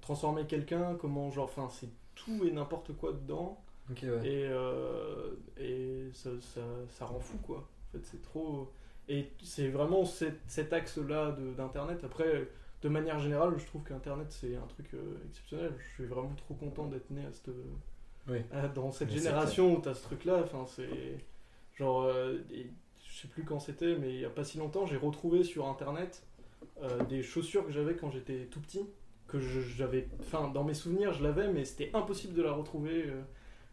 transformer 0.00 0.46
quelqu'un, 0.46 0.96
comment, 1.00 1.30
genre, 1.30 1.44
enfin, 1.44 1.68
c'est 1.70 1.88
tout 2.14 2.44
et 2.44 2.50
n'importe 2.50 2.92
quoi 2.96 3.12
dedans. 3.12 3.60
Ok, 3.90 3.98
ouais. 4.04 4.26
Et, 4.28 4.46
euh, 4.46 5.30
et 5.58 6.08
ça, 6.14 6.30
ça, 6.40 6.60
ça 6.88 7.04
rend 7.06 7.20
fou, 7.20 7.36
quoi. 7.38 7.58
En 7.58 7.92
fait, 7.98 8.04
c'est 8.04 8.22
trop. 8.22 8.70
Et 9.08 9.30
c'est 9.42 9.68
vraiment 9.68 10.04
cet, 10.04 10.38
cet 10.46 10.72
axe-là 10.72 11.36
d'Internet. 11.56 12.02
Après, 12.04 12.48
de 12.82 12.88
manière 12.88 13.18
générale, 13.18 13.54
je 13.58 13.66
trouve 13.66 13.82
qu'Internet, 13.82 14.28
c'est 14.30 14.56
un 14.56 14.66
truc 14.66 14.86
euh, 14.94 15.16
exceptionnel. 15.28 15.72
Je 15.78 15.94
suis 15.94 16.06
vraiment 16.06 16.34
trop 16.36 16.54
content 16.54 16.86
d'être 16.86 17.10
né 17.10 17.24
à 17.26 17.32
cette, 17.32 17.50
Oui. 18.28 18.38
à- 18.52 18.68
dans 18.68 18.90
cette 18.90 19.08
Mais 19.10 19.16
génération 19.18 19.76
où 19.76 19.80
tu 19.82 19.88
as 19.88 19.94
ce 19.94 20.02
truc-là. 20.04 20.40
Enfin, 20.44 20.64
c'est. 20.66 21.18
Genre, 21.76 22.04
euh, 22.04 22.38
et 22.52 22.66
je 23.06 23.20
sais 23.20 23.28
plus 23.28 23.44
quand 23.44 23.58
c'était, 23.60 23.96
mais 23.96 24.14
il 24.14 24.20
y 24.20 24.24
a 24.24 24.30
pas 24.30 24.44
si 24.44 24.58
longtemps, 24.58 24.86
j'ai 24.86 24.96
retrouvé 24.96 25.44
sur 25.44 25.66
Internet 25.68 26.22
euh, 26.82 27.02
des 27.04 27.22
chaussures 27.22 27.66
que 27.66 27.72
j'avais 27.72 27.94
quand 27.96 28.10
j'étais 28.10 28.46
tout 28.50 28.60
petit. 28.60 28.86
Que 29.28 29.38
j'avais. 29.40 30.08
Enfin, 30.20 30.48
dans 30.48 30.64
mes 30.64 30.74
souvenirs, 30.74 31.12
je 31.12 31.22
l'avais, 31.22 31.48
mais 31.52 31.64
c'était 31.64 31.90
impossible 31.94 32.34
de 32.34 32.42
la 32.42 32.52
retrouver. 32.52 33.06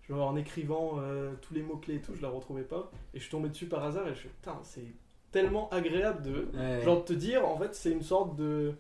genre 0.10 0.28
en 0.28 0.36
écrivant 0.36 0.96
euh, 1.00 1.34
tous 1.42 1.54
les 1.54 1.62
mots-clés 1.62 1.96
et 1.96 2.02
tout, 2.02 2.16
je 2.16 2.22
la 2.22 2.30
retrouvais 2.30 2.64
pas. 2.64 2.92
Et 3.14 3.18
je 3.20 3.24
suis 3.24 3.32
tombé 3.32 3.50
dessus 3.50 3.68
par 3.68 3.84
hasard 3.84 4.08
et 4.08 4.14
je 4.14 4.20
suis 4.20 4.30
putain, 4.30 4.60
c'est 4.64 4.84
tellement 5.32 5.70
agréable 5.70 6.22
de. 6.24 6.48
Ouais. 6.58 6.82
Genre 6.84 7.00
de 7.02 7.06
te 7.06 7.14
dire, 7.14 7.46
en 7.48 7.58
fait, 7.58 7.74
c'est 7.76 7.92
une 7.92 8.04
sorte 8.04 8.36
de. 8.38 8.74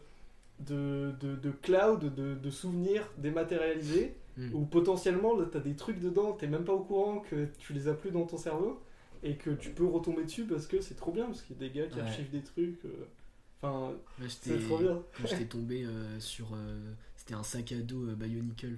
De, 0.59 1.11
de, 1.19 1.35
de 1.35 1.49
cloud 1.49 2.13
de, 2.13 2.35
de 2.35 2.49
souvenirs 2.51 3.07
dématérialisés 3.17 4.15
Hmm. 4.37 4.53
où 4.55 4.63
potentiellement 4.63 5.35
là, 5.37 5.45
t'as 5.51 5.59
des 5.59 5.75
trucs 5.75 5.99
dedans, 5.99 6.31
t'es 6.31 6.47
même 6.47 6.63
pas 6.63 6.71
au 6.71 6.79
courant 6.79 7.19
que 7.19 7.47
tu 7.59 7.73
les 7.73 7.89
as 7.89 7.93
plus 7.93 8.11
dans 8.11 8.25
ton 8.25 8.37
cerveau 8.37 8.79
et 9.23 9.35
que 9.35 9.49
tu 9.49 9.71
peux 9.71 9.85
retomber 9.85 10.23
dessus 10.23 10.45
parce 10.45 10.67
que 10.67 10.79
c'est 10.79 10.95
trop 10.95 11.11
bien 11.11 11.25
parce 11.25 11.41
qu'il 11.41 11.57
y 11.61 11.65
a 11.65 11.67
des 11.67 11.73
gars 11.77 11.87
qui 11.87 11.95
Ouais. 11.95 12.01
archivent 12.03 12.29
des 12.31 12.41
trucs. 12.41 12.85
euh, 12.85 12.89
Enfin, 13.61 13.91
c'est 14.29 14.57
trop 14.67 14.77
bien. 14.77 15.01
Quand 15.17 15.27
j'étais 15.27 15.45
tombé 15.45 15.83
euh, 15.83 16.17
sur. 16.21 16.53
euh, 16.53 16.79
C'était 17.17 17.33
un 17.33 17.43
sac 17.43 17.73
à 17.73 17.75
dos 17.81 18.05
Bionicle. 18.15 18.77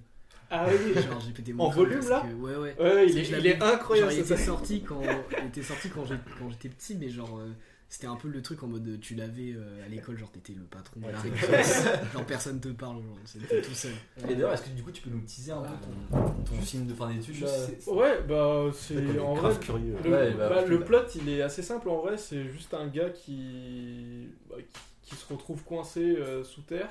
Ah 0.56 0.68
oui, 0.70 0.94
Genre 0.94 1.20
j'ai 1.26 1.32
pété 1.34 1.52
En 1.54 1.56
mon 1.56 1.70
crâne 1.70 1.84
volume, 1.84 1.98
parce 2.00 2.10
là 2.10 2.22
que- 2.22 2.34
Ouais, 2.36 2.56
ouais. 2.56 2.76
ouais, 2.80 3.10
il, 3.10 3.18
est, 3.18 3.28
il 3.56 3.63
incroyable. 3.63 4.12
Genre, 4.12 4.20
il 4.20 4.24
était 4.24 4.38
sorti 4.38 4.82
quand 4.84 5.02
il 5.42 5.48
était 5.48 5.63
sorti 5.63 5.89
quand 5.89 6.06
j'étais 6.06 6.70
petit 6.70 6.96
mais 6.96 7.10
genre 7.10 7.39
euh, 7.39 7.50
c'était 7.89 8.08
un 8.08 8.16
peu 8.16 8.28
le 8.28 8.42
truc 8.42 8.62
en 8.63 8.68
mode 8.68 8.88
euh, 8.88 8.98
tu 9.00 9.16
l'avais 9.16 9.54
euh, 9.56 9.86
à 9.86 9.88
l'école 9.89 10.18
genre 10.18 10.32
t'étais 10.32 10.54
le 10.54 10.63
patron 10.66 11.00
de 11.00 11.06
Ouais, 11.08 11.12
récré, 11.16 11.63
genre 12.13 12.26
personne 12.26 12.60
te 12.60 12.68
parle 12.70 12.98
genre 13.04 13.18
c'était 13.26 13.62
tout 13.62 13.74
seul 13.74 13.92
Et 14.18 14.34
d'ailleurs, 14.34 14.54
est-ce 14.54 14.63
que 14.63 14.70
du 14.70 14.84
coup, 14.84 14.92
tu 14.92 15.02
peux 15.02 15.10
nous 15.10 15.22
teaser 15.22 15.52
un 15.52 15.62
peu 15.62 15.74
ton, 15.82 16.34
ton 16.56 16.62
film 16.62 16.86
de 16.88 16.94
fin 16.94 17.12
d'études 17.12 17.42
là 17.42 17.50
Ouais, 17.88 18.22
bah 18.28 18.66
c'est 18.74 19.20
en 19.20 19.34
grave 19.36 19.54
vrai. 19.56 19.60
curieux. 19.66 19.96
Le, 20.04 20.12
Ouais, 20.12 20.32
bah, 20.34 20.50
bah, 20.50 20.66
le 20.66 20.80
plot 20.82 20.98
il 21.16 21.30
est 21.30 21.42
assez 21.42 21.62
simple 21.63 21.89
en 21.89 21.98
vrai, 22.02 22.18
c'est 22.18 22.48
juste 22.50 22.74
un 22.76 22.88
gars 22.88 23.10
qui, 23.10 24.28
bah, 24.50 24.58
qui, 24.72 24.80
qui 25.10 25.16
se 25.16 25.32
retrouve 25.32 25.63
coincé 25.63 26.16
euh, 26.18 26.44
sous 26.44 26.62
terre. 26.62 26.89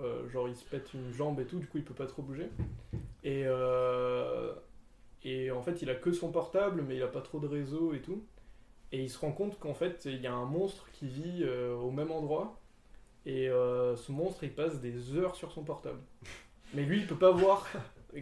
Euh, 0.00 0.28
genre 0.28 0.48
il 0.48 0.56
se 0.56 0.64
pète 0.64 0.94
une 0.94 1.12
jambe 1.12 1.40
et 1.40 1.44
tout, 1.46 1.58
du 1.58 1.66
coup 1.66 1.78
il 1.78 1.84
peut 1.84 1.94
pas 1.94 2.06
trop 2.06 2.22
bouger. 2.22 2.48
Et, 3.24 3.42
euh, 3.46 4.54
et 5.24 5.50
en 5.50 5.60
fait 5.62 5.82
il 5.82 5.90
a 5.90 5.94
que 5.94 6.12
son 6.12 6.30
portable 6.30 6.82
mais 6.86 6.96
il 6.96 7.02
a 7.02 7.08
pas 7.08 7.20
trop 7.20 7.40
de 7.40 7.46
réseau 7.46 7.94
et 7.94 8.00
tout. 8.00 8.22
Et 8.92 9.02
il 9.02 9.10
se 9.10 9.18
rend 9.18 9.32
compte 9.32 9.58
qu'en 9.58 9.74
fait 9.74 10.04
il 10.06 10.20
y 10.20 10.26
a 10.26 10.32
un 10.32 10.46
monstre 10.46 10.88
qui 10.92 11.08
vit 11.08 11.42
euh, 11.42 11.74
au 11.76 11.90
même 11.90 12.10
endroit. 12.10 12.58
Et 13.26 13.48
ce 13.48 14.10
monstre 14.12 14.44
il 14.44 14.54
passe 14.54 14.80
des 14.80 15.14
heures 15.16 15.34
sur 15.36 15.52
son 15.52 15.62
portable. 15.62 15.98
Mais 16.74 16.82
lui 16.84 17.00
il 17.00 17.06
peut 17.06 17.16
pas 17.18 17.30
voir 17.32 17.66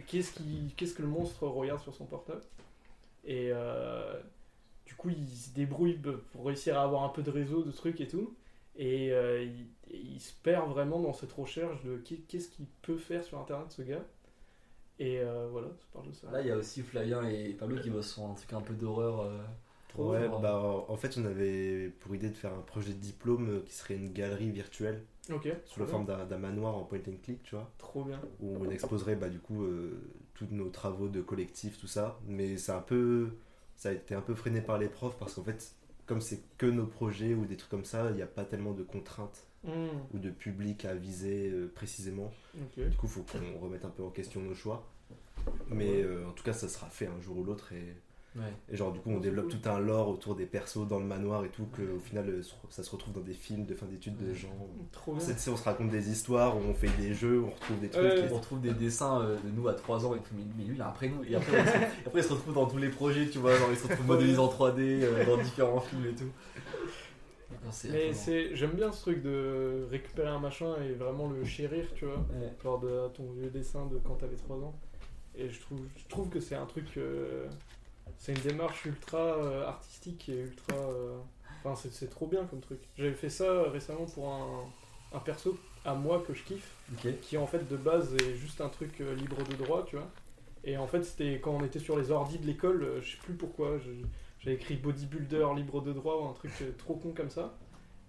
qu'est-ce 0.07 0.33
qui- 0.33 0.73
qu'est-ce 0.75 0.93
que 0.95 1.01
le 1.01 1.07
monstre 1.07 1.47
regarde 1.47 1.79
sur 1.79 1.93
son 1.93 2.05
portable. 2.05 2.41
Et 3.23 3.51
du 4.85 4.95
coup, 4.95 5.09
il 5.09 5.27
se 5.27 5.53
débrouille 5.53 5.99
pour 6.31 6.45
réussir 6.45 6.77
à 6.79 6.83
avoir 6.83 7.03
un 7.03 7.09
peu 7.09 7.21
de 7.21 7.29
réseau, 7.31 7.63
de 7.63 7.71
trucs 7.71 8.01
et 8.01 8.07
tout. 8.07 8.35
Et 8.77 9.11
euh, 9.11 9.43
il, 9.43 9.67
il 9.89 10.19
se 10.19 10.33
perd 10.43 10.69
vraiment 10.71 10.99
dans 10.99 11.13
cette 11.13 11.31
recherche 11.33 11.83
de 11.83 11.97
qu'est- 11.97 12.25
qu'est-ce 12.27 12.49
qu'il 12.49 12.67
peut 12.83 12.97
faire 12.97 13.23
sur 13.23 13.39
Internet, 13.39 13.71
ce 13.71 13.81
gars. 13.81 14.05
Et 14.99 15.19
euh, 15.19 15.47
voilà, 15.51 15.67
ça 15.67 15.85
parle 15.93 16.07
de 16.09 16.13
ça. 16.13 16.31
Là, 16.31 16.41
il 16.41 16.47
y 16.47 16.51
a 16.51 16.57
aussi 16.57 16.81
Flavien 16.81 17.23
et 17.27 17.53
Pablo 17.53 17.79
qui 17.79 17.89
bossent 17.89 18.13
sur 18.13 18.23
un 18.25 18.33
truc 18.33 18.53
un 18.53 18.61
peu 18.61 18.73
d'horreur. 18.73 19.21
euh, 19.21 19.37
Ouais, 19.97 20.27
bah 20.41 20.61
en 20.89 20.95
fait 20.95 21.17
on 21.17 21.25
avait 21.25 21.89
pour 22.01 22.13
idée 22.13 22.29
de 22.29 22.35
faire 22.35 22.53
un 22.53 22.61
projet 22.61 22.93
de 22.93 22.99
diplôme 22.99 23.49
euh, 23.49 23.59
qui 23.65 23.73
serait 23.73 23.95
une 23.95 24.13
galerie 24.13 24.51
virtuelle 24.51 25.03
ok. 25.31 25.47
sous 25.65 25.79
la 25.79 25.87
forme 25.87 26.05
d'un 26.05 26.37
manoir 26.37 26.75
en 26.77 26.83
point 26.83 26.99
and 26.99 27.17
click, 27.23 27.41
tu 27.41 27.55
vois, 27.55 27.71
Trop 27.79 28.03
bien. 28.03 28.21
où 28.39 28.55
on 28.59 28.69
exposerait 28.69 29.15
bah 29.15 29.29
du 29.29 29.39
coup 29.39 29.63
euh, 29.63 29.99
tous 30.35 30.45
nos 30.51 30.69
travaux 30.69 31.07
de 31.07 31.21
collectif, 31.21 31.79
tout 31.79 31.87
ça. 31.87 32.19
Mais 32.27 32.57
c'est 32.57 32.73
un 32.73 32.81
peu, 32.81 33.29
ça 33.75 33.89
a 33.89 33.93
été 33.93 34.13
un 34.13 34.21
peu 34.21 34.35
freiné 34.35 34.61
par 34.61 34.77
les 34.77 34.89
profs 34.89 35.17
parce 35.17 35.33
qu'en 35.33 35.43
fait, 35.43 35.71
comme 36.07 36.21
c'est 36.21 36.41
que 36.57 36.65
nos 36.65 36.87
projets 36.87 37.35
ou 37.35 37.45
des 37.45 37.57
trucs 37.57 37.69
comme 37.69 37.85
ça, 37.85 38.09
il 38.09 38.15
n'y 38.15 38.21
a 38.23 38.27
pas 38.27 38.45
tellement 38.45 38.73
de 38.73 38.83
contraintes 38.83 39.47
Hmm, 39.67 39.87
ou 40.13 40.19
de 40.19 40.29
public 40.29 40.85
à 40.85 40.93
viser 40.93 41.49
euh, 41.49 41.69
précisément. 41.73 42.31
Du 42.77 42.95
coup, 42.95 43.07
il 43.07 43.09
faut 43.09 43.23
qu'on 43.23 43.59
remette 43.59 43.83
un 43.85 43.89
peu 43.89 44.03
en 44.03 44.09
question 44.11 44.39
nos 44.41 44.53
choix. 44.53 44.87
Mais 45.69 46.03
euh, 46.03 46.27
en 46.27 46.31
tout 46.31 46.43
cas, 46.43 46.53
ça 46.53 46.69
sera 46.69 46.87
fait 46.89 47.07
un 47.07 47.19
jour 47.19 47.37
ou 47.37 47.43
l'autre 47.43 47.73
et 47.73 47.95
Ouais. 48.37 48.43
Et 48.71 48.77
genre, 48.77 48.91
du 48.91 48.99
coup, 48.99 49.09
on 49.09 49.19
développe 49.19 49.49
cool. 49.49 49.59
tout 49.59 49.69
un 49.69 49.79
lore 49.79 50.09
autour 50.09 50.35
des 50.35 50.45
persos 50.45 50.87
dans 50.87 50.99
le 50.99 51.05
manoir 51.05 51.43
et 51.43 51.49
tout, 51.49 51.65
que 51.75 51.81
au 51.81 51.99
final, 51.99 52.29
euh, 52.29 52.41
ça 52.69 52.83
se 52.83 52.91
retrouve 52.91 53.13
dans 53.13 53.21
des 53.21 53.33
films 53.33 53.65
de 53.65 53.73
fin 53.73 53.85
d'études 53.87 54.15
de 54.17 54.33
gens. 54.33 54.47
Trop 54.91 55.13
bien. 55.15 55.23
On 55.25 55.55
se 55.57 55.63
raconte 55.63 55.89
des 55.89 56.09
histoires, 56.11 56.55
on 56.55 56.73
fait 56.73 56.89
des 56.99 57.13
jeux, 57.13 57.41
on 57.43 57.49
retrouve 57.49 57.79
des 57.79 57.89
trucs. 57.89 58.03
Ouais. 58.03 58.19
et- 58.27 58.31
On 58.31 58.35
retrouve 58.35 58.61
des 58.61 58.73
dessins 58.73 59.21
euh, 59.21 59.35
de 59.43 59.49
nous 59.55 59.67
à 59.67 59.73
3 59.73 60.05
ans 60.05 60.13
et 60.15 60.19
tout, 60.19 60.33
mais, 60.37 60.43
mais 60.57 60.63
lui 60.65 60.75
il 60.75 60.81
a 60.81 60.87
un 60.89 60.91
prénom. 60.91 61.17
Et 61.27 61.35
après, 61.35 61.65
se- 61.65 62.07
après, 62.07 62.19
il 62.19 62.23
se 62.23 62.33
retrouve 62.33 62.53
dans 62.53 62.65
tous 62.67 62.77
les 62.77 62.89
projets, 62.89 63.27
tu 63.27 63.39
vois, 63.39 63.55
genre 63.55 63.69
il 63.71 63.77
se 63.77 63.87
retrouve 63.87 64.05
modélisé 64.07 64.37
en 64.39 64.47
3D 64.47 64.79
euh, 65.03 65.25
dans 65.25 65.37
différents 65.41 65.79
films 65.81 66.05
et 66.05 66.15
tout. 66.15 66.31
Mais 67.91 68.13
c'est, 68.13 68.55
j'aime 68.55 68.71
bien 68.71 68.91
ce 68.91 69.01
truc 69.01 69.21
de 69.21 69.87
récupérer 69.89 70.29
un 70.29 70.39
machin 70.39 70.75
et 70.83 70.93
vraiment 70.93 71.27
le 71.29 71.43
chérir, 71.43 71.85
tu 71.95 72.05
vois. 72.05 72.15
Ouais. 72.17 72.53
genre 72.63 72.79
de 72.79 73.07
ton 73.13 73.31
vieux 73.31 73.49
dessin 73.49 73.85
de 73.87 73.97
quand 73.97 74.15
t'avais 74.15 74.35
3 74.35 74.57
ans. 74.57 74.75
Et 75.35 75.49
je 75.49 75.59
trouve, 75.61 75.79
je 75.95 76.07
trouve 76.07 76.29
que 76.29 76.39
c'est 76.39 76.55
un 76.55 76.65
truc. 76.65 76.85
euh, 76.97 77.45
c'est 78.17 78.33
une 78.33 78.41
démarche 78.41 78.85
ultra 78.85 79.17
euh, 79.19 79.65
artistique 79.67 80.29
et 80.29 80.41
ultra. 80.41 80.75
euh, 80.77 81.17
Enfin, 81.63 81.75
c'est, 81.75 81.91
c'est 81.91 82.07
trop 82.09 82.27
bien 82.27 82.45
comme 82.45 82.61
truc. 82.61 82.79
J'avais 82.97 83.13
fait 83.13 83.29
ça 83.29 83.63
récemment 83.63 84.05
pour 84.05 84.29
un, 84.29 84.71
un 85.13 85.19
perso 85.19 85.57
à 85.85 85.95
moi 85.95 86.23
que 86.25 86.33
je 86.33 86.43
kiffe, 86.43 86.71
qui 87.21 87.37
en 87.37 87.47
fait 87.47 87.67
de 87.67 87.77
base 87.77 88.13
est 88.15 88.35
juste 88.35 88.61
un 88.61 88.69
truc 88.69 89.01
euh, 89.01 89.15
libre 89.15 89.43
de 89.43 89.55
droit, 89.55 89.83
tu 89.85 89.95
vois. 89.95 90.07
Et 90.63 90.77
en 90.77 90.87
fait, 90.87 91.03
c'était 91.03 91.39
quand 91.39 91.51
on 91.51 91.63
était 91.65 91.79
sur 91.79 91.97
les 91.97 92.11
ordis 92.11 92.37
de 92.39 92.45
l'école, 92.45 92.83
euh, 92.83 93.01
je 93.01 93.11
sais 93.11 93.17
plus 93.23 93.33
pourquoi, 93.35 93.77
j'avais 94.39 94.55
écrit 94.55 94.75
bodybuilder 94.75 95.47
libre 95.55 95.81
de 95.81 95.93
droit 95.93 96.15
ou 96.21 96.27
un 96.29 96.33
truc 96.33 96.51
euh, 96.61 96.71
trop 96.77 96.95
con 96.95 97.13
comme 97.15 97.29
ça. 97.29 97.57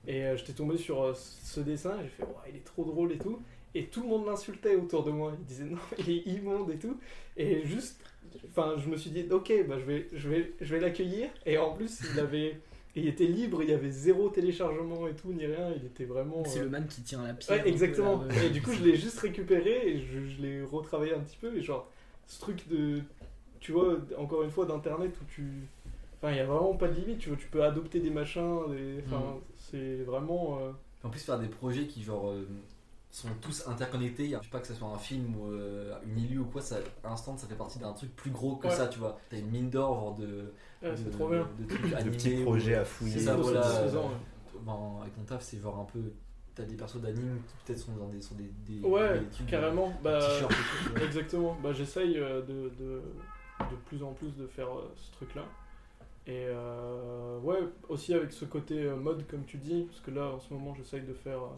Et 0.07 0.25
euh, 0.25 0.37
j'étais 0.37 0.53
tombé 0.55 0.77
sur 0.79 1.03
euh, 1.03 1.15
ce 1.15 1.61
dessin, 1.61 1.97
j'ai 2.03 2.09
fait, 2.09 2.23
ouais, 2.25 2.51
il 2.51 2.57
est 2.57 2.65
trop 2.65 2.85
drôle 2.85 3.13
et 3.13 3.19
tout. 3.19 3.43
Et 3.75 3.87
tout 3.87 4.03
le 4.03 4.09
monde 4.09 4.27
l'insultait 4.27 4.75
autour 4.77 5.05
de 5.05 5.11
moi. 5.11 5.33
Il 5.39 5.45
disait, 5.45 5.65
non, 5.65 5.77
il 5.99 6.11
est 6.11 6.27
immonde 6.27 6.71
et 6.71 6.77
tout. 6.79 6.99
Et 7.37 7.65
juste, 7.65 8.01
enfin, 8.49 8.75
je 8.79 8.89
me 8.89 8.97
suis 8.97 9.11
dit, 9.11 9.27
ok, 9.31 9.53
bah, 9.69 9.77
je 9.79 9.85
vais, 9.85 10.09
je 10.13 10.29
vais, 10.29 10.53
je 10.61 10.75
vais 10.75 10.81
l'accueillir. 10.81 11.29
Et 11.47 11.59
en 11.59 11.73
plus, 11.75 12.01
il 12.13 12.19
avait, 12.21 12.59
il 12.97 13.07
était 13.07 13.27
libre, 13.27 13.63
il 13.63 13.69
y 13.69 13.73
avait 13.73 13.91
zéro 13.91 14.29
téléchargement 14.31 15.07
et 15.07 15.15
tout, 15.15 15.33
ni 15.33 15.47
rien. 15.47 15.71
Il 15.77 15.85
était 15.87 16.05
vraiment. 16.07 16.43
C'est 16.45 16.61
euh, 16.61 16.65
le 16.65 16.71
man 16.71 16.87
qui 16.89 17.03
tient 17.03 17.23
la 17.27 17.35
pierre. 17.35 17.63
Ouais, 17.63 17.69
exactement. 17.69 18.23
là, 18.23 18.35
ouais. 18.35 18.47
Et 18.47 18.51
du 18.51 18.63
coup, 18.63 18.73
je 18.73 18.83
l'ai 18.83 18.97
juste 18.97 19.19
récupéré 19.21 19.89
et 19.89 20.01
je, 20.01 20.25
je 20.25 20.43
l'ai 20.43 20.63
retravaillé 20.63 21.15
un 21.15 21.21
petit 21.21 21.37
peu. 21.41 21.57
Et 21.57 21.63
genre, 21.63 21.89
ce 22.27 22.41
truc 22.41 22.67
de. 22.69 23.01
Tu 23.61 23.73
vois, 23.73 23.99
encore 24.17 24.43
une 24.43 24.51
fois, 24.51 24.67
d'internet 24.67 25.13
où 25.21 25.25
tu. 25.33 25.45
Enfin, 26.17 26.31
il 26.33 26.35
n'y 26.35 26.41
a 26.41 26.47
vraiment 26.47 26.75
pas 26.75 26.89
de 26.89 26.95
limite. 26.99 27.19
Tu 27.19 27.29
vois, 27.29 27.39
tu 27.39 27.47
peux 27.49 27.63
adopter 27.63 28.01
des 28.01 28.11
machins. 28.11 28.61
Des... 28.71 29.03
Enfin, 29.07 29.21
Mhm. 29.35 29.41
c'est 29.57 29.97
vraiment. 30.05 30.59
euh, 30.63 30.71
En 31.05 31.11
plus, 31.11 31.21
faire 31.23 31.39
des 31.39 31.47
projets 31.49 31.87
qui, 31.87 32.03
genre, 32.03 32.31
euh, 32.31 32.45
sont 33.11 33.29
tous 33.41 33.67
interconnectés. 33.67 34.29
Je 34.29 34.45
sais 34.45 34.51
pas 34.51 34.61
que 34.61 34.67
ce 34.67 34.75
soit 34.75 34.89
un 34.89 34.99
film 34.99 35.35
ou 35.37 35.51
euh, 35.51 35.95
une 36.07 36.19
illu 36.19 36.39
ou 36.39 36.45
quoi, 36.45 36.61
ça, 36.61 36.77
Instant, 37.05 37.37
ça 37.37 37.47
fait 37.47 37.55
partie 37.55 37.79
d'un 37.79 37.93
truc 37.93 38.15
plus 38.17 38.31
gros 38.31 38.57
que 38.57 38.67
Ouais. 38.69 38.75
ça, 38.75 38.87
tu 38.89 38.99
vois. 38.99 39.19
T'as 39.31 39.39
une 39.39 39.51
mine 39.51 39.71
d'or, 39.71 39.95
genre 39.95 40.15
de. 40.15 40.53
ouais, 40.83 40.91
de- 40.91 40.97
c'est 40.97 41.11
trop 41.11 41.29
bien. 41.29 41.49
De, 41.59 41.65
trucs 41.67 41.91
De 41.91 41.95
animés. 41.97 42.11
petits 42.17 42.39
ou- 42.41 42.45
projets 42.45 42.75
à 42.75 42.85
C'est 42.85 42.91
fouiller. 42.91 43.19
ça, 43.21 43.33
trop 43.33 43.43
voilà. 43.43 43.61
ouais. 43.85 44.01
Ben, 44.61 44.99
avec 45.03 45.15
ton 45.15 45.23
taf, 45.23 45.43
c'est 45.43 45.61
genre 45.61 45.79
un 45.79 45.85
peu. 45.85 46.01
T'as 46.55 46.65
des 46.65 46.75
persos 46.75 47.01
d'anime 47.01 47.41
qui 47.47 47.55
peut-être 47.65 47.79
sont 47.79 47.93
dans 47.93 48.09
des, 48.09 48.21
sur 48.21 48.35
des, 48.35 48.51
des, 48.67 48.81
Ouais, 48.85 49.21
des 49.21 49.27
trucs, 49.27 49.47
carrément. 49.47 49.89
des 49.89 49.95
Bah, 50.03 50.19
et 50.19 50.45
tout, 50.45 51.05
exactement. 51.05 51.57
Bah, 51.63 51.73
j'essaye 51.73 52.19
euh, 52.19 52.43
de, 52.43 52.71
de, 52.79 53.01
de 53.61 53.77
plus 53.87 54.03
en 54.03 54.13
plus 54.13 54.35
de 54.37 54.47
faire 54.49 54.67
euh, 54.69 54.93
ce 54.97 55.13
truc-là. 55.13 55.45
Et 56.27 56.47
euh, 56.49 57.39
ouais, 57.41 57.61
aussi 57.89 58.13
avec 58.13 58.33
ce 58.33 58.45
côté 58.45 58.83
euh, 58.83 58.97
mode, 58.97 59.25
comme 59.29 59.45
tu 59.45 59.57
dis, 59.57 59.85
parce 59.85 60.01
que 60.01 60.11
là, 60.11 60.33
en 60.33 60.41
ce 60.41 60.53
moment, 60.53 60.75
j'essaye 60.75 61.03
de 61.03 61.15
faire 61.15 61.39
euh, 61.39 61.57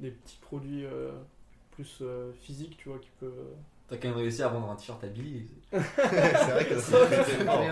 des 0.00 0.10
petits 0.10 0.38
produits 0.40 0.84
euh, 0.86 1.12
plus 1.72 1.98
euh, 2.02 2.32
physiques, 2.40 2.76
tu 2.78 2.88
vois, 2.88 2.98
qui 2.98 3.10
peuvent. 3.20 3.54
T'as 3.88 3.96
quand 3.96 4.08
même 4.08 4.16
réussi 4.16 4.42
à 4.42 4.48
vendre 4.48 4.70
un 4.70 4.76
t-shirt 4.76 5.02
à 5.04 5.08
Billy. 5.08 5.46
c'est 5.70 5.78
vrai 5.78 6.66
que 6.66 6.78
Ça, 6.78 6.96
c'est 7.08 7.44
fort. 7.44 7.62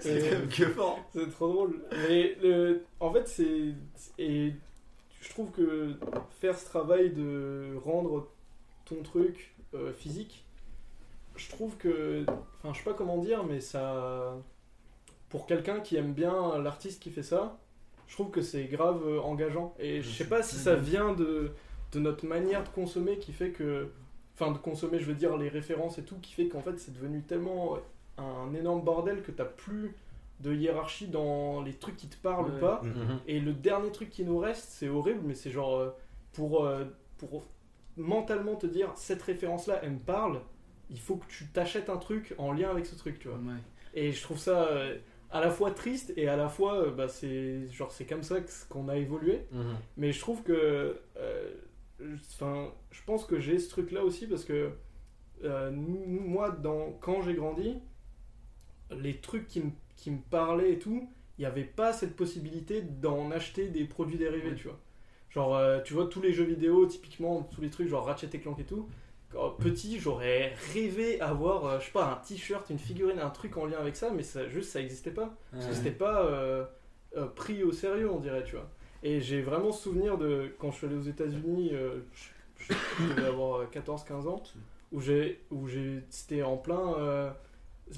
C'est 0.00 0.20
quand 0.20 0.38
même 0.38 0.48
que 0.48 0.66
fort. 0.66 0.98
C'est 1.12 1.30
trop 1.30 1.48
drôle. 1.52 1.82
Mais 2.08 2.36
le, 2.42 2.84
en 3.00 3.12
fait, 3.12 3.26
c'est. 3.26 3.74
Et 4.18 4.52
je 5.20 5.28
trouve 5.30 5.50
que 5.52 5.94
faire 6.40 6.58
ce 6.58 6.66
travail 6.66 7.10
de 7.10 7.76
rendre 7.84 8.28
ton 8.84 9.02
truc 9.02 9.54
euh, 9.74 9.92
physique, 9.92 10.44
je 11.36 11.48
trouve 11.48 11.76
que. 11.76 12.26
Enfin, 12.58 12.74
je 12.74 12.78
sais 12.78 12.84
pas 12.84 12.94
comment 12.94 13.18
dire, 13.18 13.44
mais 13.44 13.60
ça. 13.60 14.36
Pour 15.30 15.46
quelqu'un 15.46 15.80
qui 15.80 15.96
aime 15.96 16.12
bien 16.12 16.58
l'artiste 16.58 17.00
qui 17.00 17.10
fait 17.10 17.22
ça, 17.22 17.56
je 18.10 18.16
trouve 18.16 18.30
que 18.30 18.42
c'est 18.42 18.64
grave 18.64 19.02
euh, 19.06 19.20
engageant. 19.20 19.72
Et 19.78 20.02
je 20.02 20.10
Je 20.10 20.14
sais 20.16 20.28
pas 20.28 20.42
si 20.42 20.56
ça 20.56 20.74
vient 20.74 21.12
de, 21.14 21.52
de 21.92 22.00
notre 22.00 22.26
manière 22.26 22.64
de 22.64 22.68
consommer 22.70 23.18
qui 23.18 23.32
fait 23.32 23.50
que. 23.50 23.88
Enfin, 24.34 24.50
de 24.50 24.58
consommer, 24.58 24.98
je 24.98 25.04
veux 25.04 25.14
dire, 25.14 25.36
les 25.36 25.48
références 25.48 25.98
et 25.98 26.02
tout, 26.02 26.16
qui 26.20 26.32
fait 26.32 26.48
qu'en 26.48 26.60
fait, 26.60 26.76
c'est 26.78 26.92
devenu 26.92 27.22
tellement 27.22 27.78
un 28.18 28.52
énorme 28.54 28.82
bordel 28.82 29.22
que 29.22 29.30
t'as 29.30 29.44
plus 29.44 29.94
de 30.40 30.52
hiérarchie 30.54 31.06
dans 31.06 31.62
les 31.62 31.74
trucs 31.74 31.96
qui 31.96 32.08
te 32.08 32.16
parlent 32.16 32.46
ou 32.50 32.54
Ouais. 32.54 32.60
pas. 32.60 32.80
Mhm. 32.82 33.20
Et 33.28 33.38
le 33.38 33.52
dernier 33.52 33.92
truc 33.92 34.10
qui 34.10 34.24
nous 34.24 34.38
reste, 34.38 34.70
c'est 34.70 34.88
horrible, 34.88 35.20
mais 35.24 35.34
c'est 35.34 35.50
genre 35.50 35.76
euh, 35.76 35.90
pour, 36.32 36.64
euh, 36.64 36.84
pour 37.18 37.44
mentalement 37.96 38.56
te 38.56 38.66
dire 38.66 38.90
cette 38.96 39.22
référence-là, 39.22 39.80
elle 39.82 39.92
me 39.92 39.98
parle, 39.98 40.40
il 40.90 40.98
faut 40.98 41.16
que 41.16 41.26
tu 41.28 41.46
t'achètes 41.48 41.90
un 41.90 41.98
truc 41.98 42.34
en 42.38 42.52
lien 42.52 42.70
avec 42.70 42.86
ce 42.86 42.96
truc, 42.96 43.18
tu 43.18 43.28
vois. 43.28 43.36
Ouais. 43.38 43.60
Et 43.94 44.12
je 44.12 44.22
trouve 44.22 44.38
ça 44.38 44.68
euh, 44.68 44.96
à 45.32 45.40
la 45.40 45.50
fois 45.50 45.70
triste 45.70 46.12
et 46.16 46.28
à 46.28 46.36
la 46.36 46.48
fois, 46.48 46.86
euh, 46.86 46.90
bah, 46.90 47.08
c'est 47.08 47.68
genre 47.72 47.92
c'est 47.92 48.04
comme 48.06 48.22
ça 48.22 48.36
qu'on 48.68 48.88
a 48.88 48.96
évolué. 48.96 49.46
Mhm. 49.52 49.76
Mais 49.96 50.12
je 50.12 50.20
trouve 50.20 50.42
que. 50.42 51.00
euh, 51.18 51.54
Enfin, 52.32 52.72
je 52.90 53.00
pense 53.04 53.26
que 53.26 53.38
j'ai 53.40 53.58
ce 53.58 53.68
truc-là 53.68 54.02
aussi 54.04 54.26
parce 54.26 54.46
que 54.46 54.70
euh, 55.44 55.70
nous- 55.70 56.06
moi, 56.20 56.50
dans, 56.50 56.92
quand 57.00 57.20
j'ai 57.20 57.34
grandi, 57.34 57.76
les 58.90 59.16
trucs 59.18 59.46
qui 59.46 59.60
me, 59.60 59.70
qui 59.96 60.10
me 60.10 60.18
parlaient 60.30 60.72
et 60.72 60.78
tout, 60.78 61.08
il 61.38 61.42
n'y 61.42 61.46
avait 61.46 61.64
pas 61.64 61.92
cette 61.92 62.16
possibilité 62.16 62.82
d'en 62.82 63.30
acheter 63.30 63.68
des 63.68 63.84
produits 63.84 64.18
dérivés, 64.18 64.54
tu 64.54 64.64
vois. 64.68 64.78
Genre, 65.30 65.54
euh, 65.56 65.80
tu 65.82 65.94
vois, 65.94 66.06
tous 66.06 66.20
les 66.20 66.32
jeux 66.32 66.44
vidéo, 66.44 66.86
typiquement, 66.86 67.42
tous 67.54 67.60
les 67.60 67.70
trucs 67.70 67.88
genre 67.88 68.04
Ratchet 68.04 68.28
et 68.32 68.40
Clank 68.40 68.58
et 68.58 68.64
tout. 68.64 68.88
Quand 69.32 69.50
petit, 69.50 70.00
j'aurais 70.00 70.54
rêvé 70.74 71.20
avoir, 71.20 71.64
euh, 71.66 71.78
je 71.80 71.86
sais 71.86 71.92
pas, 71.92 72.10
un 72.10 72.16
t-shirt, 72.16 72.68
une 72.70 72.78
figurine, 72.80 73.18
un 73.20 73.30
truc 73.30 73.56
en 73.56 73.66
lien 73.66 73.78
avec 73.78 73.94
ça, 73.96 74.10
mais 74.10 74.22
ça, 74.24 74.48
juste, 74.48 74.70
ça 74.70 74.80
n'existait 74.80 75.12
pas. 75.12 75.34
Parce 75.52 75.66
que 75.66 75.74
c'était 75.76 75.90
pas 75.92 76.24
euh, 76.26 76.64
euh, 77.16 77.26
pris 77.26 77.62
au 77.62 77.70
sérieux, 77.72 78.10
on 78.10 78.18
dirait, 78.18 78.42
tu 78.44 78.56
vois. 78.56 78.68
Et 79.02 79.20
j'ai 79.20 79.40
vraiment 79.40 79.70
souvenir 79.72 80.18
de 80.18 80.52
quand 80.58 80.70
je 80.72 80.76
suis 80.78 80.86
allé 80.86 80.96
aux 80.96 81.02
États-Unis, 81.02 81.70
je, 81.72 82.74
je- 82.74 83.08
devais 83.14 83.28
avoir 83.28 83.70
14-15 83.70 84.26
ans, 84.28 84.42
où 84.92 85.00
j'ai, 85.00 85.40
où 85.50 85.68
j'ai, 85.68 86.02
c'était 86.10 86.42
en 86.42 86.56
plein 86.56 87.32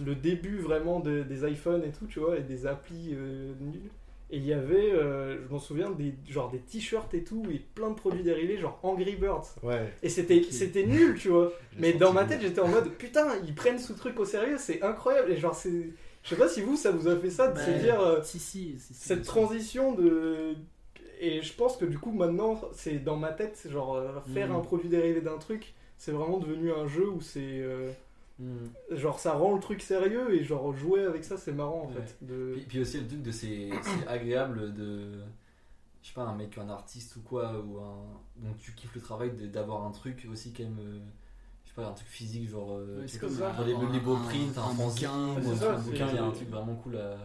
le 0.04 0.14
début 0.14 0.58
vraiment 0.58 1.00
de- 1.00 1.22
des 1.22 1.46
iPhones 1.50 1.82
et 1.84 1.90
tout, 1.92 2.06
tu 2.06 2.20
vois, 2.20 2.36
et 2.38 2.42
des 2.42 2.66
applis 2.66 3.14
nulles. 3.60 3.90
Et 4.34 4.38
il 4.38 4.46
y 4.46 4.54
avait, 4.54 4.90
euh, 4.92 5.44
je 5.46 5.52
m'en 5.52 5.58
souviens, 5.58 5.90
des, 5.90 6.14
genre 6.26 6.50
des 6.50 6.58
t-shirts 6.58 7.12
et 7.12 7.22
tout, 7.22 7.44
et 7.52 7.60
plein 7.74 7.90
de 7.90 7.94
produits 7.94 8.22
dérivés, 8.22 8.56
genre 8.56 8.80
Angry 8.82 9.14
Birds. 9.16 9.44
Ouais. 9.62 9.92
Et 10.02 10.08
c'était, 10.08 10.42
c'était 10.50 10.86
nul, 10.86 11.18
tu 11.20 11.28
vois. 11.28 11.52
Mais 11.78 11.92
dans 11.92 12.12
ma 12.14 12.24
tête, 12.24 12.40
j'étais 12.40 12.60
en 12.60 12.68
mode 12.68 12.88
putain, 12.92 13.26
ils 13.46 13.54
prennent 13.54 13.78
ce 13.78 13.92
truc 13.92 14.18
au 14.18 14.24
sérieux, 14.24 14.56
c'est 14.58 14.82
incroyable. 14.82 15.30
Et 15.32 15.36
genre, 15.36 15.54
c'est. 15.54 15.90
Je 16.24 16.28
sais 16.30 16.36
pas 16.36 16.48
si 16.48 16.62
vous, 16.62 16.76
ça 16.76 16.92
vous 16.92 17.08
a 17.08 17.16
fait 17.16 17.28
ça 17.30 17.48
de 17.48 17.54
Bah, 17.56 17.64
se 17.66 17.70
dire 17.82 18.00
euh, 18.00 18.22
Si, 18.22 18.38
si, 18.38 18.76
si, 18.78 18.94
si, 18.94 18.94
cette 18.94 19.22
transition 19.24 19.92
de. 19.92 20.54
Et 21.20 21.42
je 21.42 21.52
pense 21.52 21.76
que 21.76 21.84
du 21.84 21.98
coup, 21.98 22.10
maintenant, 22.12 22.58
c'est 22.72 22.98
dans 23.04 23.16
ma 23.16 23.32
tête, 23.32 23.52
c'est 23.56 23.70
genre 23.70 23.96
euh, 23.96 24.12
faire 24.32 24.48
Mhm. 24.48 24.56
un 24.56 24.60
produit 24.60 24.88
dérivé 24.88 25.20
d'un 25.20 25.36
truc, 25.38 25.74
c'est 25.98 26.10
vraiment 26.12 26.38
devenu 26.38 26.72
un 26.72 26.86
jeu 26.88 27.06
où 27.08 27.20
c'est. 27.20 27.60
Mhm. 28.38 28.70
genre, 28.90 29.18
ça 29.20 29.32
rend 29.34 29.54
le 29.54 29.60
truc 29.60 29.82
sérieux 29.82 30.34
et 30.34 30.42
genre 30.44 30.74
jouer 30.74 31.04
avec 31.04 31.22
ça, 31.24 31.36
c'est 31.36 31.52
marrant 31.52 31.82
en 31.82 31.88
Ouais. 31.88 31.94
fait. 32.02 32.16
De... 32.24 32.52
Puis, 32.54 32.62
puis 32.66 32.80
aussi 32.80 33.00
le 33.00 33.06
truc 33.06 33.22
de 33.22 33.30
c'est 33.30 33.70
agréable 34.08 34.74
de 34.74 35.20
je 36.02 36.08
sais 36.08 36.14
pas 36.14 36.22
un 36.22 36.34
mec 36.34 36.58
un 36.58 36.68
artiste 36.68 37.14
ou 37.16 37.20
quoi 37.20 37.52
ou 37.64 37.78
un 37.78 38.44
donc 38.44 38.58
tu 38.58 38.72
kiffes 38.72 38.94
le 38.94 39.00
travail 39.00 39.30
de- 39.32 39.46
d'avoir 39.46 39.84
un 39.84 39.90
truc 39.92 40.26
aussi 40.32 40.52
quand 40.52 40.64
même 40.64 40.78
euh, 40.80 40.98
je 41.64 41.68
sais 41.68 41.74
pas 41.76 41.86
un 41.86 41.92
truc 41.92 42.08
physique 42.08 42.48
genre 42.48 42.72
euh, 42.72 43.04
c'est 43.06 43.20
comme 43.20 43.40
un- 43.40 43.64
les, 43.64 43.74
les 43.92 44.00
beaux 44.00 44.16
un- 44.16 44.24
prints 44.24 44.58
un, 44.58 44.74
bouquin, 44.74 45.12
un, 45.12 45.54
ça, 45.54 45.74
un 45.74 45.78
bouquin 45.78 46.08
il 46.08 46.14
y 46.16 46.18
a 46.18 46.24
un 46.24 46.30
truc 46.32 46.48
vraiment 46.50 46.74
cool 46.74 46.96
à 46.96 47.16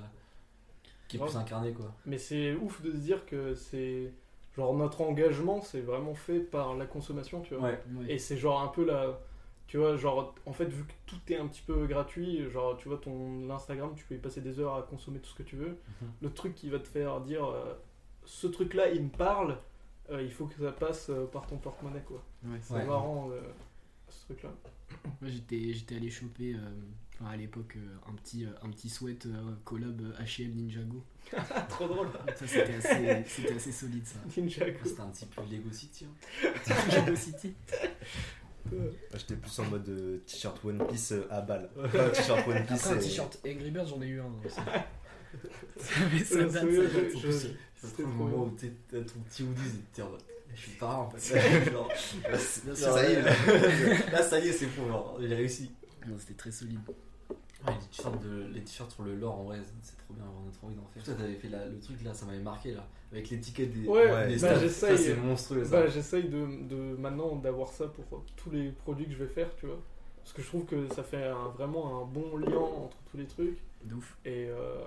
qui 1.07 1.17
est 1.17 1.19
plus 1.19 1.29
Ouais. 1.31 1.37
incarné 1.37 1.71
quoi 1.71 1.91
Mais 2.05 2.17
c'est 2.19 2.53
ouf 2.55 2.81
de 2.83 2.91
se 2.91 2.97
dire 2.97 3.25
que 3.25 3.55
c'est. 3.55 4.11
Genre, 4.57 4.73
notre 4.75 5.01
engagement, 5.01 5.61
c'est 5.61 5.81
vraiment 5.81 6.15
fait 6.15 6.39
par 6.39 6.75
la 6.75 6.85
consommation, 6.85 7.41
tu 7.41 7.53
vois. 7.55 7.69
ouais 7.69 7.83
Ouais. 7.97 8.11
Et 8.11 8.17
c'est 8.19 8.37
genre 8.37 8.61
un 8.61 8.67
peu 8.67 8.83
la. 8.85 9.19
Tu 9.67 9.77
vois, 9.77 9.97
genre, 9.97 10.33
en 10.45 10.53
fait, 10.53 10.65
vu 10.65 10.83
que 10.85 10.93
tout 11.05 11.19
est 11.29 11.35
un 11.37 11.45
petit 11.47 11.61
peu 11.61 11.85
gratuit, 11.87 12.49
genre, 12.51 12.77
tu 12.77 12.87
vois, 12.87 12.97
ton 12.97 13.49
Instagram, 13.49 13.91
tu 13.95 14.05
peux 14.05 14.15
y 14.15 14.17
passer 14.17 14.39
des 14.41 14.59
heures 14.59 14.75
à 14.75 14.81
consommer 14.83 15.19
tout 15.19 15.29
ce 15.29 15.35
que 15.35 15.43
tu 15.43 15.57
veux. 15.57 15.77
Mhm. 16.01 16.09
Le 16.21 16.29
truc 16.33 16.55
qui 16.55 16.69
va 16.69 16.79
te 16.79 16.87
faire 16.87 17.19
dire, 17.21 17.45
euh, 17.45 17.73
ce 18.23 18.47
truc-là, 18.47 18.89
il 18.91 19.03
me 19.03 19.09
parle, 19.09 19.57
euh, 20.09 20.21
il 20.21 20.31
faut 20.31 20.45
que 20.45 20.55
ça 20.63 20.71
passe 20.71 21.09
euh, 21.09 21.25
par 21.25 21.47
ton 21.47 21.57
porte-monnaie, 21.57 22.03
quoi. 22.05 22.23
Ouais. 22.45 22.57
C'est 22.61 22.75
Ouais. 22.75 22.85
marrant, 22.85 23.29
euh, 23.31 23.41
ce 24.09 24.25
truc-là. 24.25 24.49
Moi 25.21 25.29
j'étais 25.29 25.73
j'étais 25.73 25.95
allé 25.97 26.09
choper 26.09 26.53
euh, 26.53 26.59
enfin, 27.19 27.31
à 27.31 27.35
l'époque 27.35 27.75
euh, 27.75 27.97
un 28.09 28.13
petit 28.13 28.45
euh, 28.45 28.51
un 28.61 28.69
petit 28.69 28.87
sweat 28.87 29.25
euh, 29.25 29.53
collab 29.65 30.01
H&M 30.17 30.53
Ninjago. 30.53 31.03
Trop 31.67 31.87
drôle. 31.89 32.07
Ça 32.37 32.47
c'était 32.47 32.75
assez 32.75 33.23
c'était 33.27 33.55
assez 33.55 33.73
solide 33.73 34.05
ça. 34.05 34.19
Ninjago. 34.37 34.77
c'était 34.85 35.01
un 35.01 35.09
petit 35.09 35.25
peu 35.25 35.41
Lego 35.51 35.69
City 35.73 36.05
hein. 36.05 36.49
Ninjago 36.85 37.15
City. 37.17 37.53
J'étais 39.13 39.35
plus 39.35 39.59
en 39.59 39.65
mode 39.65 39.87
euh, 39.89 40.17
t-shirt 40.25 40.63
One 40.65 40.85
Piece 40.87 41.11
euh, 41.13 41.27
à 41.29 41.41
balle. 41.41 41.69
Pas 41.91 42.05
un 42.05 42.09
t-shirt 42.09 42.47
One 42.47 42.65
Piece. 42.65 42.81
Après 42.85 42.95
un 42.95 42.97
euh, 42.97 43.01
t-shirt 43.01 43.39
Angry 43.47 43.71
Birds 43.71 43.87
j'en 43.87 44.01
ai 44.01 44.07
eu 44.07 44.19
un 44.21 44.31
aussi. 44.45 44.59
Mais 46.13 46.19
ça 46.23 46.39
je 46.39 46.45
date, 46.45 46.53
ça 46.53 46.61
date. 46.63 47.17
je- 47.21 48.01
le 48.01 48.07
moment 48.07 48.43
où 48.45 48.49
t'es- 48.51 48.73
t'as 48.89 48.97
ton 49.01 49.19
petit 49.29 49.43
hoodie 49.43 49.61
t'es 49.93 50.01
en 50.01 50.09
mode 50.09 50.21
je 50.55 50.61
suis 50.61 50.71
parrain 50.71 50.95
en 51.03 51.09
fait 51.11 51.39
Genre, 51.71 51.89
là, 52.31 52.37
c'est- 52.39 52.75
ça 52.75 53.07
y 53.09 53.13
est, 53.13 53.21
là. 53.21 53.31
là 54.11 54.23
ça 54.23 54.39
y 54.39 54.47
est 54.47 54.51
c'est 54.53 54.65
pour 54.67 54.87
genre 54.87 55.17
j'ai 55.21 55.35
réussi 55.35 55.69
Non, 56.07 56.15
c'était 56.17 56.33
très 56.33 56.51
solide. 56.51 56.79
Ouais, 57.67 57.73
les 57.81 57.87
t-shirts 57.87 58.23
de- 58.23 58.47
les 58.53 58.61
t-shirts 58.63 58.91
sur 58.91 59.03
le 59.03 59.15
lore 59.15 59.39
en 59.39 59.43
vrai 59.43 59.59
c'est 59.81 59.97
trop 59.97 60.13
bien 60.13 60.23
on 60.25 60.47
a 60.47 60.51
trop 60.51 60.67
envie 60.67 60.75
d'en 60.75 60.85
faire 60.87 61.03
toi 61.03 61.13
t'avais 61.15 61.35
fait 61.35 61.49
la- 61.49 61.67
le 61.67 61.79
truc 61.79 62.01
là 62.03 62.13
ça 62.13 62.25
m'avait 62.25 62.39
marqué 62.39 62.73
là 62.73 62.87
avec 63.11 63.29
l'étiquette 63.29 63.71
des, 63.73 63.87
Ouais, 63.87 64.27
des 64.27 64.39
bah, 64.39 64.57
j'essaye. 64.59 64.97
ça 64.97 65.03
c'est 65.03 65.15
monstrueux 65.15 65.63
ça 65.65 65.81
Bah, 65.81 65.87
j'essaye 65.87 66.29
de, 66.29 66.45
de 66.67 66.95
maintenant 66.97 67.35
d'avoir 67.35 67.69
ça 67.69 67.87
pour 67.87 68.05
tous 68.35 68.49
les 68.51 68.71
produits 68.71 69.05
que 69.05 69.11
je 69.13 69.17
vais 69.17 69.27
faire, 69.27 69.53
tu 69.55 69.65
vois. 69.65 69.79
Parce 70.17 70.33
que 70.33 70.41
je 70.41 70.47
trouve 70.47 70.65
que 70.65 70.87
ça 70.93 71.03
fait 71.03 71.23
un- 71.25 71.47
vraiment 71.49 72.01
un 72.01 72.05
bon 72.05 72.35
lien 72.37 72.57
entre 72.57 72.97
tous 73.09 73.15
les 73.17 73.25
trucs. 73.25 73.57
De 73.85 73.95
ouf. 73.95 74.17
Et 74.25 74.47
euh, 74.49 74.83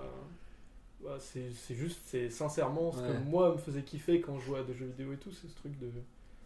bah, 1.03 1.17
c'est 1.19 1.51
c'est 1.55 1.75
juste, 1.75 2.01
c'est 2.05 2.29
sincèrement 2.29 2.93
ce 2.93 3.01
Ouais. 3.01 3.09
que 3.09 3.31
moi 3.31 3.53
me 3.53 3.57
faisait 3.59 3.83
kiffer 3.83 4.21
quand 4.21 4.39
je 4.39 4.45
jouais 4.47 4.59
à 4.59 4.63
des 4.65 4.75
jeux 4.75 4.87
vidéo 4.87 5.13
et 5.15 5.17
tout, 5.17 5.31
c'est 5.33 5.49
ce 5.49 5.57
truc 5.57 5.79
de. 5.79 5.91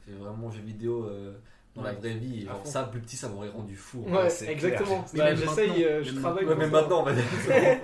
c'est 0.06 0.12
vraiment 0.12 0.50
jeu 0.50 0.62
vidéo 0.62 1.04
euh, 1.06 1.36
dans 1.74 1.82
la 1.82 1.90
Ouais. 1.92 1.96
vraie 1.98 2.14
vie 2.14 2.44
genre 2.46 2.66
ça 2.66 2.84
plus 2.84 3.00
petit 3.00 3.16
ça 3.16 3.28
m'aurait 3.28 3.48
rendu 3.48 3.74
fou 3.76 4.04
Ouais, 4.08 4.30
c'est 4.30 4.48
exactement. 4.50 5.04
Mais 5.12 5.18
Bah, 5.20 5.34
j'essaye, 5.34 5.84
euh, 5.84 6.02
je 6.04 6.14
travaille. 6.14 6.44
Ouais, 6.44 6.54
mais 6.56 6.64
ça. 6.66 6.70
maintenant 6.70 7.00
on 7.00 7.04
va 7.04 7.12
dire 7.12 7.24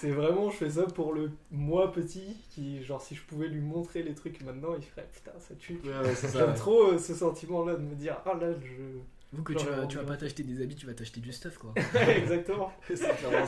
c'est 0.00 0.10
vraiment, 0.10 0.50
je 0.50 0.56
fais 0.56 0.70
ça 0.70 0.82
pour 0.84 1.12
le 1.12 1.30
moi 1.50 1.90
petit, 1.92 2.36
qui, 2.50 2.82
genre, 2.84 3.02
si 3.02 3.14
je 3.16 3.22
pouvais 3.22 3.48
lui 3.48 3.60
montrer 3.60 4.02
les 4.02 4.14
trucs 4.14 4.40
maintenant, 4.42 4.74
il 4.76 4.84
ferait 4.84 5.08
putain, 5.12 5.32
ça 5.40 5.54
tue. 5.56 5.80
Ouais, 5.84 5.90
ouais. 5.90 6.14
J'aime 6.32 6.50
ouais. 6.50 6.54
trop 6.54 6.92
euh, 6.92 6.98
ce 6.98 7.12
sentiment-là 7.14 7.74
de 7.74 7.82
me 7.82 7.94
dire, 7.96 8.16
ah 8.24 8.34
là, 8.40 8.52
je. 8.52 9.36
Vu 9.36 9.42
que 9.42 9.52
Genre, 9.52 9.62
tu 9.62 9.68
vas, 9.68 9.86
tu 9.86 9.96
vas 9.98 10.04
pas 10.04 10.16
t'acheter 10.16 10.42
des 10.42 10.62
habits, 10.62 10.76
tu 10.76 10.86
vas 10.86 10.94
t'acheter 10.94 11.20
du 11.20 11.32
stuff 11.32 11.58
quoi. 11.58 11.74
Exactement. 12.08 12.72
C'est 12.88 12.96
clairement 13.16 13.46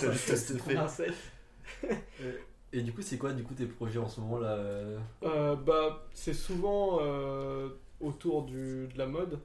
Ça 0.89 0.89
c'est- 0.89 1.95
Et 2.73 2.83
du 2.83 2.93
coup, 2.93 3.03
c'est 3.03 3.17
quoi 3.19 3.33
du 3.33 3.43
coup 3.43 3.55
tes 3.55 3.67
projets 3.67 3.99
en 3.99 4.09
ce 4.09 4.21
moment 4.21 4.39
là 4.39 4.49
euh? 4.57 4.99
Euh, 5.23 5.57
bah, 5.57 6.07
c'est 6.13 6.35
souvent 6.35 6.99
euh, 7.01 7.69
autour 8.01 8.45
du, 8.45 8.89
de 8.89 8.99
la 8.99 9.07
mode. 9.07 9.39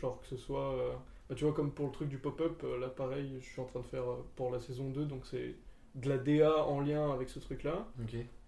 Genre 0.00 0.20
que 0.20 0.26
ce 0.26 0.36
soit. 0.36 0.72
euh, 0.74 0.92
bah, 1.28 1.34
tu 1.34 1.44
vois, 1.44 1.54
comme 1.54 1.70
pour 1.72 1.86
le 1.86 1.92
truc 1.92 2.08
du 2.08 2.18
pop-up, 2.18 2.60
euh, 2.64 2.78
là 2.78 2.88
pareil, 2.88 3.36
je 3.40 3.44
suis 3.44 3.60
en 3.60 3.64
train 3.64 3.80
de 3.80 3.86
faire 3.86 4.08
euh, 4.08 4.16
pour 4.36 4.50
la 4.50 4.60
saison 4.60 4.90
2, 4.90 5.04
donc 5.06 5.24
c'est 5.26 5.54
de 5.94 6.08
la 6.08 6.18
DA 6.18 6.64
en 6.66 6.80
lien 6.80 7.10
avec 7.12 7.28
ce 7.30 7.38
truc-là. 7.38 7.86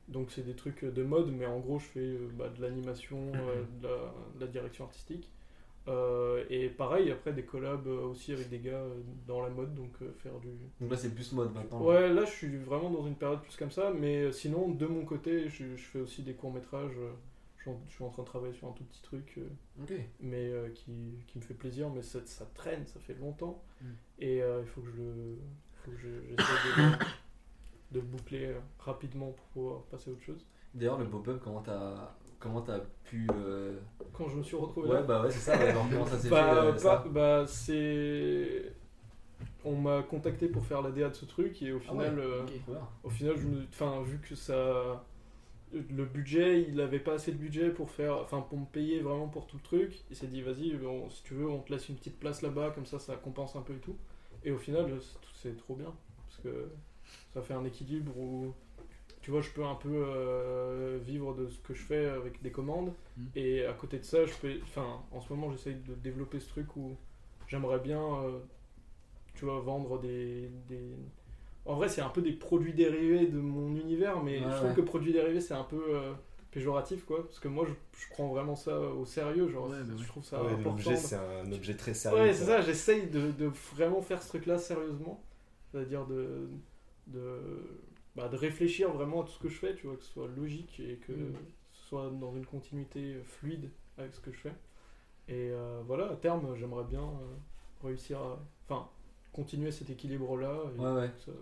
Donc 0.08 0.30
c'est 0.30 0.42
des 0.44 0.54
trucs 0.54 0.84
de 0.84 1.02
mode, 1.02 1.32
mais 1.32 1.46
en 1.46 1.58
gros 1.58 1.78
je 1.78 1.84
fais 1.86 2.16
bah, 2.34 2.48
de 2.48 2.60
l'animation, 2.62 3.18
de, 3.82 3.88
la, 3.88 4.12
de 4.36 4.40
la 4.40 4.46
direction 4.46 4.84
artistique. 4.84 5.30
Et 6.50 6.68
pareil, 6.68 7.10
après 7.12 7.32
des 7.32 7.44
collabs 7.44 7.86
aussi 7.86 8.32
avec 8.32 8.48
des 8.48 8.58
gars 8.58 8.82
dans 9.26 9.40
la 9.40 9.48
mode, 9.50 9.74
donc 9.74 9.92
faire 10.18 10.38
du... 10.40 10.48
Donc 10.80 10.90
là, 10.90 10.96
c'est 10.96 11.14
plus 11.14 11.32
mode 11.32 11.54
maintenant. 11.54 11.80
Ouais, 11.82 12.12
là 12.12 12.24
je 12.24 12.30
suis 12.30 12.56
vraiment 12.56 12.90
dans 12.90 13.06
une 13.06 13.14
période 13.14 13.40
plus 13.40 13.56
comme 13.56 13.70
ça, 13.70 13.92
mais 13.96 14.30
sinon 14.32 14.68
de 14.68 14.86
mon 14.86 15.04
côté, 15.04 15.48
je, 15.48 15.76
je 15.76 15.84
fais 15.84 16.00
aussi 16.00 16.22
des 16.22 16.34
courts-métrages. 16.34 16.96
Je, 17.66 17.70
suis 17.70 17.70
en- 17.70 17.80
je 17.88 17.94
suis 17.94 18.04
en 18.04 18.08
train 18.10 18.22
de 18.22 18.28
travailler 18.28 18.52
sur 18.54 18.68
un 18.68 18.72
tout 18.72 18.84
petit 18.84 19.02
truc. 19.02 19.34
euh, 19.38 19.48
mais 20.20 20.48
euh, 20.50 20.68
qui, 20.70 20.92
qui 21.26 21.38
me 21.38 21.42
fait 21.42 21.54
plaisir, 21.54 21.90
mais 21.90 22.02
ça, 22.02 22.20
ça 22.24 22.46
traîne, 22.54 22.86
ça 22.86 23.00
fait 23.00 23.14
longtemps. 23.14 23.62
Mm. 23.80 23.86
Et 24.20 24.42
euh, 24.42 24.60
il 24.62 24.66
faut 24.68 24.80
que 24.82 24.88
je 24.90 24.96
le. 24.96 25.38
faut 25.84 25.90
que 25.90 25.96
je- 25.98 26.22
j'essaie 26.28 26.52
de, 26.76 26.82
le- 26.82 26.98
de 27.92 28.00
le 28.00 28.06
boucler 28.06 28.54
rapidement 28.78 29.32
pour 29.32 29.44
pouvoir 29.46 29.82
passer 29.84 30.10
à 30.10 30.12
autre 30.12 30.22
chose. 30.22 30.46
D'ailleurs, 30.74 30.98
le 30.98 31.08
pop-up, 31.08 31.40
comment 31.42 31.62
t'as 31.62 32.14
comment 32.38 32.60
t'as 32.60 32.80
pu 33.04 33.26
Quand 34.12 34.28
je 34.28 34.36
me 34.36 34.42
suis 34.42 34.56
retrouvé 34.56 34.88
Ouais, 34.88 34.94
là, 34.96 35.02
bah 35.02 35.22
ouais, 35.22 35.30
c'est 35.30 35.38
ça. 35.38 35.56
ouais, 35.58 35.68
alors, 35.70 35.86
comment 35.90 36.06
ça 36.06 36.18
s'est 36.18 36.28
bah, 36.30 36.72
fait 36.72 36.78
ça 36.78 37.04
bah, 37.10 37.44
c'est. 37.46 38.72
On 39.64 39.74
m'a 39.74 40.02
contacté 40.02 40.48
pour 40.48 40.64
faire 40.64 40.80
la 40.80 40.90
DA 40.92 41.08
de 41.08 41.14
ce 41.14 41.24
truc 41.24 41.60
et 41.62 41.72
au 41.72 41.80
Ah 41.88 41.94
ouais, 41.94 42.04
final, 42.08 42.18
euh, 42.20 42.42
ok. 42.44 42.52
Voilà. 42.68 42.88
au 43.02 43.10
final, 43.10 43.36
je 43.36 43.46
me, 43.48 43.64
enfin, 43.68 44.00
vu 44.02 44.18
que 44.18 44.34
ça, 44.36 45.04
le 45.72 46.04
budget, 46.04 46.62
il 46.68 46.80
avait 46.80 47.00
pas 47.00 47.14
assez 47.14 47.32
de 47.32 47.36
budget 47.38 47.70
pour 47.70 47.90
faire, 47.90 48.18
enfin, 48.18 48.40
pour 48.40 48.58
me 48.58 48.66
payer 48.66 49.00
vraiment 49.00 49.28
pour 49.28 49.46
tout 49.46 49.56
le 49.56 49.62
truc. 49.62 50.00
Il 50.10 50.16
s'est 50.16 50.26
dit, 50.28 50.42
vas-y, 50.42 50.78
si 51.10 51.22
tu 51.24 51.34
veux, 51.34 51.48
on 51.48 51.60
te 51.60 51.72
laisse 51.72 51.88
une 51.88 51.96
petite 51.96 52.18
place 52.18 52.42
là-bas, 52.42 52.70
comme 52.70 52.86
ça, 52.86 52.98
ça 52.98 53.16
compense 53.16 53.56
un 53.56 53.62
peu 53.62 53.74
et 53.74 53.78
tout. 53.80 53.96
Et 54.44 54.50
au 54.52 54.58
final, 54.58 54.90
c'est- 55.00 55.18
c'est 55.34 55.56
trop 55.56 55.74
bien 55.74 55.92
parce 56.28 56.38
que 56.42 56.68
ça 57.34 57.42
fait 57.42 57.54
un 57.54 57.64
équilibre 57.64 58.16
où, 58.18 58.54
tu 59.22 59.30
vois, 59.30 59.40
je 59.42 59.50
peux 59.50 59.64
un 59.64 59.74
peu 59.74 59.90
euh, 60.06 60.98
vivre 61.04 61.34
de 61.34 61.48
ce 61.48 61.58
que 61.60 61.74
je 61.74 61.82
fais 61.82 62.06
avec 62.06 62.42
des 62.42 62.50
commandes. 62.52 62.92
Mm. 63.16 63.24
Et 63.36 63.66
à 63.66 63.72
côté 63.74 63.98
de 63.98 64.04
ça, 64.04 64.26
je 64.26 64.32
fais, 64.32 64.60
enfin, 64.62 65.02
en 65.12 65.20
ce 65.20 65.32
moment, 65.32 65.50
j'essaye 65.52 65.76
de 65.76 65.94
développer 65.94 66.40
ce 66.40 66.48
truc 66.48 66.76
où 66.76 66.96
j'aimerais 67.48 67.80
bien, 67.80 68.00
euh, 68.02 68.38
tu 69.34 69.44
vois, 69.44 69.60
vendre 69.60 70.00
des, 70.00 70.50
des... 70.68 70.96
En 71.66 71.74
vrai, 71.74 71.88
c'est 71.88 72.00
un 72.00 72.08
peu 72.08 72.22
des 72.22 72.32
produits 72.32 72.72
dérivés 72.74 73.26
de 73.26 73.38
mon 73.40 73.74
univers, 73.76 74.22
mais 74.22 74.38
Ouais, 74.38 74.46
je 74.50 74.56
trouve 74.56 74.70
ouais. 74.70 74.76
que 74.76 74.80
produits 74.82 75.12
dérivés, 75.12 75.40
c'est 75.40 75.54
un 75.54 75.64
peu 75.64 75.82
euh, 75.96 76.12
péjoratif, 76.52 77.04
quoi. 77.04 77.24
Parce 77.26 77.40
que 77.40 77.48
moi, 77.48 77.66
je, 77.66 77.72
je 78.00 78.08
prends 78.10 78.28
vraiment 78.28 78.54
ça 78.56 78.78
au 78.78 79.04
sérieux, 79.04 79.48
genre, 79.48 79.68
Ouais, 79.68 79.82
bah 79.82 79.94
je 80.00 80.06
trouve 80.08 80.24
ça 80.24 80.40
Ouais, 80.42 80.52
important. 80.52 80.94
C'est 80.94 81.16
un 81.16 81.52
objet 81.52 81.76
très 81.76 81.94
sérieux. 81.94 82.18
Ouais, 82.22 82.32
c'est 82.32 82.44
ça, 82.44 82.60
j'essaye 82.60 83.08
de, 83.08 83.32
de 83.32 83.46
vraiment 83.74 84.00
faire 84.02 84.22
ce 84.22 84.28
truc-là 84.28 84.58
sérieusement. 84.58 85.22
C'est-à-dire 85.72 86.06
de, 86.06 86.48
de, 87.08 87.40
bah, 88.14 88.28
de 88.28 88.36
réfléchir 88.36 88.92
vraiment 88.92 89.22
à 89.22 89.24
tout 89.24 89.32
ce 89.32 89.38
que 89.40 89.48
je 89.48 89.58
fais, 89.58 89.74
tu 89.74 89.86
vois, 89.88 89.96
que 89.96 90.04
ce 90.04 90.12
soit 90.12 90.28
logique 90.28 90.80
et 90.80 90.96
que 91.06 91.12
Mm. 91.12 91.56
ce 91.72 91.88
soit 91.88 92.10
dans 92.10 92.32
une 92.34 92.46
continuité 92.46 93.16
fluide 93.24 93.70
avec 93.98 94.14
ce 94.14 94.20
que 94.20 94.30
je 94.32 94.38
fais. 94.38 94.54
Et 95.28 95.50
euh, 95.50 95.82
voilà, 95.86 96.10
à 96.12 96.16
terme, 96.16 96.54
j'aimerais 96.56 96.84
bien 96.84 97.02
euh, 97.02 97.86
réussir 97.86 98.20
à. 98.20 98.38
Enfin, 98.68 98.88
continuer 99.36 99.70
cet 99.70 99.90
équilibre-là. 99.90 100.62
et 100.76 100.80
Ouais, 100.80 100.90
ouais. 100.92 101.10
que 101.10 101.20
ça- 101.20 101.32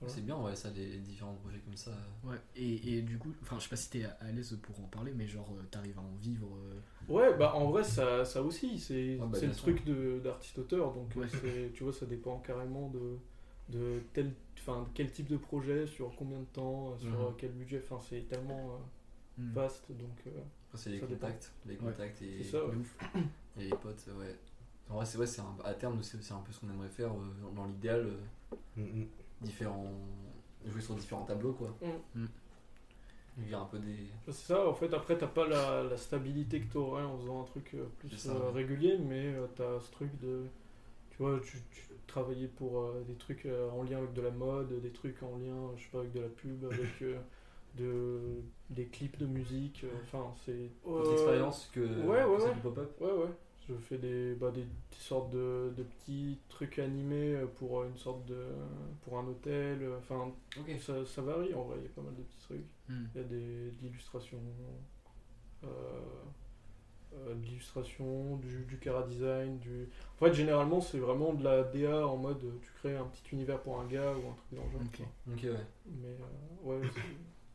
Voilà. 0.00 0.14
C'est 0.14 0.24
bien, 0.24 0.36
ouais, 0.36 0.54
ça, 0.56 0.70
des 0.70 0.98
différents 0.98 1.34
projets 1.34 1.60
comme 1.60 1.76
ça. 1.76 1.92
Ouais, 2.24 2.36
et, 2.56 2.98
et 2.98 3.02
du 3.02 3.16
coup, 3.16 3.32
enfin, 3.42 3.56
je 3.58 3.64
sais 3.64 3.68
pas 3.70 3.76
si 3.76 3.90
t'es 3.90 4.04
à 4.04 4.10
à 4.20 4.30
l'aise 4.32 4.58
pour 4.62 4.78
en 4.80 4.88
parler, 4.88 5.12
mais 5.14 5.26
genre, 5.26 5.48
euh, 5.52 5.62
t'arrives 5.70 5.98
à 5.98 6.02
en 6.02 6.14
vivre. 6.20 6.48
euh, 6.56 7.12
Ouais, 7.12 7.34
bah 7.38 7.54
en 7.54 7.70
vrai, 7.70 7.84
ça, 7.84 8.24
ça 8.24 8.42
aussi, 8.42 8.78
c'est 8.78 9.18
Ah 9.22 9.26
bah, 9.26 9.38
c'est 9.38 9.46
le 9.46 9.52
sûr. 9.52 9.62
truc 9.62 9.84
de- 9.84 10.20
d'artiste-auteur, 10.22 10.92
donc 10.92 11.14
Ouais. 11.16 11.26
tu 11.74 11.84
vois, 11.84 11.92
ça 11.92 12.06
dépend 12.06 12.38
carrément 12.40 12.88
de, 12.90 13.16
de 13.70 14.00
tel, 14.12 14.32
enfin, 14.58 14.86
quel 14.94 15.10
type 15.10 15.28
de 15.28 15.36
projet, 15.38 15.86
sur 15.86 16.14
combien 16.16 16.40
de 16.40 16.44
temps, 16.52 16.92
euh, 16.92 16.98
sur 16.98 17.08
Mhm. 17.30 17.34
quel 17.38 17.52
budget, 17.52 17.80
enfin, 17.84 18.00
c'est 18.06 18.26
tellement 18.28 18.72
euh, 19.38 19.42
hmm, 19.42 19.52
vaste, 19.54 19.86
donc 19.92 20.18
euh, 20.26 20.30
c'est 20.74 20.90
les 20.90 20.98
contacts, 20.98 21.52
les 21.66 21.76
contacts 21.76 22.20
et, 22.22 22.42
ça, 22.44 22.58
et 23.58 23.64
les 23.64 23.70
potes, 23.70 24.04
ouais. 24.18 24.34
En 24.90 24.94
vrai, 24.96 25.06
c'est 25.06 25.18
ouais, 25.18 25.26
un- 25.40 25.64
à 25.64 25.74
terme, 25.74 26.02
c'est 26.02 26.22
c'est 26.22 26.34
un 26.34 26.40
peu 26.40 26.52
ce 26.52 26.60
qu'on 26.60 26.70
aimerait 26.70 26.88
faire 26.88 27.10
euh, 27.12 27.50
dans 27.54 27.66
l'idéal, 27.66 28.00
euh, 28.06 28.16
Mm, 28.76 28.82
mm. 28.82 29.08
différents, 29.40 29.92
jouer 30.66 30.80
sur 30.80 30.94
différents 30.96 31.24
tableaux, 31.24 31.52
quoi. 31.52 31.74
Mm. 31.80 32.00
Mm. 32.14 32.28
Vivre 33.36 33.60
un 33.60 33.66
peu 33.66 33.78
des. 33.78 34.08
C'est 34.26 34.32
ça, 34.32 34.66
en 34.68 34.72
fait, 34.74 34.92
après, 34.94 35.18
t'as 35.18 35.26
pas 35.26 35.46
la, 35.46 35.82
la 35.82 35.96
stabilité 35.96 36.60
que 36.60 36.72
t'aurais 36.72 37.02
en 37.02 37.18
faisant 37.18 37.42
un 37.42 37.44
truc 37.44 37.72
euh, 37.74 37.84
plus 37.98 38.10
C'est 38.10 38.18
ça, 38.18 38.32
euh, 38.32 38.50
ouais. 38.50 38.52
régulier, 38.52 38.96
mais 38.98 39.34
euh, 39.34 39.46
t'as 39.54 39.80
ce 39.80 39.90
truc 39.92 40.18
de. 40.20 40.44
Tu 41.10 41.18
vois, 41.18 41.40
tu, 41.40 41.58
tu 41.72 41.82
travaillais 42.06 42.48
pour 42.48 42.80
euh, 42.80 43.04
des 43.08 43.14
trucs 43.16 43.46
euh, 43.46 43.70
en 43.70 43.82
lien 43.84 43.98
avec 43.98 44.14
de 44.14 44.22
la 44.22 44.30
mode, 44.32 44.80
des 44.82 44.90
trucs 44.92 45.22
en 45.22 45.36
lien, 45.38 45.72
je 45.76 45.84
sais 45.84 45.90
pas, 45.92 46.00
avec 46.00 46.12
de 46.12 46.20
la 46.20 46.28
pub, 46.28 46.64
avec 46.72 47.02
euh, 47.02 47.18
de, 47.76 48.42
des 48.70 48.86
clips 48.86 49.18
de 49.18 49.26
musique, 49.26 49.82
euh, 49.84 49.88
enfin, 50.04 50.34
c'est. 50.46 50.70
Autre 50.84 51.10
Euh, 51.10 51.12
expérience 51.12 51.70
que, 51.72 51.80
ouais, 51.80 52.24
ouais, 52.24 52.42
ouais. 52.44 52.54
pop-up 52.62 53.00
Ouais, 53.00 53.12
ouais. 53.12 53.30
Je 53.68 53.74
fais 53.76 53.96
des, 53.98 54.34
bah, 54.34 54.50
des, 54.50 54.62
des 54.64 54.68
sortes 54.98 55.30
de, 55.30 55.72
de 55.76 55.82
petits 55.84 56.38
trucs 56.48 56.78
animés 56.78 57.34
euh, 57.34 57.46
pour 57.46 57.80
euh, 57.80 57.88
une 57.88 57.96
sorte 57.96 58.24
de. 58.26 58.46
pour 59.02 59.18
un 59.18 59.26
hôtel. 59.26 59.82
euh, 59.82 59.98
Enfin, 59.98 60.32
ça, 60.80 61.04
ça 61.06 61.22
varie 61.22 61.54
en 61.54 61.62
vrai, 61.64 61.76
il 61.78 61.84
y 61.84 61.86
a 61.86 61.90
pas 61.90 62.02
mal 62.02 62.14
de 62.14 62.22
petits 62.22 62.40
trucs. 62.42 62.66
Hmm. 62.88 63.04
Il 63.14 63.20
y 63.20 63.24
a 63.24 63.26
des, 63.28 63.70
de 63.70 63.74
l'illustration. 63.82 64.38
euh, 65.64 65.68
euh, 67.14 67.34
de 67.34 67.42
l'illustration, 67.46 68.36
du, 68.38 68.64
du 68.64 68.78
cara 68.78 69.02
design, 69.04 69.58
du. 69.58 69.88
En 70.20 70.24
fait, 70.26 70.34
généralement, 70.34 70.80
c'est 70.80 70.98
vraiment 70.98 71.32
de 71.32 71.44
la 71.44 71.62
DA 71.64 72.06
en 72.06 72.16
mode 72.16 72.42
tu 72.62 72.72
crées 72.72 72.96
un 72.96 73.04
petit 73.04 73.22
univers 73.34 73.60
pour 73.62 73.80
un 73.80 73.86
gars 73.86 74.12
ou 74.14 74.28
un 74.30 74.34
truc 74.34 74.52
dans 74.58 74.64
le 74.66 74.70
genre. 74.72 74.82
Ok. 75.32 75.42
ouais. 75.44 75.66
Mais 75.86 76.08
euh, 76.08 76.64
ouais, 76.64 76.80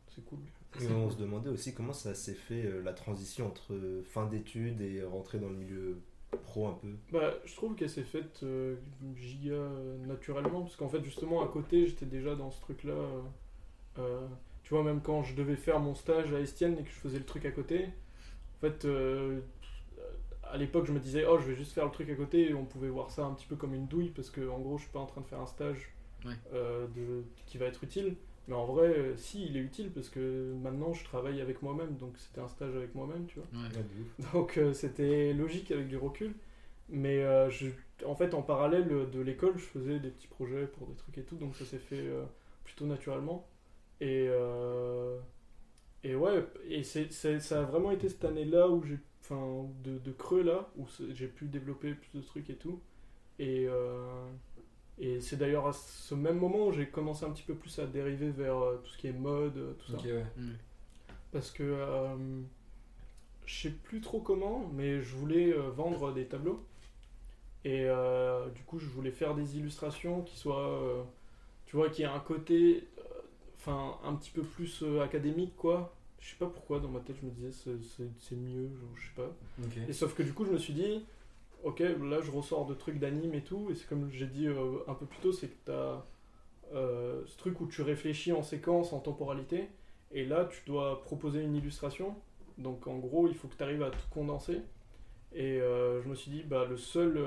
c'est 0.08 0.24
cool. 0.24 0.38
Et 0.80 0.86
on 0.92 1.10
se 1.10 1.16
demandait 1.18 1.50
aussi 1.50 1.74
comment 1.74 1.92
ça 1.92 2.14
s'est 2.14 2.34
fait 2.34 2.64
euh, 2.64 2.82
la 2.82 2.92
transition 2.92 3.46
entre 3.46 3.72
euh, 3.74 4.02
fin 4.04 4.26
d'études 4.26 4.80
et 4.80 5.02
rentrer 5.02 5.38
dans 5.38 5.48
le 5.48 5.56
milieu 5.56 5.98
pro 6.44 6.68
un 6.68 6.74
peu. 6.74 6.88
Bah, 7.10 7.34
je 7.44 7.54
trouve 7.56 7.74
qu'elle 7.74 7.90
s'est 7.90 8.04
faite 8.04 8.40
euh, 8.44 8.76
giga 9.16 9.68
naturellement, 10.06 10.60
parce 10.62 10.76
qu'en 10.76 10.88
fait, 10.88 11.02
justement, 11.04 11.42
à 11.42 11.48
côté, 11.48 11.86
j'étais 11.86 12.06
déjà 12.06 12.34
dans 12.36 12.50
ce 12.50 12.60
truc-là. 12.60 12.92
euh, 12.92 13.20
euh, 13.98 14.26
tu 14.62 14.74
vois, 14.74 14.84
même 14.84 15.00
quand 15.00 15.24
je 15.24 15.34
devais 15.34 15.56
faire 15.56 15.80
mon 15.80 15.94
stage 15.96 16.32
à 16.32 16.38
Estienne 16.40 16.78
et 16.78 16.82
que 16.82 16.88
je 16.90 16.94
faisais 16.94 17.18
le 17.18 17.24
truc 17.24 17.44
à 17.46 17.50
côté, 17.50 17.86
en 17.86 18.60
fait, 18.60 18.84
euh, 18.84 19.40
à 20.44 20.56
l'époque, 20.56 20.86
je 20.86 20.92
me 20.92 21.00
disais, 21.00 21.24
oh, 21.28 21.38
je 21.38 21.46
vais 21.46 21.56
juste 21.56 21.72
faire 21.72 21.84
le 21.84 21.90
truc 21.90 22.08
à 22.10 22.14
côté, 22.14 22.50
et 22.50 22.54
on 22.54 22.64
pouvait 22.64 22.88
voir 22.88 23.10
ça 23.10 23.24
un 23.24 23.34
petit 23.34 23.46
peu 23.46 23.56
comme 23.56 23.74
une 23.74 23.86
douille, 23.86 24.10
parce 24.10 24.30
que, 24.30 24.48
en 24.48 24.60
gros, 24.60 24.78
je 24.78 24.84
suis 24.84 24.92
pas 24.92 25.00
en 25.00 25.06
train 25.06 25.20
de 25.20 25.26
faire 25.26 25.40
un 25.40 25.46
stage 25.46 25.90
Ouais. 26.24 26.34
euh, 26.52 26.86
de, 26.94 27.24
qui 27.46 27.56
va 27.56 27.64
être 27.66 27.82
utile. 27.82 28.14
Mais 28.50 28.56
en 28.56 28.66
vrai, 28.66 28.88
euh, 28.88 29.16
si, 29.16 29.46
il 29.46 29.56
est 29.56 29.60
utile, 29.60 29.90
parce 29.92 30.10
que 30.10 30.52
maintenant, 30.62 30.92
je 30.92 31.04
travaille 31.04 31.40
avec 31.40 31.62
moi-même, 31.62 31.96
donc 31.96 32.18
c'était 32.18 32.42
un 32.42 32.48
stage 32.48 32.76
avec 32.76 32.94
moi-même, 32.96 33.26
tu 33.28 33.36
vois. 33.40 33.48
Ouais. 33.62 33.68
Donc 34.32 34.58
euh, 34.58 34.74
c'était 34.74 35.32
logique 35.32 35.70
avec 35.70 35.88
du 35.88 35.96
recul. 35.96 36.34
Mais 36.88 37.22
euh, 37.22 37.48
je, 37.50 37.68
en 38.04 38.16
fait, 38.16 38.34
en 38.34 38.42
parallèle 38.42 38.88
de 39.10 39.20
l'école, 39.20 39.54
je 39.56 39.64
faisais 39.64 40.00
des 40.00 40.10
petits 40.10 40.26
projets 40.28 40.66
pour 40.66 40.88
des 40.88 40.94
trucs 40.96 41.18
et 41.18 41.22
tout, 41.22 41.36
donc 41.36 41.56
ça 41.56 41.64
s'est 41.64 41.78
fait 41.78 42.00
euh, 42.08 42.24
plutôt 42.64 42.86
naturellement. 42.86 43.46
Et, 44.00 44.26
euh, 44.30 45.18
et 46.04 46.14
ouais, 46.16 46.44
et 46.68 46.82
c'est, 46.84 47.12
c'est- 47.12 47.40
ça 47.40 47.60
a 47.60 47.64
vraiment 47.64 47.90
été 47.92 48.08
cette 48.08 48.24
année-là 48.24 48.68
où 48.70 48.82
j'ai, 48.84 48.98
enfin, 49.22 49.66
de, 49.84 49.98
de 49.98 50.12
creux 50.12 50.42
là, 50.42 50.70
où 50.78 50.86
j'ai 51.12 51.28
pu 51.28 51.46
développer 51.46 51.94
plus 51.94 52.20
de 52.20 52.24
trucs 52.24 52.50
et 52.50 52.56
tout. 52.56 52.80
Et, 53.38 53.66
euh, 53.68 54.06
et 55.00 55.20
c'est 55.20 55.36
d'ailleurs 55.36 55.66
à 55.66 55.72
ce 55.72 56.14
même 56.14 56.38
moment 56.38 56.66
où 56.66 56.72
j'ai 56.72 56.86
commencé 56.88 57.24
un 57.24 57.30
petit 57.30 57.42
peu 57.42 57.54
plus 57.54 57.78
à 57.78 57.86
dériver 57.86 58.30
vers 58.30 58.58
euh, 58.58 58.76
tout 58.84 58.90
ce 58.90 58.98
qui 58.98 59.06
est 59.08 59.12
mode, 59.12 59.56
euh, 59.56 59.72
tout 59.78 59.92
ça 59.92 59.98
Ok, 59.98 60.04
ouais. 60.04 60.24
Hmm. 60.36 60.52
parce 61.32 61.50
que 61.50 61.62
euh, 61.62 62.16
je 63.46 63.62
sais 63.62 63.70
plus 63.70 64.00
trop 64.00 64.20
comment, 64.20 64.70
mais 64.74 65.00
je 65.02 65.16
voulais 65.16 65.52
euh, 65.52 65.70
vendre 65.70 66.12
des 66.12 66.26
tableaux. 66.26 66.62
Et 67.64 67.84
euh, 67.84 68.48
du 68.50 68.62
coup, 68.62 68.78
je 68.78 68.86
voulais 68.86 69.10
faire 69.10 69.34
des 69.34 69.58
illustrations 69.58 70.22
qui 70.22 70.36
soient, 70.38 70.68
euh, 70.82 71.02
tu 71.66 71.76
vois, 71.76 71.90
qui 71.90 72.02
aient 72.02 72.06
un 72.06 72.20
côté, 72.20 72.88
euh, 72.98 73.02
enfin, 73.58 73.98
un 74.04 74.14
petit 74.14 74.30
peu 74.30 74.42
plus 74.42 74.82
euh, 74.82 75.02
académique, 75.02 75.54
quoi. 75.56 75.94
Je 76.20 76.30
sais 76.30 76.36
pas 76.36 76.46
pourquoi, 76.46 76.80
dans 76.80 76.88
ma 76.88 77.00
tête, 77.00 77.16
je 77.20 77.26
me 77.26 77.30
disais, 77.32 77.50
c'est- 77.52 78.34
mieux, 78.36 78.68
genre, 78.68 78.96
je 78.96 79.02
sais 79.08 79.14
pas. 79.16 79.30
Et 79.88 79.92
sauf 79.92 80.14
que 80.14 80.22
du 80.22 80.32
coup, 80.32 80.44
je 80.44 80.50
me 80.52 80.58
suis 80.58 80.72
dit, 80.74 81.04
ok, 81.64 81.80
là 81.80 82.20
je 82.22 82.30
ressors 82.30 82.66
de 82.66 82.74
trucs 82.74 82.98
d'anime 82.98 83.34
et 83.34 83.42
tout, 83.44 83.68
et 83.70 83.74
c'est 83.74 83.86
comme 83.88 84.10
j'ai 84.10 84.26
dit 84.26 84.46
euh, 84.48 84.78
un 84.88 84.94
peu 84.94 85.06
plus 85.06 85.18
tôt, 85.20 85.32
c'est 85.32 85.48
que 85.48 85.56
t'as 85.66 86.04
euh, 86.74 87.22
ce 87.26 87.36
truc 87.38 87.60
où 87.60 87.66
tu 87.66 87.82
réfléchis 87.82 88.32
en 88.32 88.42
séquence, 88.42 88.92
en 88.92 89.00
temporalité, 89.00 89.68
et 90.12 90.24
là 90.24 90.46
tu 90.46 90.62
dois 90.66 91.02
proposer 91.02 91.42
une 91.42 91.56
illustration. 91.56 92.16
Donc 92.58 92.86
en 92.86 92.98
gros, 92.98 93.28
il 93.28 93.34
faut 93.34 93.48
que 93.48 93.56
tu 93.56 93.62
arrives 93.62 93.82
à 93.82 93.90
tout 93.90 94.08
condenser. 94.10 94.62
Et 95.34 95.60
euh, 95.60 96.02
je 96.02 96.08
me 96.08 96.14
suis 96.14 96.30
dit, 96.30 96.42
bah, 96.42 96.66
le 96.68 96.76
seul, 96.76 97.18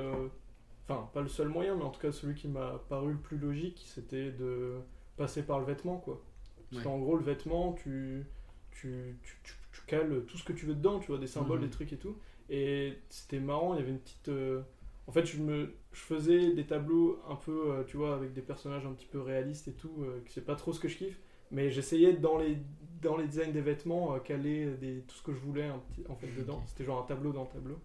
enfin 0.87 1.09
pas 1.13 1.21
le 1.21 1.29
seul 1.29 1.47
moyen, 1.49 1.75
mais 1.75 1.83
en 1.83 1.89
tout 1.89 2.01
cas 2.01 2.11
celui 2.11 2.35
qui 2.35 2.47
m'a 2.47 2.81
paru 2.89 3.13
le 3.13 3.17
plus 3.19 3.37
logique, 3.37 3.81
c'était 3.85 4.31
de 4.31 4.75
passer 5.17 5.43
par 5.43 5.59
le 5.59 5.65
vêtement, 5.65 5.97
quoi. 5.97 6.21
Parce 6.69 6.77
Ouais. 6.77 6.83
qu'en 6.91 6.99
gros, 6.99 7.15
le 7.17 7.23
vêtement, 7.23 7.73
tu, 7.73 8.25
tu, 8.71 9.17
tu, 9.23 9.37
tu- 9.43 9.53
tu 9.71 9.81
cales 9.87 10.23
tout 10.27 10.37
ce 10.37 10.43
que 10.43 10.53
tu 10.53 10.65
veux 10.65 10.75
dedans, 10.75 10.99
tu 10.99 11.07
vois, 11.07 11.17
des 11.19 11.27
symboles, 11.27 11.59
Mhm. 11.59 11.65
des 11.65 11.71
trucs 11.71 11.93
et 11.93 11.97
tout. 11.97 12.17
Et 12.49 12.93
c'était 13.09 13.39
marrant, 13.39 13.73
il 13.73 13.79
y 13.79 13.83
avait 13.83 13.91
une 13.91 13.99
petite. 13.99 14.29
euh, 14.29 14.61
En 15.07 15.11
fait, 15.11 15.25
je, 15.25 15.41
me, 15.41 15.73
je 15.91 15.99
faisais 16.01 16.53
des 16.53 16.65
tableaux 16.65 17.19
un 17.29 17.35
peu, 17.35 17.71
euh, 17.71 17.83
tu 17.85 17.97
vois, 17.97 18.15
avec 18.15 18.33
des 18.33 18.41
personnages 18.41 18.85
un 18.85 18.93
petit 18.93 19.07
peu 19.07 19.21
réalistes 19.21 19.67
et 19.67 19.73
tout, 19.73 19.91
euh, 20.01 20.21
que 20.25 20.31
c'est 20.31 20.45
pas 20.45 20.55
trop 20.55 20.73
ce 20.73 20.79
que 20.79 20.87
je 20.87 20.97
kiffe. 20.97 21.19
Mais 21.51 21.69
j'essayais 21.71 22.13
dans 22.13 22.37
les, 22.37 22.57
dans 23.01 23.17
les 23.17 23.27
designs 23.27 23.51
des 23.51 23.61
vêtements, 23.61 24.15
euh, 24.15 24.19
caler 24.19 24.67
des, 24.81 25.01
tout 25.07 25.15
ce 25.15 25.23
que 25.23 25.33
je 25.33 25.39
voulais 25.39 25.65
un 25.65 25.79
petit, 25.79 26.03
en 26.09 26.15
fait 26.15 26.27
dedans. 26.31 26.63
C'était 26.67 26.83
genre 26.85 27.01
un 27.01 27.05
tableau 27.05 27.31
dans 27.31 27.43
un 27.43 27.45
tableau. 27.47 27.79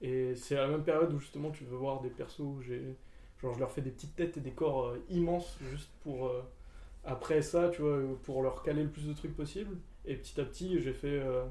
Et 0.00 0.34
c'est 0.36 0.56
à 0.56 0.62
la 0.62 0.68
même 0.68 0.84
période 0.84 1.12
où 1.12 1.18
justement 1.20 1.50
tu 1.50 1.64
veux 1.64 1.76
voir 1.76 2.00
des 2.00 2.10
persos 2.10 2.40
où 2.40 2.60
j'ai. 2.62 2.96
Genre, 3.40 3.54
je 3.54 3.58
leur 3.60 3.70
fais 3.72 3.82
des 3.82 3.90
petites 3.90 4.16
têtes 4.16 4.36
et 4.36 4.40
des 4.40 4.52
corps 4.52 4.88
euh, 4.88 4.98
immenses 5.10 5.58
juste 5.70 5.90
pour. 6.02 6.26
euh, 6.28 6.42
après 7.04 7.42
ça, 7.42 7.70
tu 7.70 7.82
vois, 7.82 7.92
euh, 7.92 8.14
pour 8.24 8.42
leur 8.42 8.62
caler 8.62 8.84
le 8.84 8.90
plus 8.90 9.06
de 9.08 9.12
trucs 9.14 9.36
possible. 9.36 9.76
Et 10.04 10.16
petit 10.16 10.40
à 10.40 10.44
petit, 10.44 10.80
j'ai 10.80 10.92
fait. 10.94 11.08
euh, 11.20 11.44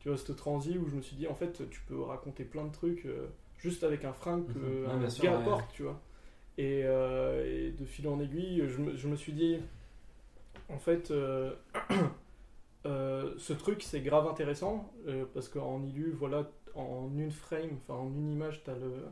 tu 0.00 0.08
vois, 0.08 0.18
cette 0.18 0.34
transi 0.36 0.78
où 0.78 0.88
je 0.88 0.96
me 0.96 1.02
suis 1.02 1.16
dit, 1.16 1.26
en 1.28 1.34
fait, 1.34 1.68
tu 1.70 1.80
peux 1.82 2.00
raconter 2.00 2.44
plein 2.44 2.64
de 2.64 2.72
trucs 2.72 3.06
euh, 3.06 3.28
juste 3.58 3.84
avec 3.84 4.04
un 4.04 4.12
fringue 4.12 4.46
que 4.52 4.58
Mhm. 4.58 4.84
Ouais, 4.86 4.90
un 4.92 5.22
gars 5.22 5.38
ouais. 5.38 5.44
porte, 5.44 5.72
tu 5.72 5.82
vois. 5.82 6.00
Et, 6.58 6.82
euh, 6.84 7.44
et 7.68 7.70
de 7.72 7.84
fil 7.84 8.08
en 8.08 8.18
aiguille, 8.20 8.64
je 8.66 8.78
me, 8.78 8.96
je 8.96 9.08
me 9.08 9.16
suis 9.16 9.32
dit, 9.32 9.58
en 10.68 10.78
fait, 10.78 11.10
euh, 11.10 11.52
ce 12.84 13.52
truc 13.52 13.82
c'est 13.82 14.00
grave 14.00 14.26
intéressant 14.26 14.90
parce 15.34 15.48
qu'en 15.48 15.82
illu, 15.84 16.10
voilà, 16.12 16.50
en 16.74 17.10
une 17.16 17.30
frame, 17.30 17.78
enfin 17.82 18.00
en 18.00 18.08
une 18.08 18.32
image, 18.32 18.62
t'as 18.64 18.74
le, 18.74 19.04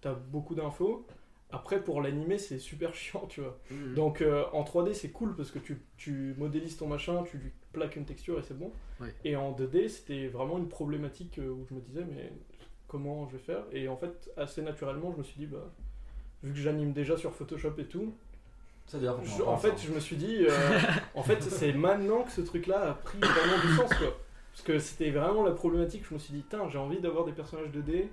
t'as 0.00 0.14
beaucoup 0.14 0.54
d'infos. 0.54 1.06
Après, 1.50 1.82
pour 1.82 2.02
l'animer, 2.02 2.38
c'est 2.38 2.58
super 2.58 2.94
chiant, 2.94 3.26
tu 3.28 3.40
vois. 3.40 3.58
Mhm. 3.70 3.94
Donc 3.94 4.20
euh, 4.22 4.44
en 4.52 4.62
3D, 4.64 4.92
c'est 4.92 5.10
cool 5.10 5.36
parce 5.36 5.50
que 5.50 5.58
tu, 5.58 5.80
tu 5.96 6.34
modélises 6.38 6.76
ton 6.76 6.88
machin, 6.88 7.22
tu 7.24 7.38
lui 7.38 7.52
plaques 7.74 7.96
une 7.96 8.06
texture 8.06 8.38
et 8.38 8.42
c'est 8.42 8.58
bon. 8.58 8.72
Et 9.24 9.36
en 9.36 9.52
2D, 9.52 9.88
c'était 9.88 10.28
vraiment 10.28 10.56
une 10.56 10.68
problématique 10.68 11.38
euh, 11.38 11.50
où 11.50 11.66
je 11.68 11.74
me 11.74 11.80
disais, 11.80 12.04
mais 12.08 12.32
comment 12.88 13.26
je 13.28 13.32
vais 13.36 13.42
faire? 13.42 13.64
Et 13.72 13.88
en 13.88 13.96
fait, 13.98 14.30
assez 14.38 14.62
naturellement, 14.62 15.12
je 15.12 15.18
me 15.18 15.22
suis 15.22 15.36
dit, 15.38 15.46
bah, 15.46 15.70
vu 16.42 16.52
que 16.52 16.58
j'anime 16.58 16.92
déjà 16.92 17.16
sur 17.18 17.34
Photoshop 17.34 17.74
et 17.78 17.84
tout, 17.86 18.14
Ça 18.86 18.98
je- 19.24 19.42
en 19.42 19.56
fait, 19.58 19.72
je 19.86 19.90
me 19.92 20.00
suis 20.00 20.16
dit, 20.16 20.46
euh, 20.48 20.50
en 21.14 21.22
fait, 21.22 21.42
c'est 21.42 21.72
maintenant 21.72 22.22
que 22.22 22.30
ce 22.30 22.40
truc-là 22.42 22.90
a 22.90 22.94
pris 22.94 23.18
vraiment 23.18 23.58
du 23.66 23.74
sens, 23.76 23.92
quoi. 23.94 24.16
Parce 24.52 24.62
que 24.62 24.78
c'était 24.78 25.10
vraiment 25.10 25.42
la 25.42 25.50
problématique. 25.52 26.04
Je 26.08 26.14
me 26.14 26.18
suis 26.18 26.32
dit, 26.34 26.44
tiens, 26.48 26.68
j'ai 26.68 26.78
envie 26.78 27.00
d'avoir 27.00 27.24
des 27.24 27.32
personnages 27.32 27.70
2D 27.72 28.08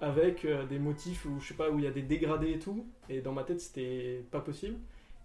avec 0.00 0.44
euh, 0.44 0.64
des 0.66 0.78
motifs 0.78 1.24
où 1.24 1.40
je 1.40 1.48
sais 1.48 1.54
pas 1.54 1.70
où 1.70 1.78
il 1.78 1.84
y 1.84 1.88
a 1.88 1.90
des 1.90 2.02
dégradés 2.02 2.52
et 2.52 2.58
tout. 2.58 2.86
Et 3.08 3.20
dans 3.20 3.32
ma 3.32 3.44
tête, 3.44 3.60
c'était 3.60 4.24
pas 4.30 4.40
possible. 4.40 4.76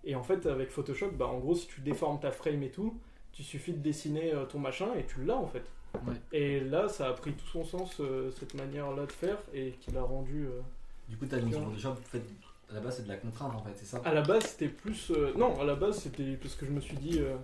Et 0.03 0.15
en 0.15 0.23
fait, 0.23 0.45
avec 0.45 0.69
Photoshop, 0.69 1.11
bah, 1.11 1.27
en 1.27 1.39
gros, 1.39 1.55
si 1.55 1.67
tu 1.67 1.81
déformes 1.81 2.19
ta 2.19 2.31
frame 2.31 2.61
et 2.63 2.69
tout, 2.71 2.99
tu 3.33 3.43
suffit 3.43 3.73
de 3.73 3.79
dessiner 3.79 4.33
euh, 4.33 4.45
ton 4.45 4.59
machin 4.59 4.87
et 4.97 5.03
tu 5.05 5.23
l'as 5.25 5.35
en 5.37 5.47
fait. 5.47 5.63
Ouais. 6.07 6.13
Et 6.31 6.59
là, 6.59 6.87
ça 6.87 7.07
a 7.09 7.13
pris 7.13 7.33
tout 7.33 7.45
son 7.45 7.63
sens, 7.63 7.99
euh, 7.99 8.31
cette 8.31 8.53
manière-là 8.55 9.05
de 9.05 9.11
faire, 9.11 9.37
et 9.53 9.71
qui 9.79 9.91
l'a 9.91 10.01
rendu. 10.01 10.45
euh, 10.45 10.61
Du 11.07 11.17
coup, 11.17 11.25
t'as 11.27 11.39
mis 11.39 11.51
sur 11.51 11.63
Photoshop, 11.63 11.89
en 11.89 11.95
fait, 11.95 12.23
à 12.71 12.73
la 12.73 12.79
base, 12.79 12.97
c'est 12.97 13.03
de 13.03 13.09
la 13.09 13.17
contrainte, 13.17 13.53
en 13.55 13.59
fait, 13.63 13.73
c'est 13.75 13.85
ça? 13.85 14.01
À 14.03 14.13
la 14.13 14.21
base, 14.23 14.43
c'était 14.43 14.69
plus. 14.69 15.11
euh, 15.11 15.33
non, 15.37 15.59
à 15.61 15.65
la 15.65 15.75
base, 15.75 15.99
c'était 15.99 16.35
parce 16.37 16.55
que 16.55 16.65
je 16.65 16.71
me 16.71 16.79
suis 16.79 16.97
dit, 16.97 17.19
euh, 17.19 17.35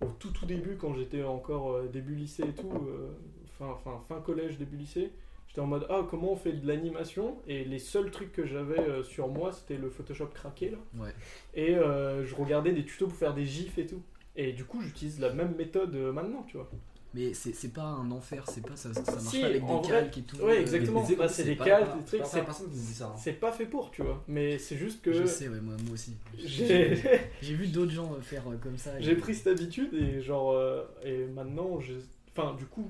au 0.00 0.08
tout 0.18 0.30
tout 0.30 0.46
début, 0.46 0.76
quand 0.76 0.94
j'étais 0.94 1.22
encore 1.22 1.72
euh, 1.74 1.86
début 1.92 2.16
lycée 2.16 2.42
et 2.42 2.52
tout, 2.54 2.72
euh, 2.88 3.10
fin, 3.58 3.76
fin, 3.84 4.00
fin 4.08 4.20
collège, 4.20 4.58
début 4.58 4.76
lycée, 4.76 5.12
j'étais 5.46 5.60
en 5.60 5.66
mode, 5.68 5.86
ah, 5.88 6.00
comment 6.10 6.32
on 6.32 6.36
fait 6.36 6.54
de 6.54 6.66
l'animation? 6.66 7.36
Et 7.46 7.64
les 7.64 7.78
seuls 7.78 8.10
trucs 8.10 8.32
que 8.32 8.44
j'avais 8.46 8.80
euh, 8.80 9.04
sur 9.04 9.28
moi, 9.28 9.52
c'était 9.52 9.76
le 9.76 9.90
Photoshop 9.90 10.26
craqué, 10.34 10.70
là. 10.70 10.78
Ouais. 11.04 11.14
Et 11.54 11.76
euh, 11.76 12.24
je 12.26 12.34
regardais 12.34 12.72
des 12.72 12.84
tutos 12.84 13.06
pour 13.06 13.16
faire 13.16 13.34
des 13.34 13.44
gifs 13.44 13.78
et 13.78 13.86
tout. 13.86 14.02
Et 14.36 14.52
du 14.52 14.64
coup, 14.64 14.80
j'utilise 14.80 15.20
la 15.20 15.32
même 15.32 15.54
méthode 15.56 15.94
euh, 15.94 16.12
maintenant, 16.12 16.42
tu 16.48 16.56
vois. 16.56 16.70
Mais 17.14 17.34
c'est 17.34 17.74
pas 17.74 17.82
un 17.82 18.10
enfer, 18.10 18.42
c'est 18.48 18.66
pas 18.66 18.74
ça, 18.74 18.94
ça 18.94 19.02
marche 19.02 19.18
Si, 19.26 19.40
pas 19.42 19.46
avec 19.48 19.66
des 19.66 19.80
calques 19.86 20.16
et 20.16 20.22
tout. 20.22 20.36
Ouais, 20.38 20.56
euh, 20.56 20.60
exactement. 20.62 21.06
Bah, 21.18 21.28
c'est 21.28 21.44
des 21.44 21.56
calques, 21.58 21.98
des 21.98 22.04
trucs, 22.06 22.20
pas- 22.22 22.26
c'est- 22.26 22.38
pas 22.38 22.44
personne 22.46 22.70
qui 22.70 22.76
me 22.78 22.80
dit 22.86 22.94
ça. 22.94 23.06
hein. 23.08 23.18
C'est 23.18 23.32
pas 23.34 23.52
fait 23.52 23.66
pour, 23.66 23.90
tu 23.90 24.02
vois. 24.02 24.24
Mais 24.28 24.56
c'est 24.58 24.78
juste 24.78 25.02
que. 25.02 25.12
Je 25.12 25.26
sais, 25.26 25.48
ouais, 25.48 25.60
moi, 25.60 25.74
moi 25.84 25.92
aussi. 25.92 26.14
J'ai. 26.38 26.94
Vu 27.42 27.66
d'autres 27.66 27.92
gens 27.92 28.14
euh, 28.14 28.22
faire 28.22 28.44
euh, 28.48 28.56
comme 28.62 28.78
ça. 28.78 28.98
J'ai 28.98 29.14
pris 29.14 29.34
cette 29.34 29.48
habitude 29.48 29.92
et 29.92 30.22
genre 30.22 30.52
euh, 30.52 30.84
et 31.04 31.26
maintenant 31.26 31.78
j'ai 31.80 31.98
enfin 32.34 32.54
du 32.56 32.64
coup 32.64 32.88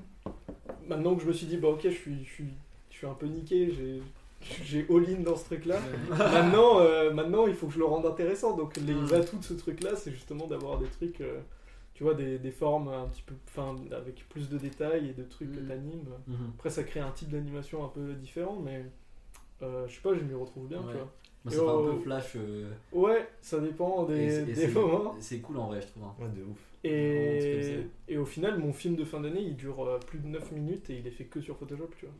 maintenant 0.87 1.15
que 1.15 1.21
je 1.23 1.27
me 1.27 1.33
suis 1.33 1.45
dit 1.47 1.57
bah 1.57 1.67
ok 1.67 1.81
je 1.83 1.89
suis 1.89 2.23
je 2.23 2.29
suis 2.31 2.45
je 2.91 2.95
suis 2.95 3.05
un 3.07 3.13
peu 3.13 3.25
niqué 3.25 3.73
j'ai 3.75 4.01
j'ai 4.63 4.85
all-in 4.89 5.21
dans 5.21 5.35
ce 5.35 5.45
truc 5.45 5.65
là 5.65 5.75
Ouais. 5.75 6.17
maintenant 6.17 6.79
euh, 6.79 7.11
maintenant 7.13 7.47
il 7.47 7.53
faut 7.53 7.67
que 7.67 7.73
je 7.73 7.79
le 7.79 7.85
rende 7.85 8.05
intéressant 8.05 8.55
donc 8.55 8.75
les 8.77 9.13
atouts 9.13 9.37
de 9.37 9.43
ce 9.43 9.53
truc 9.53 9.81
là 9.83 9.95
c'est 9.95 10.11
justement 10.11 10.47
d'avoir 10.47 10.77
des 10.79 10.87
trucs 10.87 11.21
euh, 11.21 11.39
tu 11.93 12.03
vois 12.03 12.13
des, 12.13 12.39
des 12.39 12.51
formes 12.51 12.87
un 12.89 13.05
petit 13.07 13.21
peu 13.21 13.35
enfin 13.47 13.75
avec 13.95 14.27
plus 14.29 14.49
de 14.49 14.57
détails 14.57 15.09
et 15.09 15.13
de 15.13 15.23
trucs 15.23 15.51
que 15.51 15.59
Mm. 15.59 15.67
t'animes 15.67 16.09
Mhm. 16.27 16.51
après 16.57 16.69
ça 16.69 16.83
crée 16.83 16.99
un 16.99 17.11
type 17.11 17.29
d'animation 17.29 17.83
un 17.85 17.89
peu 17.89 18.13
différent 18.13 18.59
mais 18.63 18.85
euh, 19.61 19.87
je 19.87 19.93
sais 19.95 20.01
pas 20.01 20.13
je 20.13 20.21
m'y 20.21 20.33
retrouve 20.33 20.67
bien 20.67 20.79
Ouais. 20.79 20.85
tu 20.91 20.97
vois 20.97 21.09
Moi, 21.45 21.53
ça 21.53 21.59
fait 21.59 21.67
un 21.69 21.73
Oh. 21.73 21.93
peu 21.93 21.99
flash. 22.03 22.33
euh, 22.37 22.69
ouais 22.93 23.27
ça 23.41 23.59
dépend 23.59 24.03
des, 24.03 24.39
et 24.39 24.53
des 24.53 24.67
moments 24.67 25.15
C'est 25.19 25.39
cool 25.39 25.57
en 25.57 25.67
vrai, 25.67 25.81
je 25.81 25.87
trouve. 25.87 26.03
hein. 26.03 26.13
Ouais, 26.19 26.27
de 26.29 26.43
ouf. 26.43 26.57
Et, 26.85 27.77
et 28.09 28.17
au 28.17 28.25
final, 28.25 28.57
mon 28.59 28.73
film 28.73 28.95
de 28.97 29.05
fin 29.05 29.21
d'année, 29.21 29.39
il 29.41 29.55
dure 29.55 29.99
plus 30.05 30.19
de 30.19 30.27
9 30.27 30.51
minutes 30.51 30.89
et 30.89 30.97
il 30.97 31.07
est 31.07 31.11
fait 31.11 31.23
que 31.25 31.39
sur 31.39 31.55
Photoshop, 31.57 31.89
tu 31.97 32.05
vois. 32.05 32.15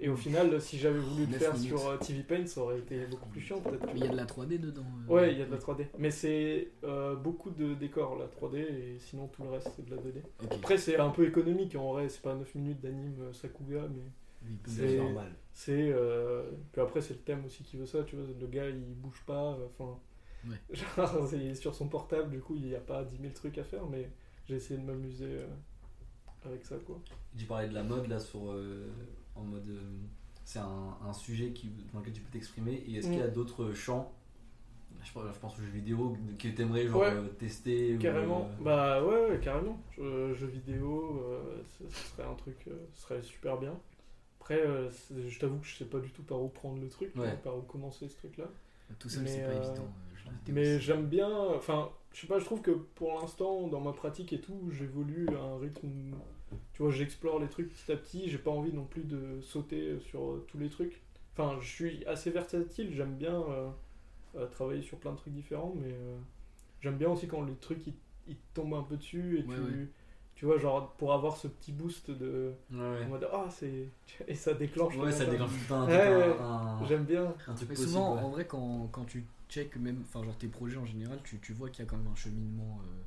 Et 0.00 0.08
au 0.08 0.16
final, 0.16 0.60
si 0.60 0.78
j'avais 0.78 0.98
voulu 1.00 1.24
le 1.26 1.32
9 1.32 1.38
faire 1.40 1.54
minutes. 1.54 1.68
sur 1.68 1.88
euh, 1.88 1.96
TV 1.96 2.22
Paint, 2.22 2.46
ça 2.46 2.60
aurait 2.60 2.78
été 2.78 3.04
beaucoup 3.06 3.28
plus 3.30 3.40
chiant, 3.40 3.60
peut-être. 3.60 3.88
il 3.96 4.02
y 4.04 4.06
a 4.06 4.10
de 4.10 4.16
la 4.16 4.26
3D 4.26 4.58
dedans. 4.60 4.84
euh. 5.08 5.12
Ouais, 5.12 5.32
il 5.32 5.38
y 5.38 5.42
a 5.42 5.46
de 5.46 5.50
la 5.50 5.58
3D. 5.58 5.86
Mais 5.98 6.10
c'est 6.12 6.68
euh, 6.84 7.16
beaucoup 7.16 7.50
de 7.50 7.74
décors, 7.74 8.16
la 8.16 8.26
3D, 8.26 8.58
et 8.58 8.98
sinon 9.00 9.26
tout 9.26 9.42
le 9.42 9.50
reste, 9.50 9.70
c'est 9.74 9.84
de 9.84 9.90
la 9.90 10.00
2D. 10.00 10.22
Ok. 10.44 10.52
Après, 10.52 10.78
c'est 10.78 10.96
un 10.98 11.10
peu 11.10 11.26
économique, 11.26 11.74
en 11.74 11.92
vrai, 11.94 12.08
c'est 12.08 12.22
pas 12.22 12.34
9 12.34 12.54
minutes 12.54 12.80
d'anime 12.80 13.16
euh, 13.22 13.32
Sakuga, 13.32 13.88
mais 13.92 14.02
Oui, 14.44 14.56
c'est- 14.66 14.98
normal. 14.98 15.32
c'est... 15.52 15.90
euh, 15.92 16.44
Puis 16.72 16.80
après, 16.80 17.00
c'est 17.00 17.14
le 17.14 17.20
thème 17.20 17.44
aussi 17.46 17.64
qui 17.64 17.76
veut 17.76 17.86
ça, 17.86 18.04
tu 18.04 18.14
vois, 18.14 18.24
le 18.40 18.46
gars, 18.46 18.68
il 18.68 18.94
bouge 18.94 19.24
pas, 19.26 19.52
euh, 19.54 19.66
enfin... 19.76 19.98
Ouais. 20.48 20.56
Genre, 20.96 21.26
c'est 21.28 21.54
sur 21.56 21.74
son 21.74 21.88
portable, 21.88 22.30
du 22.30 22.38
coup, 22.38 22.54
il 22.54 22.62
n'y 22.66 22.74
a 22.76 22.80
pas 22.80 23.02
10 23.02 23.16
000 23.20 23.32
trucs 23.34 23.58
à 23.58 23.64
faire, 23.64 23.84
mais 23.90 24.08
j'ai 24.46 24.54
essayé 24.54 24.78
de 24.78 24.86
m'amuser 24.86 25.26
euh, 25.26 25.46
avec 26.44 26.64
ça, 26.64 26.76
quoi. 26.86 27.00
Tu 27.36 27.44
parlais 27.46 27.68
de 27.68 27.74
la 27.74 27.82
mode 27.82 28.06
là 28.06 28.20
sur 28.20 28.52
euh, 28.52 28.86
en 29.38 29.44
mode 29.44 29.68
euh, 29.68 29.80
c'est 30.44 30.58
un, 30.60 30.96
un 31.06 31.12
sujet 31.12 31.50
qui, 31.50 31.70
dans 31.92 32.00
lequel 32.00 32.12
tu 32.14 32.20
peux 32.20 32.30
t'exprimer 32.30 32.72
et 32.86 32.96
est-ce 32.96 33.08
qu'il 33.08 33.18
y 33.18 33.22
a 33.22 33.28
Mm. 33.28 33.32
d'autres 33.32 33.72
champs 33.72 34.12
je 35.04 35.12
pense, 35.12 35.22
je 35.32 35.38
pense 35.38 35.56
aux 35.58 35.62
jeux 35.62 35.68
vidéo 35.70 36.16
que 36.38 36.48
t'aimerais 36.48 36.86
genre 36.88 37.00
Ouais. 37.02 37.12
euh, 37.12 37.28
tester 37.38 37.96
Carrément, 38.00 38.48
euh, 38.60 38.64
bah 38.64 39.04
ouais, 39.04 39.30
ouais, 39.30 39.40
carrément. 39.40 39.78
Je- 39.96 40.34
jeux 40.34 40.48
vidéo, 40.48 41.22
ce 41.78 41.88
serait 42.10 42.24
un 42.28 42.34
truc, 42.34 42.56
euh, 42.66 42.72
ce 42.94 43.02
serait 43.02 43.22
super 43.22 43.58
bien. 43.58 43.74
Après, 44.40 44.58
euh, 44.60 44.90
je 45.28 45.38
t'avoue 45.38 45.58
que 45.58 45.66
je 45.66 45.76
sais 45.76 45.84
pas 45.84 46.00
du 46.00 46.10
tout 46.10 46.22
par 46.22 46.42
où 46.42 46.48
prendre 46.48 46.80
le 46.80 46.88
truc, 46.88 47.12
tu 47.12 47.20
Ouais. 47.20 47.36
par 47.44 47.56
où 47.56 47.60
commencer 47.62 48.08
ce 48.08 48.16
truc-là. 48.16 48.46
Tout 48.98 49.08
seul, 49.08 49.22
Mais, 49.22 49.28
c'est 49.30 49.44
pas 49.44 49.54
évident. 49.54 49.88
Mais 50.48 50.80
j'aime 50.80 51.06
bien, 51.06 51.30
enfin, 51.54 51.90
je 52.12 52.22
sais 52.22 52.26
pas, 52.26 52.38
je 52.40 52.44
trouve 52.44 52.60
que 52.62 52.72
pour 52.72 53.20
l'instant, 53.20 53.68
dans 53.68 53.80
ma 53.80 53.92
pratique 53.92 54.32
et 54.32 54.40
tout, 54.40 54.70
j'évolue 54.72 55.28
à 55.28 55.40
un 55.42 55.58
rythme, 55.58 55.88
tu 56.72 56.82
vois, 56.82 56.90
j'explore 56.90 57.38
les 57.38 57.48
trucs 57.48 57.68
petit 57.72 57.92
à 57.92 57.96
petit, 57.96 58.28
j'ai 58.30 58.38
pas 58.38 58.50
envie 58.50 58.72
non 58.72 58.84
plus 58.84 59.04
de 59.04 59.40
sauter 59.42 59.98
sur 60.00 60.22
euh, 60.32 60.46
tous 60.48 60.58
les 60.58 60.68
trucs. 60.70 61.00
Enfin, 61.36 61.58
je 61.60 61.68
suis 61.68 62.04
assez 62.06 62.30
versatile, 62.30 62.92
j'aime 62.94 63.14
bien 63.16 63.40
euh, 63.42 63.68
euh, 64.36 64.46
travailler 64.48 64.82
sur 64.82 64.98
plein 64.98 65.12
de 65.12 65.16
trucs 65.18 65.34
différents, 65.34 65.74
mais 65.76 65.92
euh, 65.92 66.16
j'aime 66.80 66.96
bien 66.96 67.10
aussi 67.10 67.28
quand 67.28 67.42
les 67.44 67.54
trucs 67.56 67.86
ils, 67.86 67.94
ils 68.28 68.36
tombent 68.54 68.74
un 68.74 68.82
peu 68.82 68.96
dessus 68.96 69.38
et 69.38 69.44
Ouais, 69.44 69.54
tu, 69.54 69.60
ouais. 69.60 69.88
tu 70.34 70.44
vois, 70.46 70.58
genre 70.58 70.92
pour 70.98 71.12
avoir 71.12 71.36
ce 71.36 71.48
petit 71.48 71.72
boost 71.72 72.10
de. 72.10 72.52
ouais, 72.72 72.78
ouais. 72.78 73.04
En 73.04 73.08
mode, 73.08 73.28
ah, 73.32 73.46
c'est. 73.50 73.88
Et 74.28 74.34
ça 74.34 74.54
déclenche. 74.54 74.96
Ouais, 74.96 75.12
ça 75.12 75.24
déclenche 75.26 75.50
un, 75.70 75.74
un- 75.82 75.86
ouais. 75.86 76.36
un- 76.40 76.86
J'aime 76.86 77.04
bien. 77.04 77.34
un 77.46 77.54
truc 77.54 77.68
Mais 77.70 77.74
possible, 77.74 77.88
souvent, 77.90 78.14
ouais. 78.14 78.20
en 78.22 78.28
vrai, 78.30 78.46
quand, 78.46 78.88
quand 78.92 79.04
tu 79.04 79.24
check 79.48 79.76
même, 79.76 80.02
enfin 80.02 80.22
genre 80.24 80.36
tes 80.36 80.48
projets 80.48 80.76
en 80.76 80.84
général, 80.84 81.18
tu, 81.24 81.38
tu 81.38 81.52
vois 81.52 81.70
qu'il 81.70 81.84
y 81.84 81.88
a 81.88 81.90
quand 81.90 81.96
même 81.96 82.06
un 82.12 82.16
cheminement 82.16 82.80
euh, 82.82 83.02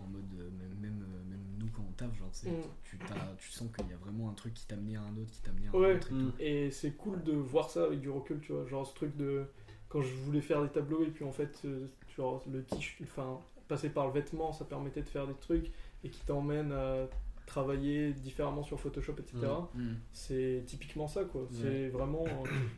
en 0.00 0.06
mode 0.06 0.24
euh, 0.38 0.48
même, 0.58 0.78
même, 0.80 1.02
euh, 1.02 1.30
même 1.30 1.40
nous 1.58 1.66
quand 1.74 1.82
on 1.88 1.92
taffe, 1.92 2.16
genre 2.18 2.28
Mm. 2.44 2.50
tu, 2.84 2.98
t'as- 2.98 3.34
tu 3.38 3.50
sens 3.50 3.68
qu'il 3.76 3.88
y 3.88 3.92
a 3.92 3.96
vraiment 3.96 4.30
un 4.30 4.34
truc 4.34 4.54
qui 4.54 4.66
t'a 4.66 4.76
amené 4.76 4.96
à 4.96 5.02
un 5.02 5.16
autre, 5.16 5.30
qui 5.32 5.40
t'a 5.42 5.50
amené 5.50 5.66
à 5.66 5.70
un 5.70 5.80
Ouais. 5.80 5.96
autre. 5.96 6.08
et 6.10 6.14
Mm. 6.14 6.32
Et 6.40 6.70
c'est 6.70 6.92
cool 6.92 7.22
de 7.24 7.32
voir 7.32 7.70
ça 7.70 7.84
avec 7.84 8.00
du 8.00 8.10
recul, 8.10 8.40
tu 8.40 8.52
vois. 8.52 8.66
Genre 8.66 8.86
ce 8.86 8.94
truc 8.94 9.16
de. 9.16 9.44
Quand 9.88 10.02
je 10.02 10.14
voulais 10.14 10.42
faire 10.42 10.62
des 10.62 10.68
tableaux 10.68 11.02
et 11.02 11.08
puis 11.10 11.24
en 11.24 11.32
fait, 11.32 11.62
euh, 11.64 11.86
genre 12.16 12.42
le 12.52 12.62
t 12.62 12.76
enfin, 13.02 13.40
passer 13.68 13.88
par 13.90 14.06
le 14.06 14.12
vêtement, 14.12 14.52
ça 14.52 14.64
permettait 14.66 15.02
de 15.02 15.08
faire 15.08 15.26
des 15.26 15.34
trucs 15.34 15.70
et 16.04 16.10
qui 16.10 16.20
t'emmènent 16.26 16.72
à 16.72 17.06
travailler 17.46 18.12
différemment 18.12 18.62
sur 18.62 18.78
Photoshop, 18.78 19.14
etc. 19.18 19.38
Mm. 19.74 19.80
Mm. 19.82 19.96
C'est 20.12 20.62
typiquement 20.66 21.08
ça, 21.08 21.24
quoi. 21.24 21.46
C'est 21.50 21.88
vraiment. 21.88 22.24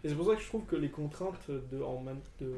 Et 0.04 0.08
c'est 0.08 0.14
pour 0.14 0.26
ça 0.26 0.36
que 0.36 0.40
je 0.42 0.46
trouve 0.46 0.64
que 0.66 0.76
les 0.76 0.90
contraintes 0.90 1.50
de, 1.50 1.82
en, 1.82 2.00
man- 2.00 2.20
de- 2.40 2.54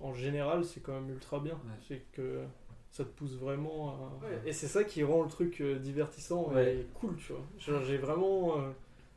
en 0.00 0.08
en 0.08 0.14
général, 0.14 0.64
c'est 0.64 0.80
quand 0.80 0.92
même 1.00 1.08
ultra 1.10 1.38
bien. 1.40 1.54
Ouais. 1.54 1.78
C'est 1.86 2.02
que 2.12 2.44
ça 2.90 3.04
te 3.04 3.10
pousse 3.10 3.34
vraiment 3.36 3.90
à. 3.90 4.46
Et 4.46 4.52
c'est 4.52 4.66
ça 4.68 4.84
qui 4.84 5.02
rend 5.04 5.22
le 5.22 5.28
truc 5.28 5.60
euh, 5.60 5.78
divertissant 5.78 6.50
Ouais. 6.52 6.76
et 6.76 6.86
cool, 6.94 7.16
tu 7.16 7.32
vois. 7.32 7.82
J'ai 7.84 7.98
vraiment 7.98 8.58
euh, 8.58 8.70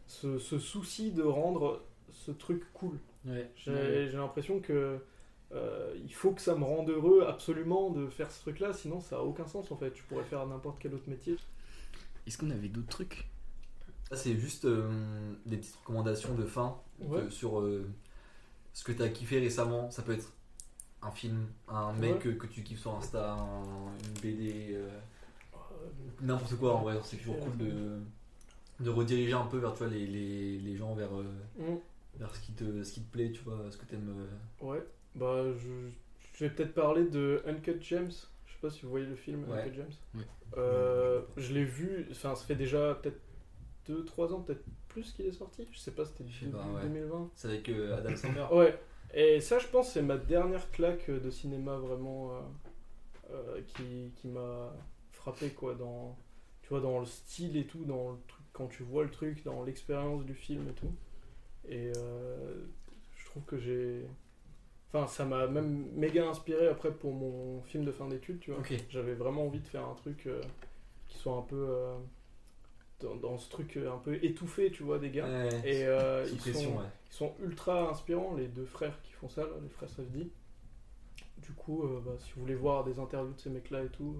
ce, 0.07 0.37
ce 0.39 0.59
souci 0.59 1.11
de 1.11 1.23
rendre 1.23 1.81
ce 2.11 2.31
truc 2.31 2.63
cool. 2.73 2.97
Ouais. 3.25 3.49
J'ai 3.55 4.11
l'impression 4.13 4.59
que 4.59 4.99
euh, 5.53 5.93
il 6.03 6.13
faut 6.13 6.31
que 6.31 6.41
ça 6.41 6.55
me 6.55 6.63
rende 6.63 6.89
heureux 6.89 7.25
absolument 7.27 7.89
de 7.89 8.07
faire 8.07 8.31
ce 8.31 8.39
truc-là, 8.41 8.73
sinon 8.73 8.99
ça 8.99 9.17
a 9.17 9.21
aucun 9.21 9.47
sens 9.47 9.71
en 9.71 9.77
fait. 9.77 9.95
Je 9.95 10.03
pourrais 10.03 10.23
faire 10.23 10.45
n'importe 10.47 10.77
quel 10.79 10.93
autre 10.93 11.09
métier. 11.09 11.35
Est-ce 12.27 12.37
qu'on 12.37 12.51
avait 12.51 12.69
d'autres 12.69 12.87
trucs? 12.89 13.27
Ça, 14.09 14.17
c'est 14.17 14.35
juste 14.35 14.65
euh, 14.65 14.89
des 15.45 15.57
petites 15.57 15.75
recommandations 15.77 16.35
de 16.35 16.45
fin 16.45 16.77
Ouais. 16.99 17.29
sur 17.29 17.59
euh, 17.61 17.85
ce 18.73 18.83
que 18.83 18.91
tu 18.91 19.01
as 19.01 19.09
kiffé 19.09 19.39
récemment. 19.39 19.89
Ça 19.89 20.01
peut 20.03 20.11
être 20.13 20.31
un 21.03 21.11
film, 21.11 21.47
un 21.67 21.93
mec 21.93 22.13
Ouais. 22.13 22.19
que, 22.19 22.29
que 22.29 22.47
tu 22.47 22.63
kiffes 22.63 22.79
sur 22.81 22.95
Insta, 22.95 23.33
un- 23.33 23.63
une 24.05 24.21
BD, 24.21 24.73
euh, 24.75 24.87
Euh, 25.53 25.57
n'importe 26.21 26.55
quoi 26.57 26.75
en 26.75 26.81
vrai. 26.83 26.99
C'est 27.03 27.17
toujours 27.17 27.39
cool 27.39 27.57
de, 27.57 27.99
de 28.81 28.89
rediriger 28.89 29.33
un 29.33 29.45
peu 29.47 29.57
vers 29.57 29.73
tu 29.73 29.79
vois, 29.79 29.87
les, 29.87 30.05
les, 30.05 30.59
les 30.59 30.75
gens 30.75 30.93
vers, 30.93 31.09
euh, 31.15 31.23
mm. 31.57 31.77
vers 32.19 32.35
ce, 32.35 32.39
qui 32.41 32.51
te, 32.53 32.83
ce 32.83 32.93
qui 32.93 33.01
te 33.01 33.11
plaît, 33.11 33.31
tu 33.31 33.41
vois, 33.43 33.57
ce 33.71 33.77
que 33.77 33.85
tu 33.85 33.95
aimes. 33.95 34.27
Ouais, 34.61 34.83
bah 35.15 35.43
je, 35.57 35.89
je 36.33 36.45
vais 36.45 36.51
peut-être 36.51 36.73
parler 36.73 37.05
de 37.05 37.41
Uncut 37.47 37.81
Gems. 37.81 38.11
Je 38.45 38.53
sais 38.53 38.59
pas 38.61 38.69
si 38.69 38.83
vous 38.83 38.91
voyez 38.91 39.07
le 39.07 39.15
film 39.15 39.43
Ouais. 39.49 39.63
Uncut. 39.63 39.81
Euh, 40.57 41.21
je 41.37 41.53
l'ai 41.53 41.63
vu, 41.65 42.07
enfin 42.11 42.35
ça 42.35 42.45
fait 42.45 42.55
déjà 42.55 42.93
peut-être 43.01 43.19
2-3 43.89 44.33
ans, 44.33 44.41
peut-être 44.41 44.63
plus 44.89 45.11
qu'il 45.13 45.25
est 45.25 45.31
sorti. 45.31 45.67
Je 45.71 45.79
sais 45.79 45.91
pas, 45.91 46.05
c'était 46.05 46.25
Je 46.29 46.39
sais 46.41 46.45
début 46.45 46.57
pas, 46.57 46.65
ouais. 46.67 46.83
2020. 46.83 47.29
C'est 47.35 47.47
avec 47.47 47.69
euh, 47.69 47.97
Adam 47.97 48.15
Sandler. 48.15 48.45
Ouais, 48.51 48.79
et 49.13 49.41
ça 49.41 49.59
je 49.59 49.67
pense 49.67 49.93
c'est 49.93 50.01
ma 50.01 50.17
dernière 50.17 50.71
claque 50.71 51.09
de 51.09 51.29
cinéma 51.29 51.77
vraiment 51.77 52.31
euh, 52.31 52.39
euh, 53.31 53.61
qui, 53.67 54.11
qui 54.15 54.27
m'a 54.27 54.73
frappé 55.11 55.49
quoi 55.49 55.75
dans 55.75 56.17
tu 56.61 56.69
vois 56.69 56.81
dans 56.81 56.99
le 56.99 57.05
style 57.05 57.57
et 57.57 57.65
tout 57.65 57.83
dans 57.85 58.11
le 58.11 58.17
truc 58.27 58.41
quand 58.53 58.67
tu 58.67 58.83
vois 58.83 59.03
le 59.03 59.11
truc 59.11 59.43
dans 59.43 59.63
l'expérience 59.63 60.25
du 60.25 60.33
film 60.33 60.67
et 60.69 60.73
tout. 60.73 60.93
Et 61.67 61.91
euh, 61.95 62.65
je 63.15 63.25
trouve 63.25 63.43
que 63.43 63.57
j'ai 63.57 64.05
enfin 64.93 65.07
ça 65.07 65.25
m'a 65.25 65.47
même 65.47 65.89
méga 65.93 66.27
inspiré 66.27 66.67
après 66.67 66.91
pour 66.91 67.13
mon 67.13 67.61
film 67.63 67.85
de 67.85 67.91
fin 67.91 68.07
d'études 68.07 68.39
tu 68.39 68.51
vois. 68.51 68.61
J'avais 68.89 69.13
vraiment 69.13 69.45
envie 69.45 69.59
de 69.59 69.67
faire 69.67 69.87
un 69.87 69.95
truc 69.95 70.27
euh, 70.27 70.41
qui 71.07 71.17
soit 71.17 71.35
un 71.35 71.43
peu 71.43 71.77
dans, 73.01 73.15
dans 73.15 73.37
ce 73.37 73.49
truc 73.49 73.77
euh, 73.77 73.91
un 73.91 73.97
peu 73.97 74.15
étouffé 74.23 74.71
tu 74.71 74.83
vois 74.83 74.99
des 74.99 75.09
gars 75.09 75.27
Ouais, 75.27 75.49
et 75.65 75.85
euh, 75.85 76.25
ils 76.31 76.37
pression, 76.37 76.71
sont 76.73 76.77
ouais. 76.79 76.85
ils 77.09 77.13
sont 77.13 77.33
ultra 77.43 77.89
inspirants, 77.89 78.35
les 78.35 78.47
deux 78.47 78.65
frères 78.65 78.97
qui 79.03 79.11
font 79.13 79.29
ça, 79.29 79.41
là, 79.41 79.49
les 79.61 79.69
frères 79.69 79.89
Safdie. 79.89 80.29
Du 81.41 81.51
coup, 81.53 81.83
euh, 81.83 82.01
bah, 82.05 82.11
si 82.19 82.31
vous 82.35 82.41
voulez 82.41 82.55
voir 82.55 82.83
des 82.83 82.99
interviews 82.99 83.33
de 83.33 83.39
ces 83.39 83.49
mecs-là 83.49 83.83
et 83.83 83.87
tout, 83.89 84.15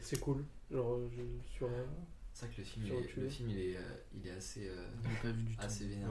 c'est 0.00 0.20
cool. 0.20 0.44
Genre, 0.70 0.98
je- 1.10 1.56
sur, 1.56 1.66
euh, 1.66 1.84
C'est 2.32 2.46
vrai 2.46 2.54
que 2.54 2.60
le 2.60 2.64
film, 2.66 2.86
il 2.86 2.92
est, 2.92 3.16
le 3.16 3.28
film 3.28 3.50
il, 3.50 3.58
est, 3.58 3.76
euh, 3.76 3.80
il 4.14 4.28
est 4.28 4.32
assez, 4.32 4.68
euh, 4.68 4.84
pas 5.22 5.28
vu 5.30 5.42
du 5.42 5.56
tout. 5.56 5.64
assez 5.64 5.86
vénère. 5.86 6.08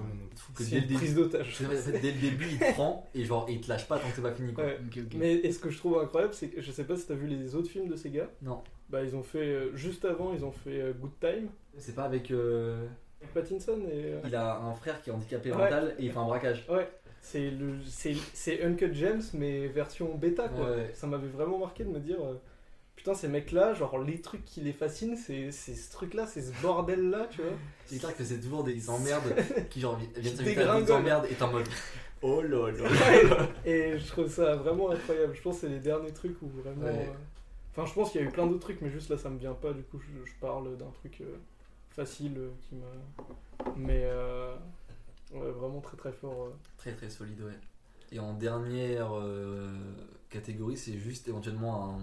C'est 0.58 0.70
dès 0.72 0.76
le 0.76 0.82
une 0.82 0.88
début, 0.88 0.94
prise 0.96 1.16
d'otage. 1.16 1.62
dès 2.02 2.12
le 2.12 2.20
début, 2.20 2.48
il 2.52 2.60
te 2.60 2.72
prend 2.74 3.10
et 3.14 3.24
genre 3.24 3.46
il 3.50 3.62
te 3.62 3.70
lâche 3.70 3.88
pas 3.88 3.98
tant 4.00 4.10
que 4.10 4.16
c'est 4.16 4.22
pas 4.22 4.34
fini 4.34 4.54
quoi. 4.54 4.66
Ouais. 4.66 4.80
Mais 5.16 5.34
et 5.36 5.52
ce 5.52 5.60
que 5.60 5.70
je 5.70 5.78
trouve 5.78 6.00
incroyable, 6.00 6.34
c'est 6.34 6.50
que 6.50 6.62
je 6.62 6.72
sais 6.72 6.84
pas 6.86 6.98
si 6.98 7.06
t'as 7.08 7.14
vu 7.16 7.28
les 7.28 7.56
autres 7.56 7.70
films 7.70 7.88
de 7.88 7.96
ces 7.96 8.10
gars. 8.10 8.30
Non, 8.42 8.62
Bah, 8.90 9.04
ils 9.04 9.16
ont 9.16 9.24
fait, 9.24 9.40
euh, 9.40 9.76
juste 9.76 10.04
avant, 10.06 10.34
ils 10.34 10.44
ont 10.44 10.52
fait 10.52 10.82
euh, 10.82 10.94
Good 10.94 11.20
Time. 11.20 11.48
C'est 11.78 11.96
pas 11.96 12.04
avec. 12.04 12.32
euh, 12.32 12.86
Avec 13.22 13.34
Pattinson 13.34 13.80
et. 13.92 14.14
euh, 14.14 14.20
Il 14.26 14.36
a 14.36 14.58
un 14.58 14.74
frère 14.76 15.02
qui 15.02 15.10
est 15.10 15.14
handicapé 15.14 15.52
Ouais. 15.52 15.58
mental 15.58 15.96
et 16.00 16.06
il 16.06 16.12
fait 16.12 16.18
un 16.18 16.26
braquage. 16.26 16.66
Ouais, 16.70 16.90
c'est 17.22 17.50
le 17.50 17.74
c'est 17.86 18.16
c'est 18.34 18.64
Uncut 18.64 18.94
Gems 18.94 19.22
mais 19.34 19.68
version 19.68 20.14
bêta 20.16 20.48
quoi. 20.50 20.72
Ouais. 20.72 20.92
Ça 20.94 21.08
m'avait 21.08 21.28
vraiment 21.28 21.58
marqué 21.60 21.84
de 21.84 21.90
me 21.90 22.00
dire 22.00 22.18
euh, 22.24 22.36
putain 22.96 23.14
ces 23.14 23.28
mecs 23.28 23.52
là, 23.52 23.74
genre 23.74 23.98
les 24.00 24.22
trucs 24.22 24.46
qui 24.46 24.62
les 24.62 24.74
fascinent, 24.74 25.18
c'est 25.18 25.52
c'est 25.52 25.74
ce 25.76 25.92
truc 25.92 26.14
là, 26.14 26.26
c'est 26.28 26.42
ce 26.42 26.52
bordel 26.62 27.10
là, 27.10 27.28
tu 27.30 27.42
vois. 27.42 27.52
C'est 27.86 28.00
clair 28.00 28.16
que 28.16 28.24
c'est 28.24 28.40
toujours 28.40 28.64
des 28.64 28.90
emmerdes 28.90 29.34
qui 29.70 29.80
genre 29.82 29.98
vi- 30.00 30.08
viennent 30.20 30.34
Qui 30.34 30.44
s'ajouter 30.44 30.52
à 30.62 30.64
dégringolent. 30.64 31.00
emmerdes 31.00 31.26
et 31.30 31.34
t'es 31.36 31.44
en 31.44 31.52
mode. 31.52 31.68
Oh 32.22 32.42
lol. 32.42 32.74
Et 33.66 34.00
je 34.00 34.08
trouve 34.08 34.28
ça 34.28 34.56
vraiment 34.56 34.90
incroyable. 34.90 35.36
Je 35.36 35.42
pense 35.42 35.56
que 35.56 35.62
c'est 35.62 35.70
les 35.74 35.80
derniers 35.80 36.12
trucs 36.14 36.42
où 36.42 36.48
vraiment 36.48 36.86
Ouais. 36.86 37.08
euh, 37.10 37.14
Enfin, 37.72 37.86
je 37.86 37.94
pense 37.94 38.12
qu'il 38.12 38.22
y 38.22 38.24
a 38.24 38.28
eu 38.28 38.32
plein 38.32 38.48
d'autres 38.48 38.62
trucs 38.62 38.82
mais 38.82 38.90
juste 38.90 39.10
là 39.10 39.18
ça 39.18 39.30
me 39.30 39.38
vient 39.38 39.54
pas 39.54 39.74
du 39.74 39.84
coup 39.84 40.00
je, 40.00 40.26
je 40.28 40.34
parle 40.40 40.78
d'un 40.78 40.90
truc 41.02 41.18
euh, 41.22 41.36
facile 41.96 42.34
euh, 42.38 42.50
qui 42.62 42.76
m'a 42.76 43.72
mais 43.78 44.04
euh, 44.06 44.54
ouais, 45.34 45.52
vraiment 45.52 45.82
très 45.82 45.98
très 45.98 46.12
fort. 46.12 46.46
euh. 46.46 46.50
Très 46.78 46.94
très 46.94 47.10
solide, 47.10 47.42
ouais. 47.42 47.58
Et 48.12 48.20
en 48.20 48.34
dernière 48.34 49.10
catégorie, 50.30 50.78
c'est 50.78 50.98
juste 51.00 51.28
éventuellement 51.28 51.96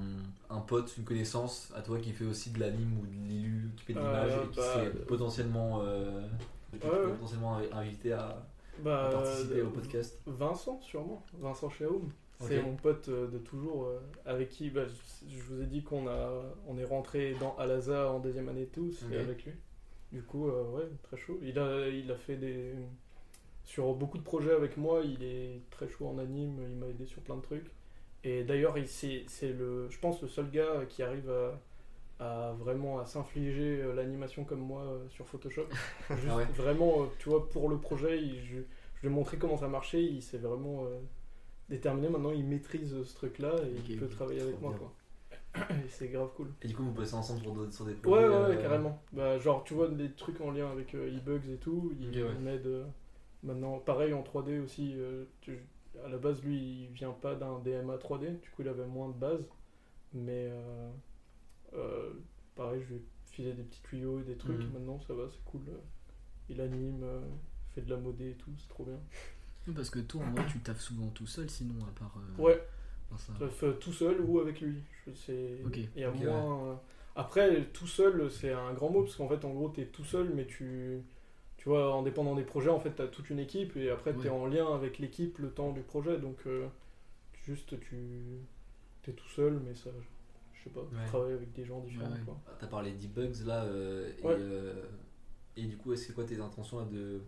un, 0.51 0.57
un 0.57 0.61
pote, 0.61 0.93
une 0.99 1.05
connaissance 1.05 1.73
à 1.77 1.81
toi 1.83 1.99
qui 2.01 2.13
fait 2.13 2.25
aussi 2.25 2.51
de 2.51 2.59
l'anime 2.61 2.99
ou 3.01 3.07
de 3.07 3.13
l'illu, 3.29 3.71
qui 3.77 3.85
fait 3.85 3.93
de 3.95 4.01
l'image 4.01 4.33
et 4.33 4.49
qui 4.51 4.57
bah, 4.57 4.75
serait 4.75 4.91
potentiellement, 5.07 5.83
potentiellement 6.81 7.59
invité 7.73 8.13
à, 8.13 8.27
à 8.29 8.43
Bah, 8.81 9.09
participer 9.13 9.61
euh, 9.61 9.67
au 9.67 9.71
podcast. 9.71 10.19
Vincent, 10.27 10.81
sûrement. 10.81 11.23
Vincent 11.41 11.71
Chaoum. 11.71 12.11
C'est 12.41 12.61
mon 12.61 12.75
pote 12.75 13.09
de 13.09 13.39
toujours, 13.39 13.85
euh, 13.87 14.01
avec 14.27 14.49
qui 14.49 14.71
bah, 14.71 14.83
je, 14.85 15.37
je 15.37 15.43
vous 15.45 15.63
ai 15.63 15.67
dit 15.67 15.83
qu'on 15.85 16.09
a, 16.09 16.31
on 16.67 16.77
est 16.79 16.85
rentré 16.85 17.35
dans 17.39 17.55
Alaza 17.57 18.11
en 18.11 18.19
deuxième 18.19 18.49
année 18.49 18.63
et 18.63 18.67
tout, 18.67 18.91
c'est 18.93 19.07
Ok. 19.07 19.13
avec 19.23 19.45
lui. 19.45 19.53
Du 20.13 20.23
coup, 20.23 20.49
euh, 20.49 20.65
ouais, 20.73 20.89
très 21.03 21.17
chaud. 21.17 21.39
Il 21.43 21.59
a, 21.59 21.89
il 21.89 22.11
a 22.11 22.17
fait 22.17 22.37
des. 22.37 22.75
Sur 23.65 23.95
beaucoup 23.95 24.19
de 24.19 24.23
projets 24.23 24.53
avec 24.53 24.77
moi, 24.77 25.03
il 25.05 25.23
est 25.23 25.61
très 25.71 25.89
chaud 25.89 26.09
en 26.09 26.19
anime, 26.19 26.59
il 26.69 26.77
m'a 26.77 26.87
aidé 26.89 27.07
sur 27.07 27.23
plein 27.23 27.37
de 27.37 27.43
trucs. 27.43 27.71
Et 28.25 28.45
d'ailleurs, 28.45 28.77
il- 28.77 28.89
c'est 28.89 29.25
c'est 29.29 29.53
le, 29.53 29.89
je 29.89 29.99
pense, 29.99 30.21
le 30.21 30.29
seul 30.29 30.51
gars 30.51 30.85
qui 30.89 31.03
arrive 31.03 31.31
à, 31.31 31.59
à 32.51 32.53
vraiment 32.53 32.99
à 32.99 33.07
s'infliger 33.07 33.81
euh, 33.83 33.95
l'animation 33.95 34.45
comme 34.45 34.61
moi 34.61 34.83
euh, 34.83 35.09
sur 35.09 35.27
Photoshop. 35.29 35.67
Juste 36.11 36.27
Ah 36.29 36.37
ouais. 36.37 36.45
vraiment, 36.55 37.03
euh, 37.05 37.07
tu 37.19 37.29
vois, 37.31 37.49
pour 37.49 37.69
le 37.69 37.79
projet, 37.79 38.21
il- 38.21 38.41
je, 38.45 38.57
je 38.97 39.01
lui 39.03 39.07
ai 39.09 39.11
montré 39.11 39.39
comment 39.39 39.57
ça 39.57 39.69
marchait, 39.69 40.03
il 40.05 40.23
s'est 40.23 40.39
vraiment 40.39 40.85
euh, 40.85 40.99
déterminé. 41.69 42.09
Maintenant, 42.09 42.33
il 42.33 42.45
maîtrise 42.45 43.03
ce 43.05 43.15
truc-là 43.15 43.55
et 43.65 43.71
il 43.89 43.99
peut 43.99 44.09
travailler 44.09 44.41
avec 44.43 44.61
moi, 44.61 44.73
quoi. 44.79 44.93
C'est 45.91 46.09
grave 46.09 46.31
cool. 46.37 46.49
Et 46.63 46.69
du 46.69 46.75
coup, 46.75 46.83
vous 46.83 46.93
bossez 46.93 47.15
ensemble 47.15 47.43
sur, 47.73 47.85
des 47.85 47.93
Ouais, 48.05 48.11
projets 48.11 48.29
ouais, 48.29 48.29
ouais, 48.29 48.59
euh, 48.59 48.63
carrément. 48.63 49.03
Bah, 49.13 49.39
genre, 49.39 49.65
tu 49.65 49.75
vois, 49.75 49.89
des 49.89 50.11
trucs 50.13 50.41
en 50.41 50.51
lien 50.51 50.71
avec 50.71 50.95
euh, 50.95 51.17
e-bugs 51.17 51.49
et 51.53 51.57
tout, 51.57 51.93
il, 52.01 52.09
Ok, 52.09 52.15
ouais. 52.15 52.35
il 52.35 52.41
m'aide. 52.41 52.67
euh, 52.67 52.85
maintenant, 53.43 53.79
pareil 53.79 54.13
en 54.15 54.23
3D 54.23 54.59
aussi. 54.59 54.95
euh, 54.97 55.25
tu- 55.41 55.59
à 56.05 56.09
la 56.09 56.17
base, 56.19 56.43
lui, 56.43 56.85
il 56.85 56.89
vient 56.93 57.13
pas 57.13 57.35
d'un 57.35 57.59
DMA 57.61 57.99
3D, 57.99 58.31
du 58.41 58.51
coup, 58.51 58.63
il 58.63 58.69
avait 58.69 58.87
moins 58.87 59.09
de 59.09 59.15
base. 59.15 59.45
Mais 60.15 60.49
euh, 60.51 60.91
euh, 61.75 62.13
pareil, 62.57 62.83
je 62.83 62.95
lui 62.95 62.97
ai 62.97 63.03
filé 63.33 63.53
des 63.55 63.63
petits 63.65 63.83
tuyaux 63.83 64.21
et 64.21 64.25
des 64.25 64.37
trucs. 64.37 64.59
Mhm. 64.61 64.73
Maintenant, 64.75 65.01
ça 65.07 65.15
va, 65.15 65.29
c'est 65.31 65.45
cool. 65.45 65.63
Il 66.51 66.61
anime, 66.61 67.03
euh, 67.05 67.21
fait 67.75 67.83
de 67.83 67.91
la 67.91 67.97
modée 67.99 68.31
et 68.31 68.35
tout, 68.37 68.53
c'est 68.59 68.69
trop 68.69 68.85
bien. 68.85 69.01
Parce 69.75 69.91
que 69.91 69.99
toi, 70.01 70.23
en 70.23 70.31
vrai, 70.33 70.45
tu 70.47 70.59
taffes 70.61 70.81
souvent 70.81 71.09
tout 71.11 71.27
seul, 71.27 71.49
sinon, 71.49 71.85
à 71.85 71.91
part. 71.99 72.15
euh, 72.19 72.43
Ouais, 72.43 72.63
le 73.41 73.49
fais 73.49 73.73
tout 73.75 73.93
seul 73.93 74.21
ou 74.21 74.39
avec 74.41 74.61
lui. 74.61 74.83
Je- 75.07 75.13
c'est- 75.13 75.59
Ok. 75.67 75.79
Il 75.97 76.01
y 76.01 76.05
a 76.05 76.11
Ok, 76.11 76.17
moins. 76.23 76.71
euh, 76.71 76.75
Après, 77.15 77.65
tout 77.75 77.87
seul, 77.87 78.31
c'est 78.31 78.53
un 78.53 78.73
grand 78.73 78.89
mot 78.91 79.03
parce 79.03 79.17
qu'en 79.17 79.29
fait, 79.29 79.45
en 79.45 79.51
gros, 79.51 79.69
t'es 79.69 79.85
tout 79.87 80.05
seul, 80.05 80.31
mais 80.35 80.47
tu. 80.47 81.03
Tu 81.59 81.69
vois, 81.69 81.95
en 81.95 82.03
dépendant 82.03 82.35
des 82.35 82.43
projets, 82.43 82.71
en 82.71 82.81
fait, 82.81 82.91
t'as 82.93 83.07
toute 83.07 83.31
une 83.31 83.39
équipe 83.39 83.77
et 83.77 83.91
après, 83.91 84.13
t'es 84.15 84.23
Ouais. 84.23 84.29
en 84.31 84.47
lien 84.47 84.75
avec 84.75 84.99
l'équipe 84.99 85.39
le 85.39 85.51
temps 85.51 85.73
du 85.73 85.83
projet. 85.83 86.19
Donc, 86.19 86.39
euh, 86.47 86.67
juste, 87.45 87.79
tu. 87.81 88.39
T'es 89.03 89.13
tout 89.13 89.29
seul, 89.29 89.61
mais 89.65 89.75
ça. 89.75 89.91
Je 90.55 90.65
sais 90.65 90.71
pas, 90.71 90.81
tu 90.91 90.97
Ouais. 90.97 91.05
travailles 91.07 91.35
avec 91.35 91.53
des 91.53 91.65
gens 91.65 91.81
différents. 91.81 92.07
Ouais, 92.11 92.13
ouais. 92.19 92.25
quoi. 92.25 92.37
T'as 92.59 92.67
parlé 92.69 92.93
d'e-bugs 92.93 93.45
là, 93.47 93.65
euh, 93.65 94.11
et, 94.19 94.23
Ouais. 94.27 94.35
euh, 94.39 94.85
et 95.57 95.65
du 95.67 95.77
coup, 95.77 95.95
c'est 95.97 96.15
quoi 96.15 96.25
tes 96.25 96.41
intentions 96.41 96.79
là, 96.79 96.87
de, 96.87 97.21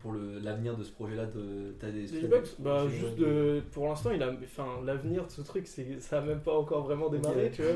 pour 0.00 0.12
le- 0.12 0.38
l'avenir 0.40 0.76
de 0.76 0.82
ce 0.82 0.92
projet-là 0.92 1.26
de, 1.26 1.74
T'as 1.78 1.90
des 1.90 2.02
des 2.06 2.28
bah 2.58 2.88
juste 2.88 3.18
euh, 3.20 3.60
de, 3.60 3.60
pour 3.72 3.86
l'instant, 3.86 4.10
il 4.10 4.22
a, 4.22 4.32
enfin, 4.44 4.80
l'avenir 4.84 5.26
de 5.26 5.30
ce 5.30 5.42
truc, 5.42 5.66
c'est, 5.66 6.00
ça 6.00 6.18
a 6.18 6.20
même 6.22 6.40
pas 6.40 6.56
encore 6.56 6.82
vraiment 6.84 7.08
démarré, 7.08 7.46
Ok. 7.46 7.52
tu 7.52 7.62
vois. 7.62 7.72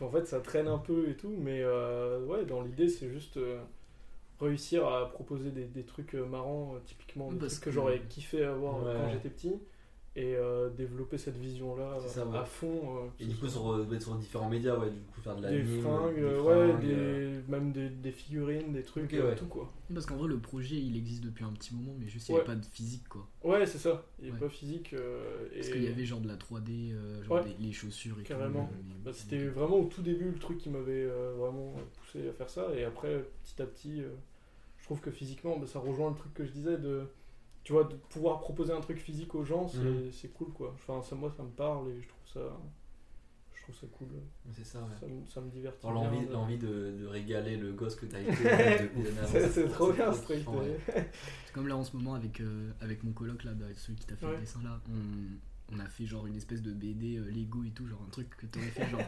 En 0.00 0.10
fait, 0.10 0.26
ça 0.26 0.40
traîne 0.40 0.68
un 0.68 0.78
peu 0.78 1.08
et 1.10 1.16
tout, 1.16 1.34
mais 1.36 1.60
euh, 1.62 2.24
ouais, 2.26 2.44
dans 2.44 2.62
l'idée, 2.62 2.88
c'est 2.88 3.08
juste 3.10 3.36
euh, 3.36 3.58
réussir 4.40 4.86
à 4.86 5.10
proposer 5.10 5.50
des, 5.50 5.64
des 5.64 5.84
trucs 5.84 6.14
euh, 6.14 6.24
marrants, 6.26 6.74
euh, 6.76 6.78
typiquement 6.84 7.32
des 7.32 7.38
Parce 7.38 7.54
trucs 7.54 7.64
que, 7.64 7.70
que- 7.70 7.74
j'aurais 7.74 8.00
kiffé 8.08 8.44
avoir 8.44 8.86
euh, 8.86 8.96
quand 8.96 9.08
j'étais 9.12 9.30
petit, 9.30 9.54
et 10.20 10.34
euh, 10.36 10.68
développer 10.70 11.16
cette 11.16 11.36
ça, 12.08 12.22
euh, 12.22 12.26
ouais. 12.26 12.38
à 12.38 12.44
fond. 12.44 12.96
euh, 13.04 13.08
Et 13.20 13.26
du 13.26 13.36
coup, 13.36 13.46
doit 13.84 13.94
être 13.96 14.02
sur 14.02 14.16
différents 14.16 14.48
médias, 14.48 14.76
ouais, 14.76 14.90
du 14.90 14.98
coup, 15.00 15.20
faire 15.20 15.36
de 15.36 15.42
la 15.42 15.50
des 15.50 15.62
mime, 15.62 15.80
fringues, 15.82 16.16
des 16.16 16.22
ouais, 16.40 16.76
des, 16.80 16.92
euh, 16.94 17.40
même 17.48 17.70
des, 17.72 17.88
des 17.88 18.10
figurines, 18.10 18.72
des 18.72 18.82
trucs, 18.82 19.04
Ok, 19.04 19.12
ouais. 19.12 19.34
tout 19.36 19.46
quoi. 19.46 19.72
Parce 19.94 20.06
qu'en 20.06 20.16
vrai, 20.16 20.28
le 20.28 20.38
projet, 20.38 20.74
il 20.76 20.96
existe 20.96 21.22
depuis 21.24 21.44
un 21.44 21.52
petit 21.52 21.74
moment, 21.74 21.94
mais 21.98 22.08
juste, 22.08 22.28
il 22.28 22.32
Ouais. 22.32 22.38
n'y 22.38 22.46
avait 22.46 22.54
pas 22.60 22.60
de 22.60 22.66
physique, 22.66 23.08
quoi. 23.08 23.26
Ouais, 23.44 23.64
c'est 23.66 23.78
ça, 23.78 24.04
il 24.20 24.28
est 24.28 24.32
Ouais. 24.32 24.38
pas 24.38 24.48
physique. 24.48 24.92
euh, 24.94 25.46
Parce 25.54 25.68
et- 25.68 25.72
qu'il 25.72 25.84
y 25.84 25.88
avait 25.88 26.04
genre 26.04 26.20
de 26.20 26.28
la 26.28 26.36
3D, 26.36 26.92
euh, 26.92 27.22
genre 27.22 27.36
Ouais. 27.38 27.44
des- 27.44 27.64
les 27.64 27.72
chaussures 27.72 28.18
et 28.20 28.24
Carrément. 28.24 28.68
euh, 28.72 28.94
Bah, 29.04 29.12
c'était 29.14 29.46
vraiment 29.46 29.76
au 29.78 29.84
tout 29.84 30.02
début 30.02 30.30
le 30.32 30.38
truc 30.38 30.58
qui 30.58 30.68
m'avait 30.68 31.04
euh, 31.04 31.34
vraiment 31.38 31.72
poussé 32.00 32.28
à 32.28 32.32
faire 32.32 32.50
ça 32.50 32.66
et 32.76 32.84
après 32.84 33.24
petit 33.44 33.62
à 33.62 33.66
petit 33.66 34.02
euh, 34.02 34.08
je 34.78 34.84
trouve 34.84 35.00
que 35.00 35.10
physiquement 35.10 35.56
bah, 35.58 35.66
ça 35.66 35.78
rejoint 35.78 36.10
le 36.10 36.16
truc 36.16 36.34
que 36.34 36.44
je 36.44 36.50
disais 36.50 36.76
de 36.76 37.02
tu 37.68 37.74
vois, 37.74 37.84
de 37.84 37.96
pouvoir 38.08 38.40
proposer 38.40 38.72
un 38.72 38.80
truc 38.80 38.96
physique 38.96 39.34
aux 39.34 39.44
gens, 39.44 39.68
c'est 39.68 39.76
Mhm. 39.76 40.10
c'est 40.10 40.28
cool 40.28 40.50
quoi. 40.54 40.70
Enfin, 40.72 41.02
ça, 41.06 41.14
moi, 41.14 41.30
ça 41.36 41.42
me 41.42 41.50
parle 41.50 41.90
et 41.90 42.00
je 42.00 42.08
trouve 42.08 42.26
ça, 42.32 42.56
je 43.54 43.62
trouve 43.62 43.74
ça 43.74 43.86
cool. 43.98 44.08
C'est 44.54 44.64
ça, 44.64 44.78
ouais. 44.80 44.94
Ça, 44.98 45.06
me- 45.06 45.26
ça 45.26 45.40
me 45.42 45.50
divertit. 45.50 45.86
L'envie, 45.86 46.56
de, 46.56 46.96
de 46.98 47.06
régaler 47.06 47.58
le 47.58 47.72
gosse 47.74 47.94
que 47.94 48.06
t'as 48.06 48.20
été 48.20 48.30
avant. 49.20 49.50
C'est 49.52 49.68
trop 49.68 49.92
bien 49.92 50.10
ce 50.14 50.22
truc. 50.22 50.38
C'est 51.44 51.52
comme 51.52 51.68
là 51.68 51.76
en 51.76 51.84
ce 51.84 51.94
moment 51.94 52.14
avec, 52.14 52.40
euh, 52.40 52.70
avec 52.80 53.04
mon 53.04 53.12
coloc 53.12 53.44
là, 53.44 53.52
bah, 53.52 53.66
celui 53.76 53.96
qui 53.98 54.06
t'a 54.06 54.16
fait 54.16 54.24
Ouais. 54.24 54.32
le 54.32 54.38
dessin 54.40 54.62
là, 54.62 54.80
on, 54.88 55.76
on 55.76 55.78
a 55.78 55.86
fait 55.90 56.06
genre 56.06 56.26
une 56.26 56.36
espèce 56.36 56.62
de 56.62 56.72
BD 56.72 57.18
euh, 57.18 57.30
Lego 57.30 57.64
et 57.64 57.70
tout, 57.72 57.86
genre 57.86 58.00
un 58.02 58.10
truc 58.10 58.30
que 58.38 58.46
t'aurais 58.46 58.64
fait 58.68 58.88
genre 58.88 59.02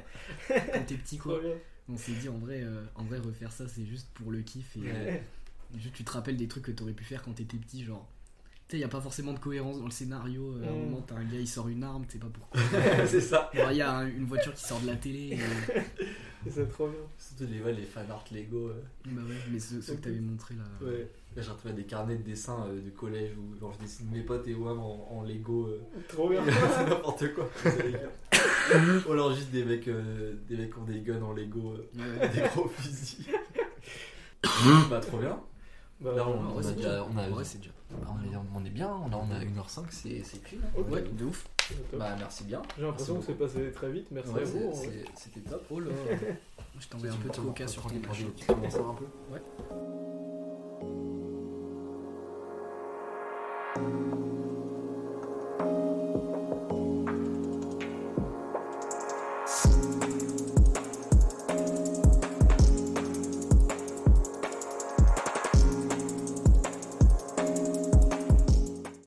quand 0.74 0.84
t'es 0.86 0.96
petit 0.96 1.16
quoi. 1.16 1.40
On 1.88 1.96
s'est 1.96 2.12
dit 2.12 2.28
en 2.28 2.36
vrai, 2.36 2.60
euh, 2.62 2.84
en 2.94 3.04
vrai 3.04 3.20
refaire 3.20 3.52
ça 3.52 3.66
c'est 3.68 3.86
juste 3.86 4.10
pour 4.12 4.30
le 4.30 4.42
kiff 4.42 4.76
et 4.76 4.80
euh, 4.84 5.16
juste 5.76 5.94
tu 5.94 6.04
te 6.04 6.10
rappelles 6.12 6.36
des 6.36 6.46
trucs 6.46 6.64
que 6.66 6.72
t'aurais 6.72 6.92
pu 6.92 7.04
faire 7.04 7.22
quand 7.22 7.32
t'étais 7.32 7.56
petit 7.56 7.84
genre. 7.84 8.06
Tu 8.70 8.76
sais, 8.76 8.80
y 8.82 8.84
a 8.84 8.88
pas 8.88 9.00
forcément 9.00 9.32
de 9.32 9.40
cohérence 9.40 9.78
dans 9.80 9.84
le 9.86 9.90
scénario. 9.90 10.54
euh, 10.54 10.64
À 10.64 10.70
un 10.70 10.72
Mm. 10.72 10.78
moment, 10.84 11.04
t'as 11.04 11.16
un 11.16 11.24
gars, 11.24 11.40
il 11.40 11.48
sort 11.48 11.66
une 11.68 11.82
arme, 11.82 12.04
tu 12.06 12.12
sais 12.12 12.18
pas 12.20 12.30
pourquoi. 12.32 12.60
c'est 13.08 13.20
ça. 13.20 13.50
Il 13.52 13.76
y 13.76 13.82
a 13.82 13.90
un- 13.96 14.06
une 14.06 14.26
voiture 14.26 14.54
qui 14.54 14.62
sort 14.64 14.78
de 14.80 14.86
la 14.86 14.94
télé. 14.96 15.36
et- 16.46 16.50
C'est 16.50 16.68
trop 16.70 16.86
bien. 16.86 17.00
Surtout 17.18 17.52
les, 17.52 17.60
ouais, 17.60 17.72
les 17.72 17.82
fan 17.82 18.08
art 18.10 18.24
Lego. 18.32 18.68
euh. 18.68 18.80
Bah 19.06 19.22
ouais, 19.28 19.34
mais 19.50 19.58
ceux, 19.58 19.82
ceux 19.82 19.94
que 19.96 20.02
t'avais 20.04 20.20
montré 20.20 20.54
là. 20.54 20.62
Ouais. 20.86 21.08
Là, 21.36 21.42
j'ai 21.42 21.50
retrouvé 21.50 21.74
des 21.74 21.82
carnets 21.84 22.16
de 22.16 22.22
dessin 22.22 22.64
euh, 22.68 22.80
du 22.80 22.92
collège 22.92 23.32
où 23.36 23.58
genre, 23.58 23.72
je 23.78 23.84
dessine 23.84 24.06
mes 24.10 24.22
potes 24.22 24.46
et 24.46 24.54
WAM 24.54 24.78
en, 24.78 25.18
en 25.18 25.22
Lego. 25.24 25.66
euh. 25.66 25.80
Trop 26.08 26.28
bien. 26.30 26.42
c'est 26.46 26.88
n'importe 26.88 27.34
quoi. 27.34 27.50
c'est 27.62 27.84
les 27.86 27.92
gars. 27.92 28.78
Ou 29.08 29.12
alors 29.12 29.34
juste 29.34 29.50
des 29.50 29.64
mecs, 29.64 29.88
euh, 29.88 30.34
des 30.48 30.56
mecs 30.56 30.72
qui 30.72 30.78
ont 30.78 30.84
des 30.84 31.00
guns 31.00 31.20
en 31.22 31.32
Lego, 31.32 31.74
euh, 31.74 31.88
Ouais, 31.98 32.20
ouais. 32.20 32.28
des 32.28 32.40
gros 32.48 32.68
fusils. 32.68 33.26
bah 34.88 35.00
trop 35.00 35.18
bien. 35.18 35.38
Bah, 36.00 36.12
Là 36.16 36.26
on, 36.26 36.56
on 36.56 36.58
a 36.58 36.62
c'est 36.62 36.76
déjà, 36.76 37.04
on 37.12 37.18
a, 37.18 37.26
En 37.26 37.30
vrai, 37.30 37.44
c'est 37.44 37.58
déjà. 37.58 37.70
on 38.08 38.64
est, 38.64 38.70
bien, 38.70 38.90
on 38.90 39.12
a, 39.12 39.16
on 39.16 39.30
a 39.30 39.38
1h05, 39.38 39.84
c'est 39.90 40.22
c'est 40.24 40.42
clean. 40.42 40.60
hein. 40.64 40.68
Ok. 40.78 40.90
Ouais, 40.90 41.02
de 41.02 41.24
ouf. 41.26 41.46
Bah 41.92 42.16
merci 42.18 42.44
bien. 42.44 42.62
J'ai 42.78 42.84
l'impression 42.84 43.18
que 43.18 43.24
c'est 43.26 43.34
passé 43.34 43.70
très 43.72 43.90
vite. 43.90 44.06
Merci 44.10 44.30
Ouais, 44.32 44.42
à 44.42 44.44
vous. 44.44 44.72
C'était 45.14 45.40
top. 45.40 45.64
Oh 45.70 45.78
là. 45.80 45.90
Je 46.80 46.88
t'envoie 46.88 47.10
un 47.10 47.16
peu 47.16 47.28
de 47.28 47.36
coca 47.36 47.66
sur 47.68 47.82
ton 47.82 48.00
tranquille, 48.00 48.28
Tu 48.36 48.46
commences 48.46 48.74
un 48.76 48.94
peu 48.94 49.04
Ouais. 49.30 49.42